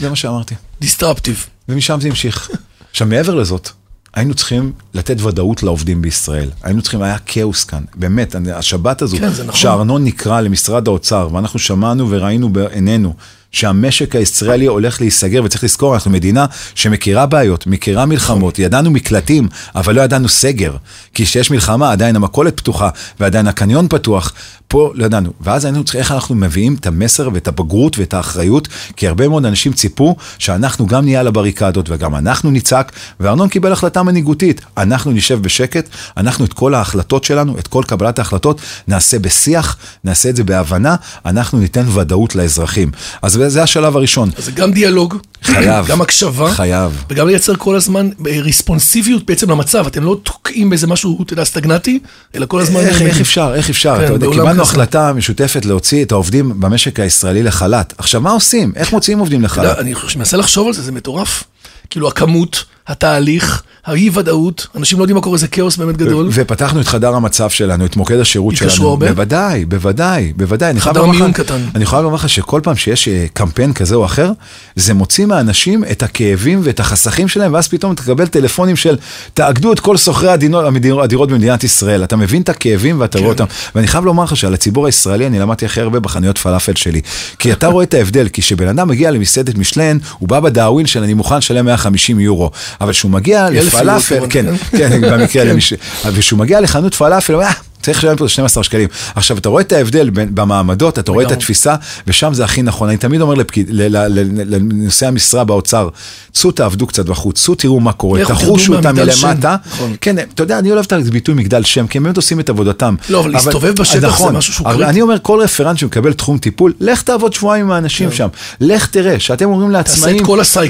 זה 0.00 0.10
מה 0.10 0.16
שאמרתי. 0.16 0.54
דיסטרפטיב. 0.80 1.46
ומשם 1.68 1.98
זה 2.00 2.08
המשיך. 2.08 2.50
עכשיו, 2.90 3.06
מעבר 3.06 3.34
לזאת, 3.34 3.68
היינו 4.14 4.34
צריכים 4.34 4.72
לתת 4.94 5.20
ודאות 5.20 5.62
לעובדים 5.62 6.02
בישראל. 6.02 6.50
היינו 6.62 6.82
צריכים, 6.82 7.02
היה 7.02 7.18
כאוס 7.18 7.64
כאן. 7.64 7.84
באמת, 7.94 8.34
השבת 8.54 9.02
הזו, 9.02 9.16
כן, 9.18 9.30
זה 9.30 9.44
נכון. 9.44 9.60
שהארנון 9.60 10.04
נקרא 10.04 10.40
למשרד 10.40 10.88
האוצר, 10.88 11.28
ואנחנו 11.32 11.58
שמענו 11.58 12.10
וראינו 12.10 12.48
בעינינו 12.48 13.14
שהמשק 13.52 14.16
הישראלי 14.16 14.66
הולך 14.66 15.00
להיסגר, 15.00 15.44
וצריך 15.44 15.64
לזכור, 15.64 15.94
אנחנו 15.94 16.10
מדינה 16.10 16.46
שמכירה 16.74 17.26
בעיות, 17.26 17.66
מכירה 17.66 18.06
מלחמות, 18.06 18.58
ידענו 18.58 18.90
מקלטים, 18.90 19.48
אבל 19.74 19.94
לא 19.94 20.00
ידענו 20.00 20.28
סגר. 20.28 20.76
כי 21.14 21.24
כשיש 21.24 21.50
מלחמה, 21.50 21.92
עדיין 21.92 22.16
המכולת 22.16 22.56
פתוחה, 22.56 22.88
ועדיין 23.20 23.46
הקניון 23.46 23.88
פתוח, 23.88 24.32
פה 24.68 24.92
לא 24.94 25.04
ידענו. 25.04 25.32
ואז 25.40 25.64
היינו 25.64 25.84
צריכים, 25.84 26.00
איך 26.00 26.12
אנחנו 26.12 26.34
מביאים 26.34 26.74
את 26.80 26.86
המסר 26.86 27.28
ואת 27.32 27.48
הבגרות 27.48 27.98
ואת 27.98 28.14
האחריות, 28.14 28.68
כי 28.96 29.08
הרבה 29.08 29.28
מאוד 29.28 29.46
אנשים 29.46 29.72
ציפו 29.72 30.16
שאנחנו 30.38 30.86
גם 30.86 31.04
נהיה 31.04 31.20
על 31.20 31.26
הבריקדות 31.26 31.90
וגם 31.90 32.14
אנחנו 32.14 32.50
נצעק, 32.50 32.92
וארנון 33.20 33.48
קיבל 33.48 33.72
החלטה 33.72 34.02
מנהיגותית. 34.02 34.60
אנחנו 34.76 35.10
נשב 35.10 35.42
בשקט, 35.42 35.88
אנחנו 36.16 36.44
את 36.44 36.52
כל 36.52 36.74
ההחלטות 36.74 37.24
שלנו, 37.24 37.58
את 37.58 37.66
כל 37.66 37.82
קבלת 37.86 38.18
ההחלטות, 38.18 38.60
נעשה 38.88 39.18
בשיח, 39.18 39.76
נעשה 40.04 40.28
את 40.28 40.36
זה 40.36 40.44
בהבנה, 40.44 40.96
אנחנו 41.26 41.58
ניתן 41.58 41.88
ודאות 41.88 42.34
לאזרחים. 42.34 42.90
אז 43.22 43.35
זה 43.48 43.62
השלב 43.62 43.96
הראשון. 43.96 44.30
אז 44.36 44.44
זה 44.44 44.52
גם 44.52 44.72
דיאלוג, 44.72 45.14
חייב. 45.42 45.86
גם 45.86 46.00
הקשבה, 46.00 46.50
חייב. 46.54 47.04
וגם 47.10 47.28
לייצר 47.28 47.56
כל 47.56 47.76
הזמן 47.76 48.10
אה, 48.26 48.40
ריספונסיביות 48.40 49.26
בעצם 49.26 49.50
למצב, 49.50 49.86
אתם 49.86 50.04
לא 50.04 50.16
תוקעים 50.22 50.70
באיזה 50.70 50.86
משהו, 50.86 51.22
אתה 51.22 51.32
יודע, 51.32 51.44
סטגנטי, 51.44 51.98
אלא 52.34 52.46
כל 52.46 52.60
הזמן... 52.60 52.80
איך, 52.80 53.02
איך 53.02 53.20
אפשר, 53.20 53.54
איך 53.54 53.70
אפשר? 53.70 53.96
כן, 53.98 54.04
אתה 54.04 54.12
יודע, 54.12 54.26
קיבלנו 54.30 54.52
כזה. 54.52 54.62
החלטה 54.62 55.12
משותפת 55.12 55.64
להוציא 55.64 56.04
את 56.04 56.12
העובדים 56.12 56.60
במשק 56.60 57.00
הישראלי 57.00 57.42
לחל"ת. 57.42 57.94
עכשיו, 57.98 58.20
מה 58.20 58.30
עושים? 58.30 58.72
איך 58.76 58.92
מוציאים 58.92 59.18
עובדים 59.18 59.42
לחל"ת? 59.42 59.78
אני 59.78 59.94
מנסה 60.16 60.36
לחשוב 60.36 60.66
על 60.66 60.72
זה, 60.72 60.82
זה 60.82 60.92
מטורף. 60.92 61.44
כאילו 61.90 62.08
הכמות, 62.08 62.64
התהליך, 62.88 63.62
האי 63.86 64.10
ודאות, 64.14 64.66
אנשים 64.76 64.98
לא 64.98 65.02
יודעים 65.02 65.14
מה 65.14 65.22
קורה, 65.22 65.38
זה 65.38 65.48
כאוס 65.48 65.76
באמת 65.76 65.96
גדול. 65.96 66.28
ופתחנו 66.32 66.80
את 66.80 66.88
חדר 66.88 67.14
המצב 67.14 67.50
שלנו, 67.50 67.86
את 67.86 67.96
מוקד 67.96 68.18
השירות 68.18 68.56
שלנו. 68.56 68.70
התקשרו 68.70 68.88
הרבה? 68.88 69.08
בוודאי, 69.08 69.64
בוודאי, 69.64 70.32
בוודאי. 70.36 70.80
חדר 70.80 71.06
מיון 71.06 71.32
קטן. 71.32 71.60
אני 71.74 71.86
חייב 71.86 72.02
לומר 72.02 72.14
לך 72.14 72.28
שכל 72.28 72.60
פעם 72.62 72.76
שיש 72.76 73.08
אה, 73.08 73.26
קמפיין 73.32 73.72
כזה 73.72 73.94
או 73.94 74.04
אחר, 74.04 74.32
זה 74.76 74.94
מוציא 74.94 75.26
מהאנשים 75.26 75.84
את 75.90 76.02
הכאבים 76.02 76.60
ואת 76.64 76.80
החסכים 76.80 77.28
שלהם, 77.28 77.54
ואז 77.54 77.68
פתאום 77.68 77.94
תקבל 77.94 78.26
טלפונים 78.26 78.76
של, 78.76 78.96
תאגדו 79.34 79.72
את 79.72 79.80
כל 79.80 79.96
שוכרי 79.96 80.28
הדירות 80.28 81.28
במדינת 81.30 81.64
ישראל. 81.64 82.04
אתה 82.04 82.16
מבין 82.16 82.42
את 82.42 82.48
הכאבים 82.48 83.00
ואתה 83.00 83.18
רואה 83.18 83.34
כן. 83.34 83.42
אותם. 83.42 83.54
ואני 83.74 83.86
חייב 83.86 84.04
לומר 84.04 84.24
לך 84.24 84.36
שעל 84.36 84.54
הציבור 84.54 84.86
הישראלי 84.86 85.26
אני 85.26 85.38
למדתי 85.38 85.66
הכי 85.66 85.80
הרבה 85.80 86.00
בחנויות 86.00 86.38
פלאפל 86.38 86.74
שלי. 86.74 87.00
כי 87.38 87.52
אתה 87.52 87.66
רואה 87.66 87.84
את 87.84 87.94
ההבדל, 87.94 88.28
כי 88.28 88.42
כשבן 88.42 88.68
אדם 88.68 88.88
מגיע 88.88 89.10
למסעדת 89.10 89.58
משלן, 89.58 89.98
הוא 90.18 90.28
בא 90.28 90.40
בדאווין 90.40 90.86
של 90.86 91.02
אני 91.02 91.14
מוכן 91.14 91.38
לשלם 91.38 91.64
150 91.64 92.20
יורו. 92.20 92.50
אבל 92.80 92.92
כשהוא 92.92 93.10
מגיע 93.10 93.50
לפלאפל, 93.50 94.20
כן, 94.30 94.44
כן. 94.70 94.78
כן, 94.78 95.00
במקרה, 95.00 95.44
כן. 95.44 95.76
וכשהוא 96.12 96.38
מגיע 96.38 96.60
לחנות 96.60 96.94
פלאפל, 96.94 97.32
הוא 97.32 97.42
אומר, 97.42 97.52
"אה, 97.52 97.60
צריך 97.86 97.98
לשלם 97.98 98.16
פה 98.16 98.28
12 98.28 98.64
שקלים. 98.64 98.88
עכשיו, 99.14 99.38
אתה 99.38 99.48
רואה 99.48 99.62
את 99.62 99.72
ההבדל 99.72 100.10
בין, 100.10 100.34
במעמדות, 100.34 100.98
אתה 100.98 101.12
רואה 101.12 101.24
את. 101.24 101.32
התפיסה, 101.32 101.74
ושם 102.06 102.34
זה 102.34 102.44
הכי 102.44 102.62
נכון. 102.62 102.88
אני 102.88 102.96
תמיד 102.96 103.20
אומר 103.20 103.34
לפקיד, 103.34 103.66
לנושאי 103.70 105.08
המשרה 105.08 105.44
באוצר, 105.44 105.88
צאו 106.32 106.50
תעבדו 106.50 106.86
קצת 106.86 107.06
בחוץ, 107.06 107.44
צאו 107.44 107.54
תראו 107.54 107.80
מה 107.80 107.92
קורה, 107.92 108.24
תחושו 108.24 108.74
אותם. 108.74 108.94
מלמטה. 108.96 109.56
נכון. 109.66 109.96
כן, 110.00 110.18
אתה 110.18 110.42
יודע, 110.42 110.58
אני 110.58 110.72
אוהב 110.72 110.84
את 110.84 110.92
הביטוי 110.92 111.34
מגדל 111.34 111.64
שם, 111.64 111.86
כי 111.86 111.98
הם 111.98 112.04
באמת 112.04 112.16
עושים 112.16 112.40
את 112.40 112.48
עבודתם. 112.48 112.94
לא, 113.08 113.20
אבל 113.20 113.32
להסתובב 113.32 113.74
בשטח 113.74 113.98
זה 114.00 114.06
נכון. 114.06 114.36
משהו 114.36 114.52
שהוא 114.54 114.68
קריטי. 114.68 114.84
אני 114.84 115.02
אומר, 115.02 115.16
כל 115.22 115.40
רפרנט 115.40 115.78
שמקבל 115.78 116.12
תחום 116.12 116.38
טיפול, 116.38 116.72
לך 116.80 117.02
תעבוד 117.02 117.32
שבועיים 117.32 117.64
עם 117.64 117.70
האנשים 117.70 118.12
שם. 118.12 118.28
לך 118.60 118.86
תראה, 118.86 119.20
שאתם 119.20 119.44
אומרים 119.44 119.70
לעצמאים, 119.70 120.24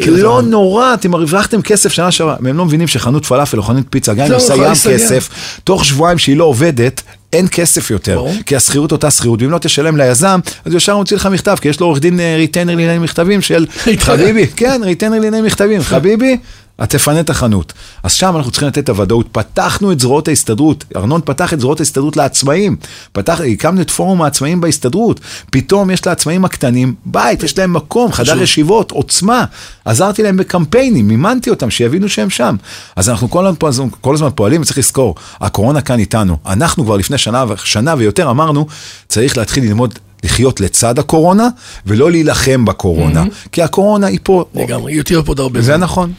כן. 0.05 0.11
לא 0.11 0.42
נורא, 0.42 0.94
אתם 0.94 1.14
הרווחתם 1.14 1.62
כסף 1.62 1.92
שנה 1.92 2.11
שעברה, 2.11 2.37
והם 2.40 2.57
לא 2.57 2.64
מבינים 2.64 2.88
שחנות 2.88 3.26
פלאפל 3.26 3.59
או 3.59 3.62
חנות 3.62 3.85
פיצה, 3.90 4.14
גם 4.14 4.26
אם 4.26 4.31
היא 4.31 4.37
עושה 4.37 4.52
יכולה 4.52 4.66
ים 4.66 4.72
לסייע. 4.72 4.98
כסף, 4.98 5.29
תוך 5.64 5.85
שבועיים 5.85 6.18
שהיא 6.18 6.37
לא 6.37 6.44
עובדת, 6.44 7.02
אין 7.33 7.47
כסף 7.51 7.90
יותר, 7.90 8.14
ברור. 8.14 8.35
כי 8.47 8.57
השכירות 8.57 8.92
אותה 8.92 9.11
שכירות, 9.11 9.42
ואם 9.42 9.51
לא 9.51 9.59
תשלם 9.59 9.97
ליזם, 9.97 10.40
אז 10.64 10.73
הוא 10.73 10.77
ישר 10.77 10.97
מוציא 10.97 11.16
לך 11.16 11.27
מכתב, 11.27 11.57
כי 11.61 11.69
יש 11.69 11.81
לו 11.81 11.87
עורך 11.87 12.01
דין 12.01 12.21
אה, 12.21 12.37
retainer 12.37 12.76
לענייני 12.77 12.99
מכתבים 12.99 13.42
של 13.42 13.66
חביבי, 13.99 14.47
כן, 14.57 14.81
retainer 14.85 15.14
לענייני 15.19 15.47
מכתבים, 15.47 15.83
חביבי. 15.92 16.37
את 16.82 16.90
תפנה 16.90 17.20
את 17.20 17.30
החנות. 17.30 17.72
אז 18.02 18.12
שם 18.12 18.36
אנחנו 18.36 18.50
צריכים 18.50 18.68
לתת 18.68 18.78
את 18.78 18.88
הוודאות. 18.88 19.26
פתחנו 19.32 19.92
את 19.92 20.00
זרועות 20.00 20.28
ההסתדרות, 20.28 20.84
ארנון 20.96 21.20
פתח 21.24 21.52
את 21.52 21.60
זרועות 21.60 21.80
ההסתדרות 21.80 22.16
לעצמאים. 22.16 22.76
פתח, 23.12 23.40
הקמנו 23.52 23.80
את 23.80 23.90
פורום 23.90 24.22
העצמאים 24.22 24.60
בהסתדרות. 24.60 25.20
פתאום 25.50 25.90
יש 25.90 26.06
לעצמאים 26.06 26.44
הקטנים 26.44 26.94
בית, 27.04 27.42
יש 27.42 27.58
להם 27.58 27.72
מקום, 27.72 28.12
חדר. 28.12 28.42
ישיבות, 28.42 28.90
עוצמה. 28.90 29.44
עזרתי 29.84 30.22
להם 30.22 30.36
בקמפיינים, 30.36 31.08
מימנתי 31.08 31.50
אותם, 31.50 31.70
שיבינו 31.70 32.08
שהם 32.08 32.30
שם. 32.30 32.56
אז 32.96 33.08
אנחנו 33.08 33.30
כל 33.30 33.46
הזמן, 33.66 33.86
כל 34.00 34.14
הזמן 34.14 34.28
פועלים, 34.34 34.62
וצריך 34.62 34.78
לזכור, 34.78 35.14
הקורונה 35.40 35.80
כאן 35.80 35.98
איתנו. 35.98 36.36
אנחנו 36.46 36.84
כבר 36.84 36.96
לפני 36.96 37.18
שנה, 37.18 37.44
שנה 37.64 37.94
ויותר 37.98 38.30
אמרנו, 38.30 38.66
צריך 39.08 39.38
להתחיל 39.38 39.64
ללמוד 39.64 39.98
לחיות 40.26 40.60
לצד 40.60 40.98
הקורונה, 40.98 41.48
ולא 41.86 42.10
להילחם 42.10 42.64
בקורונה. 42.64 43.24
כי 43.52 43.62
הקורונה 43.62 44.06
היא 44.06 44.18
פה. 44.22 44.44
לגמרי, 44.54 44.92
היא 44.92 45.02
תהיה 45.02 45.22
פה 45.22 45.30
עוד 45.30 45.40
הרבה 45.40 45.60
זה 45.60 45.66
זמן. 45.66 45.80
נכון. 45.80 46.12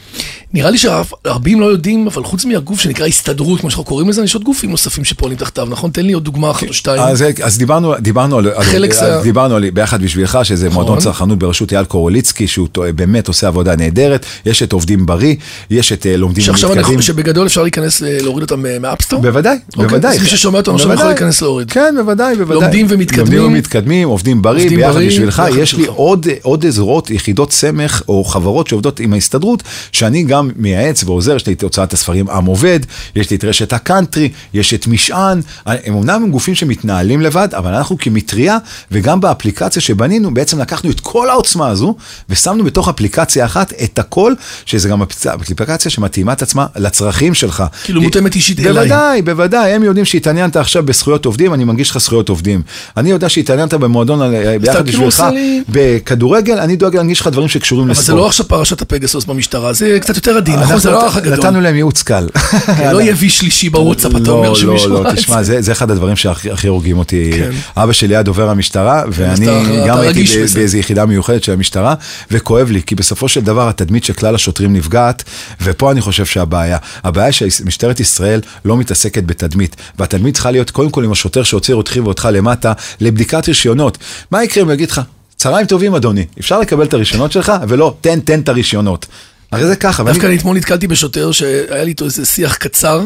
נראה 0.54 0.70
לי 0.70 0.78
שרבים 0.78 1.60
לא 1.60 1.66
יודעים, 1.66 2.06
אבל 2.06 2.24
חוץ 2.24 2.44
מהגוף 2.44 2.80
שנקרא 2.80 3.06
הסתדרות, 3.06 3.60
כמו 3.60 3.70
שאנחנו 3.70 3.84
קוראים 3.84 4.08
לזה, 4.08 4.24
יש 4.24 4.34
עוד 4.34 4.44
גופים 4.44 4.70
נוספים 4.70 5.04
שפועלים 5.04 5.38
תחתיו, 5.38 5.66
נכון? 5.70 5.90
תן 5.90 6.06
לי 6.06 6.12
עוד 6.12 6.24
דוגמה 6.24 6.50
אחת 6.50 6.68
או 6.68 6.72
שתיים. 6.72 7.02
אז, 7.02 7.24
אז 7.42 7.58
דיברנו, 7.58 7.94
דיברנו 7.98 8.38
על, 8.38 8.62
חלק 8.62 8.90
על, 8.90 8.96
זה- 8.96 9.20
דיברנו 9.22 9.56
על 9.56 9.70
ביחד 9.70 10.02
בשבילך, 10.02 10.38
שזה 10.42 10.66
נכון. 10.68 10.74
מועדון 10.84 10.98
צרכנות 10.98 11.38
בראשות 11.38 11.72
אייל 11.72 11.84
קורוליצקי, 11.84 12.46
שהוא 12.46 12.68
באמת 12.94 13.28
עושה 13.28 13.46
עבודה 13.46 13.76
נהדרת, 13.76 14.26
יש 14.46 14.62
את 14.62 14.72
עובדים 14.72 15.06
בריא, 15.06 15.34
יש 15.70 15.92
את 15.92 16.06
אה, 16.06 16.16
לומדים 16.16 16.44
שעכשיו 16.44 16.70
ומתקדמים. 16.70 16.88
אנחנו, 16.94 17.02
שבגדול 17.02 17.46
אפשר 17.46 17.62
להיכנס, 17.62 18.00
ל- 18.00 18.22
להוריד 18.22 18.42
אותם 18.50 18.66
אה, 18.66 18.78
מה 18.78 18.86
App 18.86 18.98
Store? 18.98 19.22
בוודאי, 19.22 19.58
אוקיי, 19.72 19.88
בוודאי. 19.88 20.16
אז 20.16 20.22
מי 20.22 20.28
ששומע 20.28 20.58
אותנו 20.58 20.74
עכשיו 20.74 20.92
יכול. 20.92 21.06
להיכנס 21.06 21.42
להוריד. 21.42 21.70
כן, 21.70 21.94
בוודאי, 21.98 22.36
בוודאי. 22.36 22.60
לומדים 22.60 22.86
ומתקדמים. 22.88 23.24
לומדים 23.38 23.52
ומתקדמים, 23.52 23.97
עובדים 24.06 24.42
בריא, 24.42 24.62
עובדים 24.62 24.78
ביחד 24.78 24.92
בריא, 24.92 25.08
בשבילך. 25.08 25.42
יש 25.56 25.74
לי. 25.74 25.86
עוד, 25.86 26.26
עוד 26.42 26.68
זרועות, 26.68 27.10
יחידות 27.10 27.52
סמך 27.52 28.02
או 28.08 28.24
חברות 28.24 28.66
שעובדות 28.66 29.00
עם 29.00 29.12
ההסתדרות, 29.12 29.62
שאני 29.92 30.22
גם 30.22 30.50
מייעץ 30.56 31.04
ועוזר, 31.04 31.36
יש 31.36 31.46
לי 31.46 31.52
את 31.52 31.62
הוצאת 31.62 31.92
הספרים 31.92 32.30
עם 32.30 32.44
עובד, 32.46 32.80
יש 33.16 33.30
לי 33.30 33.36
את 33.36 33.44
רשת 33.44 33.72
הקאנטרי, 33.72 34.28
יש 34.54 34.74
את 34.74 34.86
משען, 34.86 35.40
הם 35.66 35.94
אומנם 35.94 36.22
הם 36.22 36.30
גופים 36.30 36.54
שמתנהלים 36.54 37.20
לבד, 37.20 37.48
אבל 37.52 37.74
אנחנו 37.74 37.98
כמטריה, 37.98 38.58
וגם 38.90 39.20
באפליקציה 39.20 39.82
שבנינו, 39.82 40.34
בעצם 40.34 40.58
לקחנו 40.60 40.90
את 40.90 41.00
כל 41.00 41.30
העוצמה 41.30 41.68
הזו, 41.68 41.94
ושמנו 42.28 42.64
בתוך 42.64 42.88
אפליקציה 42.88 43.44
אחת 43.44 43.72
את 43.84 43.98
הכל, 43.98 44.32
שזה 44.66 44.88
גם 44.88 45.02
אפ- 45.02 45.26
אפליקציה 45.26 45.90
שמתאימה 45.90 46.32
את 46.32 46.42
עצמה 46.42 46.66
לצרכים 46.76 47.34
שלך. 47.34 47.64
כאילו 47.84 48.02
מותאמת 48.02 48.34
אישית 48.34 48.60
אליי. 48.60 48.72
בוודאי, 48.72 49.22
בוודאי, 49.22 49.72
הם 49.72 49.82
יודעים 49.82 50.04
שהתעניינת 50.04 50.56
עכשיו 50.56 50.82
בזכויות 50.82 51.24
עובדים, 51.26 51.54
אני 51.54 51.64
מנגיש 51.64 51.90
לך 51.90 51.98
זכויות 51.98 52.28
עובדים. 52.28 52.62
אני 52.96 53.10
יודע 53.10 53.28
שהתעניינת 53.28 53.72
במועדון 53.88 54.22
על- 54.22 54.58
ביחד 54.58 54.88
כאילו 54.88 55.06
בשבילך, 55.06 55.24
בכדורגל, 55.68 56.58
אני 56.58 56.76
דואג 56.76 56.96
להנגיש 56.96 57.20
לך 57.20 57.26
דברים 57.26 57.48
שקשורים 57.48 57.84
אבל 57.86 57.94
זה 57.94 58.00
לספורט. 58.00 58.18
לא 58.20 58.26
עכשיו 58.26 58.48
פרשת 58.48 58.82
הפגסוס 58.82 59.24
במשטרה, 59.24 59.72
זה 59.72 59.98
קצת 60.00 60.16
יותר 60.16 60.36
עדין, 60.36 60.58
נכון? 60.58 60.78
זה 60.78 60.90
לא 60.90 61.04
האח 61.04 61.16
הגדול. 61.16 61.38
נתנו 61.38 61.60
להם 61.60 61.74
ייעוץ 61.74 62.02
קל. 62.02 62.28
כן, 62.78 62.92
לא 62.92 63.00
יהיה 63.00 63.14
וי 63.18 63.28
שלישי 63.30 63.70
בוואטסאפ, 63.70 64.12
אתה 64.16 64.30
אומר 64.30 64.54
שמישהו... 64.54 64.88
לא, 64.90 64.94
ראה 64.94 65.02
לא, 65.04 65.10
את 65.10 65.14
תשמע, 65.14 65.42
זה. 65.42 65.72
אחד 65.72 65.90
הדברים 65.90 66.16
שהכי 66.16 66.50
הכי 66.50 66.68
הורגים 66.68 66.98
אותי. 66.98 67.30
כן. 67.36 67.50
אבא 67.76 67.92
שלי 67.92 68.14
היה 68.14 68.22
דובר 68.22 68.50
המשטרה, 68.50 69.02
ואני 69.12 69.44
אתה- 69.46 69.86
גם 69.86 69.98
הייתי. 69.98 70.24
באיזו 70.54 70.76
יחידה 70.78 71.06
מיוחדת 71.06 71.44
של 71.44 71.52
המשטרה, 71.52 71.94
וכואב 72.30 72.70
לי, 72.70 72.82
כי 72.86 72.94
בסופו 72.94 73.28
של 73.28 73.40
דבר 73.40 73.68
התדמית 73.68 74.04
של 74.04 74.12
כלל 74.12 74.34
השוטרים 74.34 74.72
נפגעת, 74.72 75.24
ופה 75.62 75.90
אני 75.92 76.00
חושב 76.00 76.26
שהבעיה. 76.26 76.78
הבעיה 77.04 77.32
שמשטרת 77.32 78.00
ישראל 78.00 78.40
לא 78.64 78.76
מתעסקת 78.76 79.24
בתדמית, 79.24 79.76
והתדמית 79.98 80.34
צריכה 80.34 80.50
להיות 80.50 80.70
קודם 80.70 80.90
כל 80.90 81.04
עם 81.04 81.12
השוטר 81.12 81.42
שעוצר 81.42 81.74
אותך 81.74 81.96
ואותך 82.04 82.28
למטה 82.32 82.72
לבדיקת 83.00 83.44
רישיונות. 83.68 83.98
מה 84.30 84.44
יקרה 84.44 84.62
אם 84.64 84.70
יגיד 84.70 84.90
לך, 84.90 85.00
צהריים 85.36 85.66
טובים 85.66 85.94
אדוני, 85.94 86.26
אפשר 86.40 86.60
לקבל 86.60 86.84
את 86.84 86.94
הרישיונות 86.94 87.32
שלך? 87.32 87.52
ולא, 87.68 87.96
תן, 88.00 88.20
תן 88.20 88.40
את 88.40 88.48
הרישיונות. 88.48 89.06
הרי 89.52 89.66
זה 89.66 89.76
ככה. 89.76 90.04
דווקא 90.04 90.26
אני 90.26 90.36
אתמול 90.36 90.56
נתקלתי 90.56 90.86
בשוטר 90.86 91.32
שהיה 91.32 91.84
לי 91.84 91.90
איתו 91.90 92.04
איזה 92.04 92.26
שיח 92.26 92.56
קצר, 92.56 93.02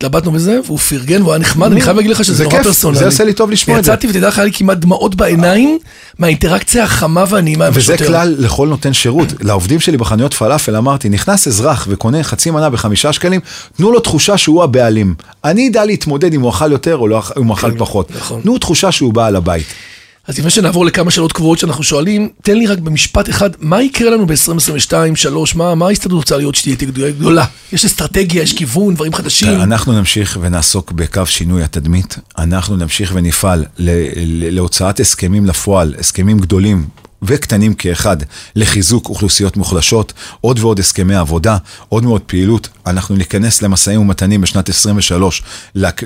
התלבטנו 0.00 0.32
בזה, 0.32 0.60
והוא 0.66 0.78
פרגן 0.78 1.22
והוא 1.22 1.32
היה 1.32 1.38
נחמד, 1.38 1.72
אני 1.72 1.80
חייב 1.80 1.96
להגיד 1.96 2.10
לך 2.10 2.24
שזה 2.24 2.34
זה 2.34 2.44
נורא 2.44 2.62
פרסונלי. 2.62 2.98
זה 2.98 3.06
עושה 3.06 3.24
לי 3.24 3.32
טוב 3.32 3.50
לשמוע 3.50 3.78
את 3.78 3.84
זה. 3.84 3.90
ויצאתי 3.90 4.06
ותדע 4.06 4.28
לך, 4.28 4.38
היה 4.38 4.44
לי 4.44 4.52
כמעט 4.52 4.78
דמעות 4.78 5.14
בעיניים 5.14 5.78
מהאינטראקציה 6.18 6.84
החמה 6.84 7.24
והנעימה 7.28 7.68
וזה. 7.74 7.96
כלל 7.98 8.34
לכל 8.38 8.68
נותן 8.68 8.92
שירות. 8.92 9.28
לעובדים 9.40 9.80
שלי 9.80 9.96
בחנויות 9.96 10.34
פלאפל 10.34 10.76
אמרתי, 10.76 11.08
נכנס 11.08 11.48
אזרח 11.48 11.86
וקונה 11.90 12.22
חצי 12.22 12.50
מנה 12.50 12.70
בחמישה 12.70 13.12
שקלים, 13.12 13.40
תנו 13.76 13.92
לו 13.92 14.00
תחושה 14.00 14.38
שהוא 14.38 14.62
הבעלים. 14.62 15.14
אני 15.44 15.68
אדע 15.68 15.84
להתמודד 15.84 16.34
אם 16.34 16.40
הוא 16.40 16.50
אכל 16.50 16.72
יותר 16.72 16.96
או 16.96 17.08
לא, 17.08 17.22
אם 17.38 17.46
הוא 17.46 17.54
אכל 17.54 17.78
פחות. 17.78 18.10
נכון. 18.16 18.40
תנו 18.40 18.58
תחושה 18.58 18.92
שהוא 18.92 19.12
בעל 19.12 19.36
הבית. 19.36 19.66
אז 20.30 20.38
לפני 20.38 20.50
שנעבור 20.50 20.86
לכמה 20.86 21.10
שאלות 21.10 21.32
קבועות 21.32 21.58
שאנחנו 21.58 21.84
שואלים, 21.84 22.28
תן 22.42 22.56
לי 22.58 22.66
רק 22.66 22.78
במשפט 22.78 23.28
אחד, 23.30 23.50
מה 23.60 23.82
יקרה 23.82 24.10
לנו 24.10 24.26
ב-2022, 24.26 24.32
2023, 24.74 25.54
מה, 25.54 25.74
מה 25.74 25.86
ההסתדרות 25.86 26.22
רוצה 26.22 26.36
להיות 26.36 26.54
שתהיה 26.54 26.76
גדולה- 26.76 27.10
גדולה? 27.10 27.44
יש 27.72 27.84
אסטרטגיה, 27.84 28.42
יש 28.42 28.52
כיוון, 28.52 28.94
דברים 28.94 29.14
חדשים. 29.14 29.60
אנחנו 29.60 29.92
נמשיך 29.92 30.38
ונעסוק 30.40 30.92
בקו 30.92 31.26
שינוי 31.26 31.62
התדמית, 31.62 32.16
אנחנו 32.38 32.76
נמשיך 32.76 33.12
ונפעל 33.14 33.64
להוצאת 34.50 35.00
הסכמים 35.00 35.46
לפועל, 35.46 35.94
הסכמים 35.98 36.38
גדולים. 36.38 36.86
וקטנים 37.22 37.74
כאחד 37.74 38.16
לחיזוק 38.56 39.08
אוכלוסיות 39.08 39.56
מוחלשות, 39.56 40.12
עוד 40.40 40.58
ועוד 40.58 40.78
הסכמי 40.78 41.14
עבודה, 41.16 41.56
עוד 41.88 42.04
מאוד 42.04 42.20
פעילות. 42.20 42.68
אנחנו 42.86 43.16
ניכנס 43.16 43.62
למשאים 43.62 44.00
ומתנים 44.00 44.40
בשנת 44.40 44.68
23, 44.68 45.42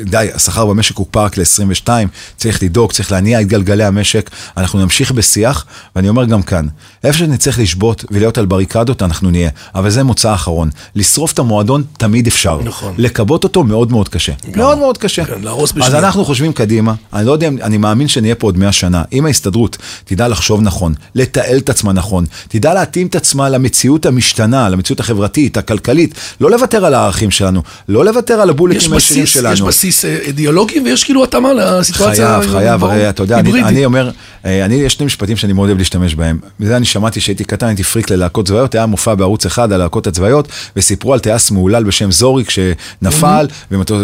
די, 0.05 0.29
השכר 0.35 0.66
במשק 0.66 0.96
הוקפא 0.96 1.18
רק 1.18 1.38
ל-22, 1.38 1.88
צריך 2.37 2.62
לדאוג, 2.62 2.92
צריך 2.92 3.12
להניע 3.12 3.40
את 3.40 3.46
גלגלי 3.46 3.85
המשק, 3.85 4.31
אנחנו 4.57 4.79
נמשיך 4.79 5.12
בשיח, 5.12 5.66
ואני 5.96 6.09
אומר 6.09 6.24
גם 6.24 6.42
כאן, 6.42 6.66
איפה 7.05 7.18
שנצטרך 7.18 7.59
לשבות 7.59 8.05
ולהיות 8.11 8.38
על 8.38 8.46
בריקדות, 8.46 9.03
אנחנו 9.03 9.31
נהיה, 9.31 9.50
אבל 9.74 9.90
זה 9.90 10.03
מוצא 10.03 10.35
אחרון. 10.35 10.70
לשרוף 10.94 11.33
את 11.33 11.38
המועדון 11.38 11.83
תמיד 11.96 12.27
אפשר. 12.27 12.61
נכון. 12.64 12.94
לכבות 12.98 13.44
אותו 13.44 13.64
מאוד 13.64 13.90
מאוד 13.90 14.09
קשה. 14.09 14.33
מאוד 14.57 14.79
מאוד 14.79 14.98
קשה. 14.98 15.24
כן, 15.24 15.42
להרוס 15.42 15.70
אז 15.70 15.77
בשנייה. 15.77 15.98
אנחנו 15.98 16.24
חושבים 16.24 16.53
קדימה, 16.53 16.94
אני 17.12 17.27
לא 17.27 17.33
יודע, 17.33 17.48
אני 17.48 17.77
מאמין 17.77 18.09
שנהיה 18.09 18.35
פה 18.35 18.46
עוד 18.46 18.59
100 18.59 18.72
שנה. 18.72 19.03
אם 19.12 19.27
ההסתדרות 19.27 19.77
תדע 20.05 20.29
לחשוב 20.29 20.61
נכון, 20.62 20.94
לתעל 21.14 21.58
את 21.58 21.70
עצמה 21.70 21.92
נכון, 21.92 22.24
תדע 22.48 22.74
להתאים 22.74 23.06
את 23.06 23.16
עצמה 23.16 23.48
למציאות 23.48 24.06
המשתנה, 24.06 24.68
למציאות 24.68 25.00
החברתית, 25.00 25.56
הכלכלית, 25.56 26.14
לא 26.40 26.50
לוותר 26.50 26.84
על 26.84 26.94
הערכים 26.94 27.30
שלנו, 27.30 27.62
לא 27.88 28.04
לוותר 28.04 28.34
על 28.34 28.50
הבולטים 28.50 28.92
הישירים 28.92 29.26
שלנו. 29.26 29.54
יש 29.54 29.62
בסיס 29.62 30.04
אה, 30.04 30.16
אידיאולוגי 30.16 30.80
ויש 30.80 31.04
כאילו 31.04 31.24
התאמה 31.24 31.52
לסיטואציה. 31.52 32.40
חייב, 32.40 32.52
חייב, 32.52 32.80
ברור, 32.80 32.92
הרי 32.92 33.08
אתה 33.08 33.22
יודע, 33.22 33.38
אני. 33.38 33.62
אני 33.62 33.84
אומר, 33.84 34.10
אה, 34.44 34.64
אני, 34.64 34.74
יש 34.74 34.92
שני 34.92 35.06
משפטים 35.06 35.36
שאני 35.36 35.52
מאוד 35.52 35.68
אוהב 35.68 35.78
להשתמש 35.78 36.14
בהם. 36.14 36.38
וזה 36.60 36.76
אני 36.76 36.84
שמעתי 36.84 37.20
שהייתי 37.20 37.44
קטן, 37.44 37.66
הייתי 37.66 37.82
פריק 37.82 38.10
ללהקות 38.10 38.46
צבאיות, 38.46 38.74
היה 38.74 38.86
מופע 38.86 39.14
בערוץ 39.14 39.46
אחד 39.46 39.72
על 39.72 39.80
הלהקות 39.80 40.06
הצבאיות, 40.06 40.48
וסיפרו 40.76 41.12
על 41.12 41.18
טייס 41.18 41.50
מהולל 41.50 41.84
בשם 41.84 42.12
זוריק 42.12 42.50
שנפל, 42.50 43.46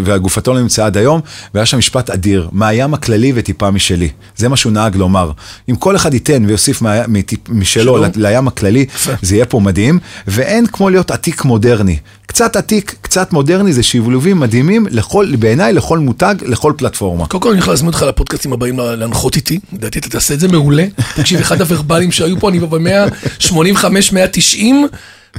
והגופתו 0.05 0.55
לא 0.55 0.61
נמצאה 0.61 0.87
עד 0.87 0.97
היום, 0.97 1.21
והיה 1.55 1.67
שם 1.67 1.79
משפט 1.79 2.11
אדיר, 2.11 2.49
מהים 2.53 2.95
הכללי 2.95 3.33
וטיפה 3.35 3.71
משלי. 3.71 4.09
זה 4.37 4.49
מה 4.49 4.57
שהוא 4.57 4.73
נהג 4.73 4.97
לומר. 4.97 5.31
אם 5.71 5.77
כל 5.77 5.97
אחד 5.97 6.15
ייתן 6.15 6.45
ויוסיף 6.47 6.83
מה, 6.91 7.07
מטיפ, 7.09 7.41
משלו 7.49 7.85
לים 8.17 8.49
הכללי, 8.49 8.87
זה 9.23 9.35
יהיה 9.35 9.47
פה 9.47 9.61
מדהים, 9.61 9.99
ואין 10.27 10.67
כמו 10.67 10.91
להיות 10.91 11.11
עתיק 11.11 11.45
מודרני. 11.45 11.97
קצת 12.27 12.57
עתיק, 12.57 12.95
קצת 13.01 13.33
מודרני, 13.33 13.73
זה 13.73 13.83
שילובים 13.83 14.41
מדהימים, 14.41 14.87
לכל, 14.91 15.33
בעיניי, 15.39 15.73
לכל 15.73 15.99
מותג, 15.99 16.35
לכל 16.43 16.73
פלטפורמה. 16.77 17.27
קודם 17.27 17.43
כל 17.43 17.51
אני 17.51 17.59
יכול 17.59 17.73
להזמין 17.73 17.87
אותך 17.89 18.03
לפודקאסטים 18.03 18.53
הבאים 18.53 18.79
לה- 18.79 18.97
להנחות 18.97 19.37
איתי, 19.37 19.59
לדעתי 19.73 19.99
אתה 19.99 20.09
תעשה 20.09 20.35
את 20.35 20.41
זה 20.41 20.49
מעולה. 20.49 20.85
תקשיב, 21.15 21.41
אחד 21.41 21.61
הוורבלים 21.61 22.13
שהיו 22.13 22.41
פה, 22.41 22.49
אני 22.49 22.61
ב-185-190, 22.61 24.65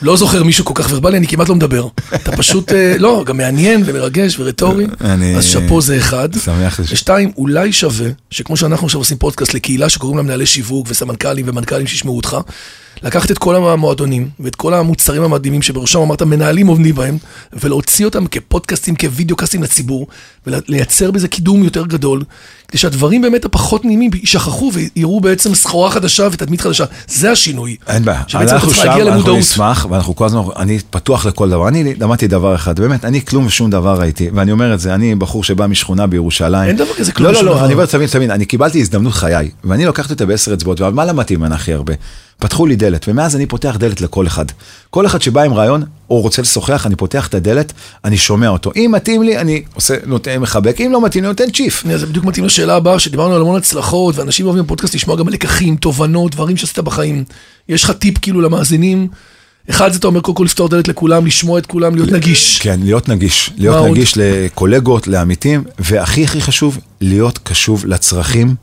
לא 0.01 0.17
זוכר 0.17 0.43
מישהו 0.43 0.65
כל 0.65 0.73
כך 0.75 0.87
ורבלי, 0.91 1.17
אני 1.17 1.27
כמעט 1.27 1.49
לא 1.49 1.55
מדבר. 1.55 1.87
אתה 2.15 2.31
פשוט, 2.37 2.71
אה, 2.71 2.95
לא, 2.99 3.23
גם 3.27 3.37
מעניין 3.37 3.83
ומרגש 3.85 4.39
ורטורי, 4.39 4.85
אני- 5.01 5.35
אז 5.37 5.45
שאפו 5.45 5.81
זה 5.81 5.97
אחד. 5.97 6.29
שמח 6.45 6.79
לש- 6.79 6.91
ושתיים, 6.91 7.31
אולי 7.37 7.71
שווה, 7.73 8.09
שכמו 8.29 8.57
שאנחנו 8.57 8.85
עכשיו 8.87 9.01
עושים 9.01 9.17
פודקאסט 9.17 9.53
לקהילה 9.53 9.89
שקוראים 9.89 10.17
לה 10.17 10.23
מנהלי 10.23 10.45
שיווק 10.45 10.87
וסמנכ"לים 10.89 11.45
ומנכ"לים 11.49 11.87
שישמעו 11.87 12.17
אותך, 12.17 12.37
לקחת 13.03 13.31
את 13.31 13.37
כל 13.37 13.55
המועדונים 13.55 14.29
ואת 14.39 14.55
כל 14.55 14.73
המוצרים 14.73 15.23
המדהימים 15.23 15.61
שבראשם 15.61 15.99
אמרת 15.99 16.21
מנהלים 16.21 16.67
עובדים 16.67 16.95
בהם, 16.95 17.17
ולהוציא 17.53 18.05
אותם 18.05 18.25
כפודקאסטים, 18.27 18.95
כווידאו 18.95 19.35
קאסטים 19.35 19.63
לציבור, 19.63 20.07
ולייצר 20.47 21.11
בזה 21.11 21.27
קידום 21.27 21.63
יותר 21.63 21.85
גדול, 21.85 22.23
כדי 22.71 22.79
שהדברים 22.79 23.21
באמת 23.21 23.45
הפחות 23.45 23.85
נעימים 23.85 24.11
יישכחו 24.13 24.71
ויראו 24.73 25.21
בעצם 25.21 25.55
סחורה 25.55 25.91
חדשה 25.91 26.27
ותדמית 26.31 26.61
חדשה. 26.61 26.85
זה 27.07 27.31
השינוי. 27.31 27.75
אין 27.87 28.05
בעיה, 28.05 28.23
שבעצם 28.27 28.53
אנחנו 28.53 28.69
אנחנו 28.69 28.83
שם, 28.83 29.07
אנחנו. 29.07 29.37
נשמח, 29.37 29.87
ואנחנו 29.89 30.15
כל 30.15 30.25
הזמן, 30.25 30.41
אני 30.55 30.79
פתוח 30.89 31.25
לכל 31.25 31.49
דבר. 31.49 31.67
אני 31.67 31.95
למדתי 31.99 32.27
דבר 32.27 32.55
אחד, 32.55 32.79
באמת, 32.79 33.05
אני 33.05 33.25
כלום 33.25 33.45
ושום 33.45 33.69
דבר 33.69 33.99
ראיתי, 33.99 34.29
ואני 34.33 34.51
אומר 34.51 34.73
את 34.73 34.79
זה, 34.79 34.95
אני 34.95 35.15
בחור 35.15 35.43
שבא 35.43 35.67
משכונה 35.67 36.07
בירושלים. 36.07 36.69
אין 36.69 36.77
דבר 36.77 36.93
כזה 36.93 37.11
כלום 37.11 37.27
לא, 37.27 37.33
לא, 37.33 37.37
ושום 37.37 37.47
לא, 37.47 37.55
דבר. 37.55 37.65
אני 37.65 37.73
אומר, 37.73 37.85
תבין, 37.85 38.07
תבין, 38.07 38.31
אני 38.31 38.45
קיבלתי 38.45 38.79
הזדמנות 38.79 39.13
חיי, 39.13 39.49
ואני 39.63 39.85
לקחתי 39.85 40.13
אותה 40.13 40.25
בעשר 40.25 40.53
אצבעות, 40.53 40.81
ומה 40.81 41.05
למדתי 41.05 41.35
ממנה 41.35 41.55
הכי 41.55 41.73
הרבה? 41.73 41.93
פתחו 42.41 42.65
לי 42.65 42.75
דלת, 42.75 43.05
ומאז 43.07 43.35
אני 43.35 43.45
פותח 43.45 43.75
דלת 43.79 44.01
לכל 44.01 44.27
אחד. 44.27 44.45
כל 44.89 45.05
אחד 45.05 45.21
שבא 45.21 45.41
עם 45.41 45.53
רעיון, 45.53 45.83
או 46.09 46.21
רוצה 46.21 46.41
לשוחח, 46.41 46.85
אני 46.85 46.95
פותח 46.95 47.27
את 47.27 47.33
הדלת, 47.33 47.73
אני 48.05 48.17
שומע 48.17 48.47
אותו. 48.47 48.71
אם 48.75 48.91
מתאים 48.95 49.23
לי, 49.23 49.37
אני 49.37 49.63
עושה, 49.73 49.95
נותן, 50.05 50.37
מחבק, 50.39 50.81
אם 50.81 50.91
לא 50.91 51.05
מתאים 51.05 51.23
לי, 51.23 51.27
נותן 51.27 51.51
צ'יף. 51.51 51.83
זה 51.95 52.05
בדיוק 52.05 52.25
מתאים 52.25 52.45
לשאלה 52.45 52.75
הבאה, 52.75 52.99
שדיברנו 52.99 53.35
על 53.35 53.41
המון 53.41 53.55
הצלחות, 53.55 54.17
ואנשים 54.17 54.45
אוהבים 54.45 54.63
בפודקאסט 54.63 54.95
לשמוע 54.95 55.15
גם 55.15 55.29
לקחים, 55.29 55.75
תובנות, 55.75 56.31
דברים 56.31 56.57
שעשית 56.57 56.79
בחיים. 56.79 57.23
יש 57.69 57.83
לך 57.83 57.91
טיפ 57.91 58.17
כאילו 58.17 58.41
למאזינים? 58.41 59.07
אחד 59.69 59.91
זה 59.91 59.97
אתה 59.97 60.07
אומר 60.07 60.21
קודם 60.21 60.37
כל 60.37 60.43
לפתור 60.43 60.69
דלת 60.69 60.87
לכולם, 60.87 61.25
לשמוע 61.25 61.59
את 61.59 61.65
כולם, 61.65 61.95
להיות 61.95 62.11
נגיש. 62.11 62.59
כן, 62.61 62.79
להיות 62.83 63.09
נגיש. 63.09 63.51
להיות? 63.57 63.85
נגיש 63.85 64.13
לקולגות, 64.17 65.07
לעמיתים, 65.07 65.63
והכי 65.79 66.23
הכי 66.23 66.41
חשוב, 66.41 66.77
להיות 67.01 67.39
קשוב 67.43 67.85
לצרכים 67.85 68.55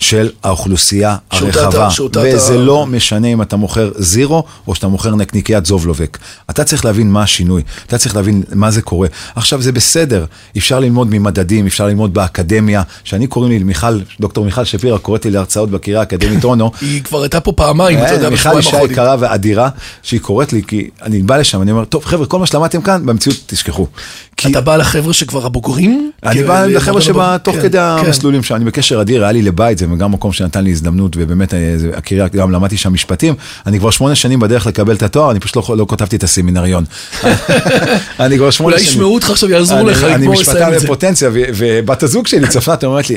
של 0.00 0.28
האוכלוסייה 0.42 1.16
הרחבה. 1.30 1.88
וזה 2.22 2.54
אתה- 2.54 2.56
לא 2.56 2.86
משנה 2.86 3.26
אם 3.28 3.42
אתה 3.42 3.56
מוכר 3.56 3.90
זירו, 3.98 4.44
או 4.66 4.74
שאתה 4.74 4.88
מוכר 4.88 5.14
נקניקיית 5.14 5.66
זובלובק. 5.66 6.18
אתה 6.50 6.64
צריך 6.64 6.84
להבין 6.84 7.10
מה 7.10 7.22
השינוי, 7.22 7.62
אתה 7.86 7.98
צריך 7.98 8.16
להבין 8.16 8.42
מה 8.52 8.70
זה 8.70 8.82
קורה. 8.82 9.08
עכשיו, 9.34 9.62
זה 9.62 9.72
בסדר, 9.72 10.24
אפשר 10.56 10.80
ללמוד 10.80 11.08
ממדדים, 11.10 11.66
אפשר 11.66 11.86
ללמוד 11.86 12.14
באקדמיה, 12.14 12.82
שאני 13.04 13.26
קוראים 13.26 13.52
לי 13.52 13.58
מיכל, 13.58 13.86
דוקטור 14.20 14.44
מיכל 14.44 14.64
שפירא, 14.64 14.98
קוראת 14.98 15.24
לי 15.24 15.30
להרצאות 15.30 15.70
בקריה 15.70 16.00
האקדמית 16.00 16.44
אונו. 16.50 16.70
היא 16.80 17.02
כבר 17.02 17.22
הייתה 17.22 17.40
פה 17.40 17.52
פעמיים, 17.52 17.98
אתה 17.98 18.12
יודע, 18.12 18.24
אה, 18.24 18.30
מיכל 18.30 18.56
בשבועיים 18.58 18.82
אישה. 18.90 18.92
יקרה 18.92 19.16
ואדירה, 19.20 19.68
שהיא 20.02 20.20
קוראת 20.20 20.52
לי, 20.52 20.62
כי 20.66 20.88
אני 21.02 21.22
בא 21.22 21.36
לשם, 21.36 21.62
אני 21.62 21.70
אומר, 21.70 21.84
טוב 21.84 22.04
חבר'ה, 22.04 22.26
כל 22.26 22.38
מה 22.38 22.46
שלמדתם 22.46 22.82
כאן, 22.82 23.06
במציאות 23.06 23.36
תשכחו. 23.46 23.86
כי 24.36 24.50
אתה 24.50 24.60
בא 24.60 24.76
לחבר'ה 24.76 25.12
שכבר 25.12 25.46
הבוגרים? 25.46 26.10
אני 26.26 26.42
בא 26.42 26.66
לחבר'ה 26.66 26.70
למועדון 26.80 27.00
שבא 27.00 27.22
הבוגרים. 27.24 27.38
תוך 27.38 27.54
כן, 27.56 27.62
כדי 27.62 27.78
כן. 27.78 28.06
המסלולים 28.06 28.42
שם, 28.42 28.54
אני 28.54 28.64
בקשר 28.64 29.00
אדיר, 29.00 29.22
היה 29.22 29.32
לי 29.32 29.42
לבית, 29.42 29.78
זה 29.78 29.86
גם 29.98 30.12
מקום 30.12 30.32
שנתן 30.32 30.64
לי 30.64 30.70
הזדמנות, 30.70 31.16
ובאמת, 31.18 31.54
אה, 31.54 31.58
הקריה, 31.96 32.28
גם 32.28 32.50
למדתי 32.50 32.76
שם 32.76 32.92
משפטים, 32.92 33.34
אני 33.66 33.78
כבר 33.78 33.90
שמונה 33.90 34.14
שנים 34.14 34.40
בדרך 34.40 34.66
לקבל 34.66 34.94
את 34.94 35.02
התואר, 35.02 35.30
אני 35.30 35.40
פשוט 35.40 35.56
לא, 35.56 35.76
לא 35.76 35.86
כתבתי 35.88 36.16
את 36.16 36.24
הסמינריון. 36.24 36.84
אני 38.20 38.36
כבר 38.38 38.50
שמונה 38.50 38.74
אולי 38.74 38.84
שנים. 38.84 38.94
ישמעו 38.98 39.14
אותך 39.14 39.30
עכשיו, 39.30 39.50
יעזרו 39.50 39.78
אני- 39.78 39.90
לך 39.90 40.04
אני 40.04 40.12
לגמור 40.12 40.34
משפטן 40.34 40.52
לסיים 40.56 40.74
את 40.74 40.80
זה. 40.80 40.86
בפוטנציה, 40.86 41.30
ו- 41.32 41.42
ובת 41.54 42.02
הזוג 42.02 42.26
שלי, 42.26 42.48
צפנת, 42.48 42.84
אומרת 42.84 43.10
לי, 43.10 43.16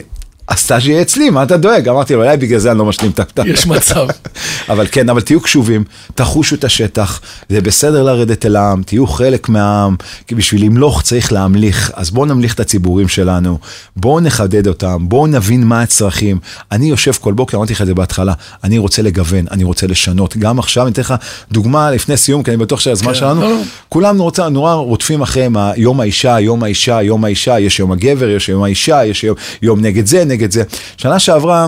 הסטאז' 0.50 0.88
יהיה 0.88 1.02
אצלי, 1.02 1.30
מה 1.30 1.44
אתה 1.44 1.58
דואג? 1.58 1.90
אמרתי 1.90 2.14
לו, 2.14 2.24
אולי 2.24 2.38
בגלל 2.38 2.60
זה 2.60 2.72
אני 2.72 2.80
לא 2.80 2.86
משלים 2.86 3.12
את 3.12 3.20
הכתב. 3.20 3.44
יש 3.46 3.68
מצב. 3.68 4.08
אבל 4.70 4.88
כן, 4.92 5.10
אבל 5.10 5.22
תהיו 5.22 5.42
קשובים, 5.42 5.84
תחושו 6.16 6.56
את 6.56 6.64
השטח, 6.64 7.22
זה 7.50 7.62
בסדר 7.62 8.04
לרדת 8.04 8.46
אל 8.46 8.56
העם, 8.56 8.84
תהיו 8.84 9.08
חלק 9.08 9.50
מהעם, 9.50 9.96
כי 10.28 10.36
בשביל 10.36 10.66
למלוך 10.66 11.02
צריך 11.02 11.34
להמליך, 11.34 11.92
אז 11.96 12.12
בואו 12.12 12.26
נמליך 12.26 12.54
את 12.54 12.60
הציבורים 12.60 13.08
שלנו, 13.08 13.58
בואו 13.96 14.20
נחדד 14.20 14.68
אותם, 14.68 15.10
בואו 15.10 15.28
נבין 15.28 15.64
מה 15.64 15.82
הצרכים. 15.82 16.40
אני 16.72 16.86
יושב 16.86 17.12
כל 17.12 17.34
בוקר, 17.34 17.58
אמרתי 17.58 17.74
לך 17.74 17.82
את 17.82 17.88
זה 17.88 17.94
בהתחלה, 17.94 18.34
אני 18.64 18.78
רוצה 18.78 19.02
לגוון, 19.02 19.46
אני 19.52 19.64
רוצה 19.64 19.88
לשנות. 19.88 20.38
גם 20.38 20.60
עכשיו, 20.60 20.84
אני 20.84 20.92
אתן 20.92 21.02
לך 21.02 21.14
דוגמה 21.52 21.92
לפני 21.92 22.18
סיום, 22.18 22.44
כי 22.44 22.52
אני 22.52 22.58
בטוח 22.58 22.80
שהזמן 22.80 23.14
כן, 23.14 23.20
שלנו, 23.20 23.42
לא, 23.42 23.50
לא. 23.50 23.62
כולם 23.90 24.18
נורא, 24.18 24.50
נורא 24.50 24.74
רודפים 24.74 25.22
אחריהם, 25.22 25.58
ה- 25.58 25.72
יום 25.78 26.00
האישה, 26.00 26.40
יום 26.40 26.64
האישה, 26.64 27.02
יום 27.02 27.24
האישה, 27.26 27.60
יש 27.60 27.80
יום 27.80 27.92
הגבר, 27.92 28.30
יש 28.30 28.50
יום 28.50 28.64
האישה, 28.64 29.06
יש 29.06 29.24
יום, 29.24 29.36
יום 29.62 29.82
נגד 29.82 30.06
זה, 30.06 30.26
נגד 30.34 30.52
זה. 30.52 30.64
שנה 30.98 31.20
שעברה 31.20 31.68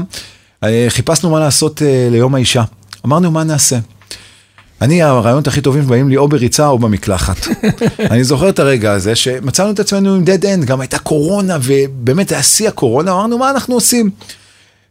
אה, 0.63 0.85
חיפשנו 0.89 1.29
מה 1.29 1.39
לעשות 1.39 1.81
אה, 1.81 2.07
ליום 2.11 2.35
האישה. 2.35 2.63
אמרנו 3.05 3.31
מה 3.31 3.43
נעשה. 3.43 3.77
אני, 4.81 5.01
הרעיונות 5.01 5.47
הכי 5.47 5.61
טובים 5.61 5.87
באים 5.87 6.09
לי 6.09 6.17
או 6.17 6.27
בריצה 6.27 6.67
או 6.67 6.79
במקלחת. 6.79 7.47
אני 8.11 8.23
זוכר 8.23 8.49
את 8.49 8.59
הרגע 8.59 8.91
הזה 8.91 9.15
שמצאנו 9.15 9.71
את 9.71 9.79
עצמנו 9.79 10.15
עם 10.15 10.23
dead 10.23 10.43
end, 10.43 10.65
גם 10.65 10.81
הייתה 10.81 10.99
קורונה, 10.99 11.57
ובאמת 11.63 12.31
היה 12.31 12.43
שיא 12.43 12.67
הקורונה, 12.67 13.11
אמרנו 13.11 13.37
מה 13.37 13.49
אנחנו 13.49 13.75
עושים. 13.75 14.09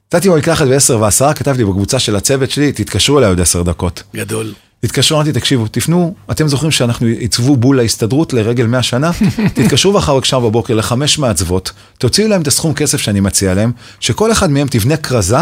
יצאתי 0.08 0.28
במקלחת 0.28 0.66
ב-10 0.66 0.92
ו-10, 0.92 1.34
כתבתי 1.34 1.64
בקבוצה 1.64 1.98
של 1.98 2.16
הצוות 2.16 2.50
שלי, 2.50 2.72
תתקשרו 2.72 3.18
אליי 3.18 3.28
עוד 3.28 3.40
10 3.40 3.62
דקות. 3.62 4.02
גדול. 4.14 4.52
התקשרו, 4.84 5.18
אמרתי, 5.18 5.32
תקשיבו, 5.32 5.68
תפנו, 5.68 6.14
אתם 6.30 6.48
זוכרים 6.48 6.70
שאנחנו 6.70 7.06
עיצבו 7.06 7.56
בול 7.56 7.76
להסתדרות 7.76 8.32
לרגל 8.32 8.66
100 8.66 8.82
שנה? 8.82 9.10
תתקשרו 9.54 9.92
מחר 9.92 10.18
עכשיו 10.18 10.40
בבוקר 10.40 10.74
לחמש 10.74 11.18
מעצבות, 11.18 11.72
תוציאו 11.98 12.28
להם 12.28 12.42
את 12.42 12.46
הסכום 12.46 12.74
כסף 12.74 13.00
שאני 13.00 13.20
מציע 13.20 13.54
להם, 13.54 13.72
שכל 14.00 14.32
אחד 14.32 14.50
מהם 14.50 14.66
תבנה 14.70 14.96
כרזה, 14.96 15.36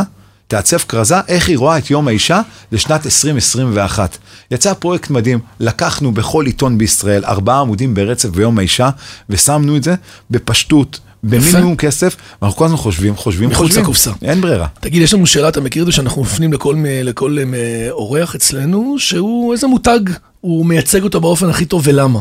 תעצב 0.49 0.79
כרזה, 0.79 1.17
איך 1.29 1.49
היא 1.49 1.59
רואה 1.59 1.79
את 1.79 1.91
יום 1.91 2.09
האישה 2.09 2.41
לשנת 2.73 3.07
2021. 3.07 4.19
יצא 4.51 4.75
פרויקט 4.75 5.11
מדהים, 5.11 5.39
לקחנו 5.61 6.13
בכל 6.13 6.47
עיתון 6.47 6.79
בישראל 6.79 7.25
ארבעה 7.25 7.61
עמודים 7.61 7.95
ברצף 7.95 8.29
ביום 8.29 8.59
האישה, 8.59 8.91
ושמנו 9.29 9.77
את 9.77 9.83
זה 9.83 9.95
בפשטות. 10.31 11.01
במינימום 11.23 11.77
כסף, 11.77 12.17
ואנחנו 12.43 12.59
כל 12.59 12.65
הזמן 12.65 12.77
חושבים, 12.77 13.17
חושבים, 13.17 13.49
מחוץ 13.49 13.67
חושבים. 13.67 13.85
לקופסה. 13.85 14.11
אין 14.23 14.41
ברירה. 14.41 14.67
תגיד, 14.81 15.03
יש 15.03 15.15
לנו 15.15 15.27
שאלה, 15.27 15.49
אתה 15.49 15.61
מכיר 15.61 15.83
את 15.83 15.87
זה 15.87 15.93
שאנחנו 15.93 16.23
מפנים 16.23 16.53
לכל, 16.53 16.77
לכל 17.05 17.39
אה, 17.55 17.91
אורח 17.91 18.35
אצלנו, 18.35 18.97
שהוא 18.99 19.53
איזה 19.53 19.67
מותג, 19.67 20.01
הוא 20.41 20.67
מייצג 20.67 21.03
אותו 21.03 21.21
באופן 21.21 21.49
הכי 21.49 21.65
טוב 21.65 21.83
ולמה? 21.85 22.21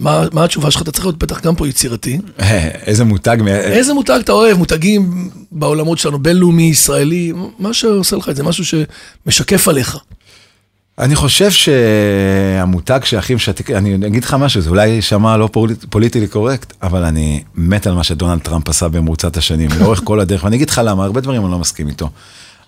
מה, 0.00 0.24
מה 0.32 0.44
התשובה 0.44 0.70
שלך? 0.70 0.82
אתה 0.82 0.92
צריך 0.92 1.04
להיות 1.04 1.18
בטח 1.18 1.40
גם 1.40 1.54
פה 1.54 1.68
יצירתי. 1.68 2.18
איזה 2.86 3.04
מותג, 3.04 3.36
איזה 3.48 3.94
מותג 3.94 4.18
אתה 4.24 4.32
אוהב? 4.32 4.58
מותגים 4.58 5.30
בעולמות 5.52 5.98
שלנו, 5.98 6.18
בינלאומי, 6.18 6.62
ישראלי, 6.62 7.32
מה 7.58 7.72
שעושה 7.74 8.16
לך 8.16 8.28
את 8.28 8.36
זה, 8.36 8.42
משהו 8.42 8.64
שמשקף 8.64 9.68
עליך. 9.68 9.98
אני 10.98 11.14
חושב 11.16 11.50
שהמותג 11.50 13.00
שהכי 13.04 13.34
משקף, 13.34 13.70
אני 13.70 13.94
אגיד 14.06 14.24
לך 14.24 14.34
משהו, 14.34 14.60
זה 14.60 14.70
אולי 14.70 14.86
יישמע 14.88 15.36
לא 15.36 15.48
פוליט- 15.52 15.84
politically 15.90 16.26
correct, 16.28 16.72
אבל 16.82 17.04
אני 17.04 17.42
מת 17.54 17.86
על 17.86 17.94
מה 17.94 18.04
שדונלד 18.04 18.38
טראמפ 18.40 18.68
עשה 18.68 18.88
במרוצת 18.88 19.36
השנים, 19.36 19.70
לאורך 19.80 20.00
כל 20.04 20.20
הדרך, 20.20 20.44
ואני 20.44 20.56
אגיד 20.56 20.70
לך 20.70 20.80
למה, 20.84 21.04
הרבה 21.04 21.20
דברים 21.20 21.42
אני 21.44 21.50
לא 21.52 21.58
מסכים 21.58 21.88
איתו. 21.88 22.08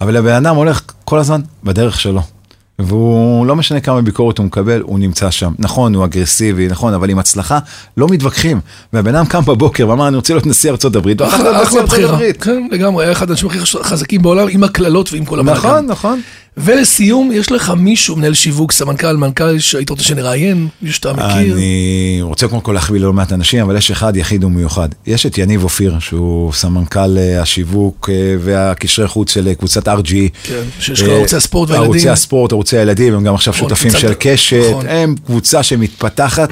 אבל 0.00 0.16
הבן 0.16 0.32
אדם 0.32 0.56
הולך 0.56 0.80
כל 1.04 1.18
הזמן 1.18 1.40
בדרך 1.64 2.00
שלו. 2.00 2.22
והוא 2.78 3.46
לא 3.46 3.56
משנה 3.56 3.80
כמה 3.80 4.02
ביקורת 4.02 4.38
הוא 4.38 4.46
מקבל, 4.46 4.80
הוא 4.80 4.98
נמצא 4.98 5.30
שם. 5.30 5.52
נכון, 5.58 5.94
הוא 5.94 6.04
אגרסיבי, 6.04 6.68
נכון, 6.68 6.94
אבל 6.94 7.10
עם 7.10 7.18
הצלחה 7.18 7.58
לא 7.96 8.06
מתווכחים. 8.08 8.60
והבן 8.92 9.14
אדם 9.14 9.26
קם 9.26 9.40
בבוקר 9.44 9.88
ואמר, 9.88 10.08
אני 10.08 10.16
רוצה 10.16 10.34
להיות 10.34 10.46
נשיא 10.46 10.70
ארצות 10.70 10.96
הברית, 10.96 11.22
נשיא 11.22 11.34
אחלה 11.36 11.58
ארצות 11.60 11.84
בחירה. 11.84 12.12
הברית. 12.12 12.42
כן, 12.42 12.68
לגמרי, 12.70 13.04
היה 13.04 13.12
אחד 13.12 13.30
האנשים 13.30 13.48
הכי 13.48 13.58
חזקים 13.82 14.22
בעולם, 14.22 14.46
עם 14.50 14.64
הקללות 14.64 15.12
ועם 15.12 15.24
כל 15.24 15.40
הבלאגן. 15.40 15.58
נכון, 15.58 15.86
נכון. 15.86 16.20
ולסיום, 16.56 17.30
יש 17.32 17.52
לך 17.52 17.72
מישהו, 17.76 18.16
מנהל 18.16 18.34
שיווק, 18.34 18.72
סמנכ"ל, 18.72 19.16
מנכ"ל, 19.16 19.58
שהיית 19.58 19.90
רוצה 19.90 20.02
שנראיין, 20.02 20.68
מישהו 20.82 20.96
שאתה 20.96 21.12
מכיר? 21.12 21.54
אני 21.54 22.18
רוצה 22.22 22.48
קודם 22.48 22.60
כל 22.60 22.72
להחביא 22.72 23.00
לא 23.00 23.12
מעט 23.12 23.32
אנשים, 23.32 23.60
אבל 23.60 23.76
יש 23.76 23.90
אחד 23.90 24.16
יחיד 24.16 24.44
ומיוחד. 24.44 24.88
יש 25.06 25.26
את 25.26 25.38
יניב 25.38 25.64
אופיר, 25.64 25.98
שהוא 25.98 26.52
סמנכ"ל 26.52 27.18
אה, 27.18 27.42
השיווק 27.42 28.10
אה, 28.12 28.34
והקשרי 28.40 29.08
חוץ 29.08 29.34
של 29.34 29.48
אה, 29.48 29.54
קבוצת 29.54 29.88
RG. 29.88 30.10
כן, 30.42 30.62
שיש 30.80 31.02
לך 31.02 31.08
ערוצי 31.08 31.36
הספורט 31.36 31.70
והילדים. 31.70 31.92
ערוצי 31.92 32.08
הספורט, 32.08 32.52
ערוצי 32.52 32.78
הילדים, 32.78 33.14
הם 33.14 33.24
גם 33.24 33.34
עכשיו 33.34 33.54
נכון, 33.56 33.68
שותפים 33.68 33.90
של 33.90 34.12
קשת, 34.18 34.70
נכון. 34.70 34.86
הם 34.88 35.14
קבוצה 35.26 35.62
שמתפתחת. 35.62 36.48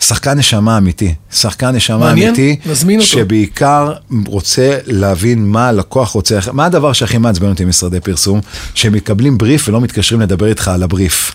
שחקן 0.00 0.38
נשמה 0.38 0.78
אמיתי, 0.78 1.14
שחקן 1.32 1.70
נשמה 1.70 1.98
מעניין, 1.98 2.28
אמיתי, 2.28 2.56
נזמין 2.66 3.00
אותו. 3.00 3.08
שבעיקר 3.10 3.92
רוצה 4.26 4.78
להבין 4.86 5.46
מה 5.46 5.68
הלקוח 5.68 6.10
רוצה, 6.10 6.38
מה 6.52 6.64
הדבר 6.64 6.92
שהכי 6.92 7.18
מעצבן 7.18 7.48
אותי 7.48 7.64
משרדי 7.64 8.00
פרסום, 8.00 8.40
שמקבלים 8.74 9.38
בריף 9.38 9.68
ולא 9.68 9.80
מתקשרים 9.80 10.20
לדבר 10.20 10.46
איתך 10.46 10.68
על 10.68 10.82
הבריף. 10.82 11.34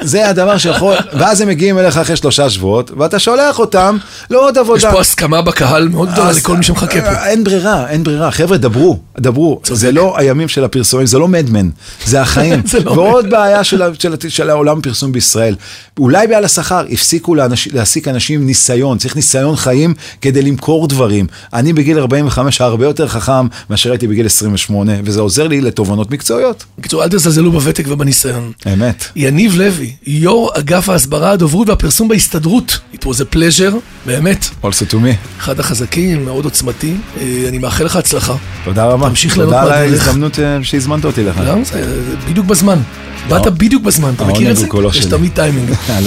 זה 0.00 0.28
הדבר 0.28 0.58
שיכול, 0.58 0.94
ואז 1.18 1.40
הם 1.40 1.48
מגיעים 1.48 1.78
אליך 1.78 1.96
אחרי 1.96 2.16
שלושה 2.16 2.50
שבועות, 2.50 2.90
ואתה 2.98 3.18
שולח 3.18 3.58
אותם 3.58 3.96
לעוד 4.30 4.58
עבודה. 4.58 4.78
יש 4.78 4.94
פה 4.94 5.00
הסכמה 5.00 5.42
בקהל 5.42 5.88
מאוד 5.88 6.10
גדולה 6.12 6.32
לכל 6.32 6.56
מי 6.56 6.64
שמחכה 6.64 7.00
פה. 7.00 7.26
אין 7.26 7.44
ברירה, 7.44 7.88
אין 7.90 8.04
ברירה. 8.04 8.30
חבר'ה, 8.30 8.56
דברו, 8.56 8.98
דברו. 9.18 9.60
זה 9.64 9.92
לא 9.92 10.14
הימים 10.18 10.48
של 10.48 10.64
הפרסומים, 10.64 11.06
זה 11.06 11.18
לא 11.18 11.28
מדמן, 11.28 11.68
זה 12.06 12.20
החיים. 12.20 12.62
זה 12.70 12.80
לא 12.84 12.90
ועוד 12.90 13.30
בעיה 13.30 13.64
של, 13.64 13.82
של, 13.98 14.12
ה- 14.12 14.30
של 14.30 14.50
העולם 14.50 14.78
הפרסום 14.78 15.12
בישראל. 15.12 15.54
אולי 15.98 16.26
בעל 16.26 16.44
השכר, 16.44 16.84
הפסיקו 16.92 17.34
לאנש, 17.34 17.68
להעסיק 17.68 18.08
אנשים 18.08 18.40
עם 18.40 18.46
ניסיון, 18.46 18.98
צריך 18.98 19.16
ניסיון 19.16 19.56
חיים 19.56 19.94
כדי 20.20 20.42
למכור 20.42 20.88
דברים. 20.88 21.26
אני 21.54 21.72
בגיל 21.72 21.98
45 21.98 22.60
הרבה 22.60 22.86
יותר 22.86 23.08
חכם 23.08 23.46
מאשר 23.70 23.90
הייתי 23.90 24.06
בגיל 24.06 24.26
28, 24.26 24.92
וזה 25.04 25.20
עוזר 25.20 25.48
לי 25.48 25.60
לתובנות 25.60 26.10
מקצועיות. 26.10 26.64
בקיצור, 26.78 27.02
אל 27.04 27.08
תזלזלו 27.08 27.52
בוותק 27.52 27.84
ובניסיון. 27.88 28.52
אמת. 28.72 29.04
יניב 29.16 29.56
לוי, 29.56 29.87
יו"ר 30.06 30.50
אגף 30.58 30.88
ההסברה, 30.88 31.30
הדוברות 31.30 31.68
והפרסום 31.68 32.08
בהסתדרות. 32.08 32.78
It 32.94 32.98
was 32.98 33.18
a 33.20 33.34
pleasure, 33.34 33.74
באמת. 34.06 34.44
Also 34.62 34.92
to 34.92 34.94
me. 34.94 35.38
אחד 35.38 35.60
החזקים, 35.60 36.24
מאוד 36.24 36.44
עוצמתי. 36.44 36.94
אה, 37.20 37.44
אני 37.48 37.58
מאחל 37.58 37.84
לך 37.84 37.96
הצלחה. 37.96 38.34
תודה 38.64 38.84
רבה. 38.84 39.08
תמשיך 39.08 39.38
ליהנות 39.38 39.54
תודה 39.54 39.74
על 39.74 39.80
מהדרך. 39.80 40.06
ההזדמנות 40.06 40.38
אה, 40.38 40.58
שהזמנת 40.62 41.04
אותי 41.04 41.24
לך. 41.24 41.36
זה 41.62 41.62
זה 42.10 42.16
בדיוק 42.28 42.46
בזמן. 42.46 42.78
באת 43.28 43.46
בדיוק 43.58 43.82
בזמן, 43.82 44.12
אתה 44.16 44.24
מכיר 44.24 44.50
את 44.50 44.56
זה? 44.56 44.66
יש. 44.94 45.04
תמיד 45.06 45.32
טיימינג. 45.34 45.74
כן. 45.86 46.02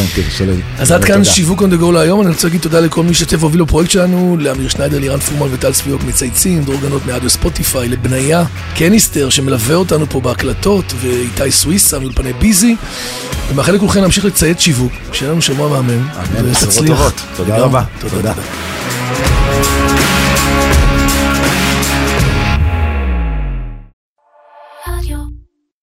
אז 0.80 0.92
עד 0.92 1.04
כאן. 1.04 1.24
שיווק 1.24 1.62
on 1.62 1.66
the 1.66 1.82
go 1.82 1.92
להיום, 1.92 2.22
אני 2.22 2.30
רוצה 2.30 2.48
להגיד 2.48 2.62
תודה 2.62 2.80
לכל 2.80 3.04
מי 3.04 3.14
שהשתתף 3.14 3.44
והוביל 3.44 3.62
בפרויקט 3.62 3.92
שלנו, 3.92 4.38
לאמיר 4.40 4.70
שניידר, 4.70 5.00
לירן 5.00 5.20
פורמן 5.20 5.54
וטל 5.54 5.74
צביוק 5.74 6.04
מצייצים, 6.04 6.64
דרור 6.64 6.78
גנות 6.82 7.06
מאדיו 7.06 7.30
ספוטיפיי, 7.30 7.90
לבניה 7.90 8.44
קניסטר 8.76 9.30
שמלווה 9.30 9.76
אותנו 9.76 10.06
פה 10.10 10.22
בהקלטות, 10.22 10.94
ואיתי 11.02 11.52
סוויסה 11.52 12.00
מאולפני 12.00 12.34
ביזי. 12.34 12.76
ומאחל 13.52 13.72
לכולכם 13.72 14.02
להמשיך 14.02 14.26
לציית 14.26 14.60
שיווק, 14.60 14.92
שיהיה 15.14 15.32
לנו 15.32 15.42
שבוע 15.42 15.70
מהמם. 15.70 16.08
ותצליח. 16.44 17.12
תודה. 17.36 17.58
רבה. 17.58 17.84
תודה. 18.00 18.34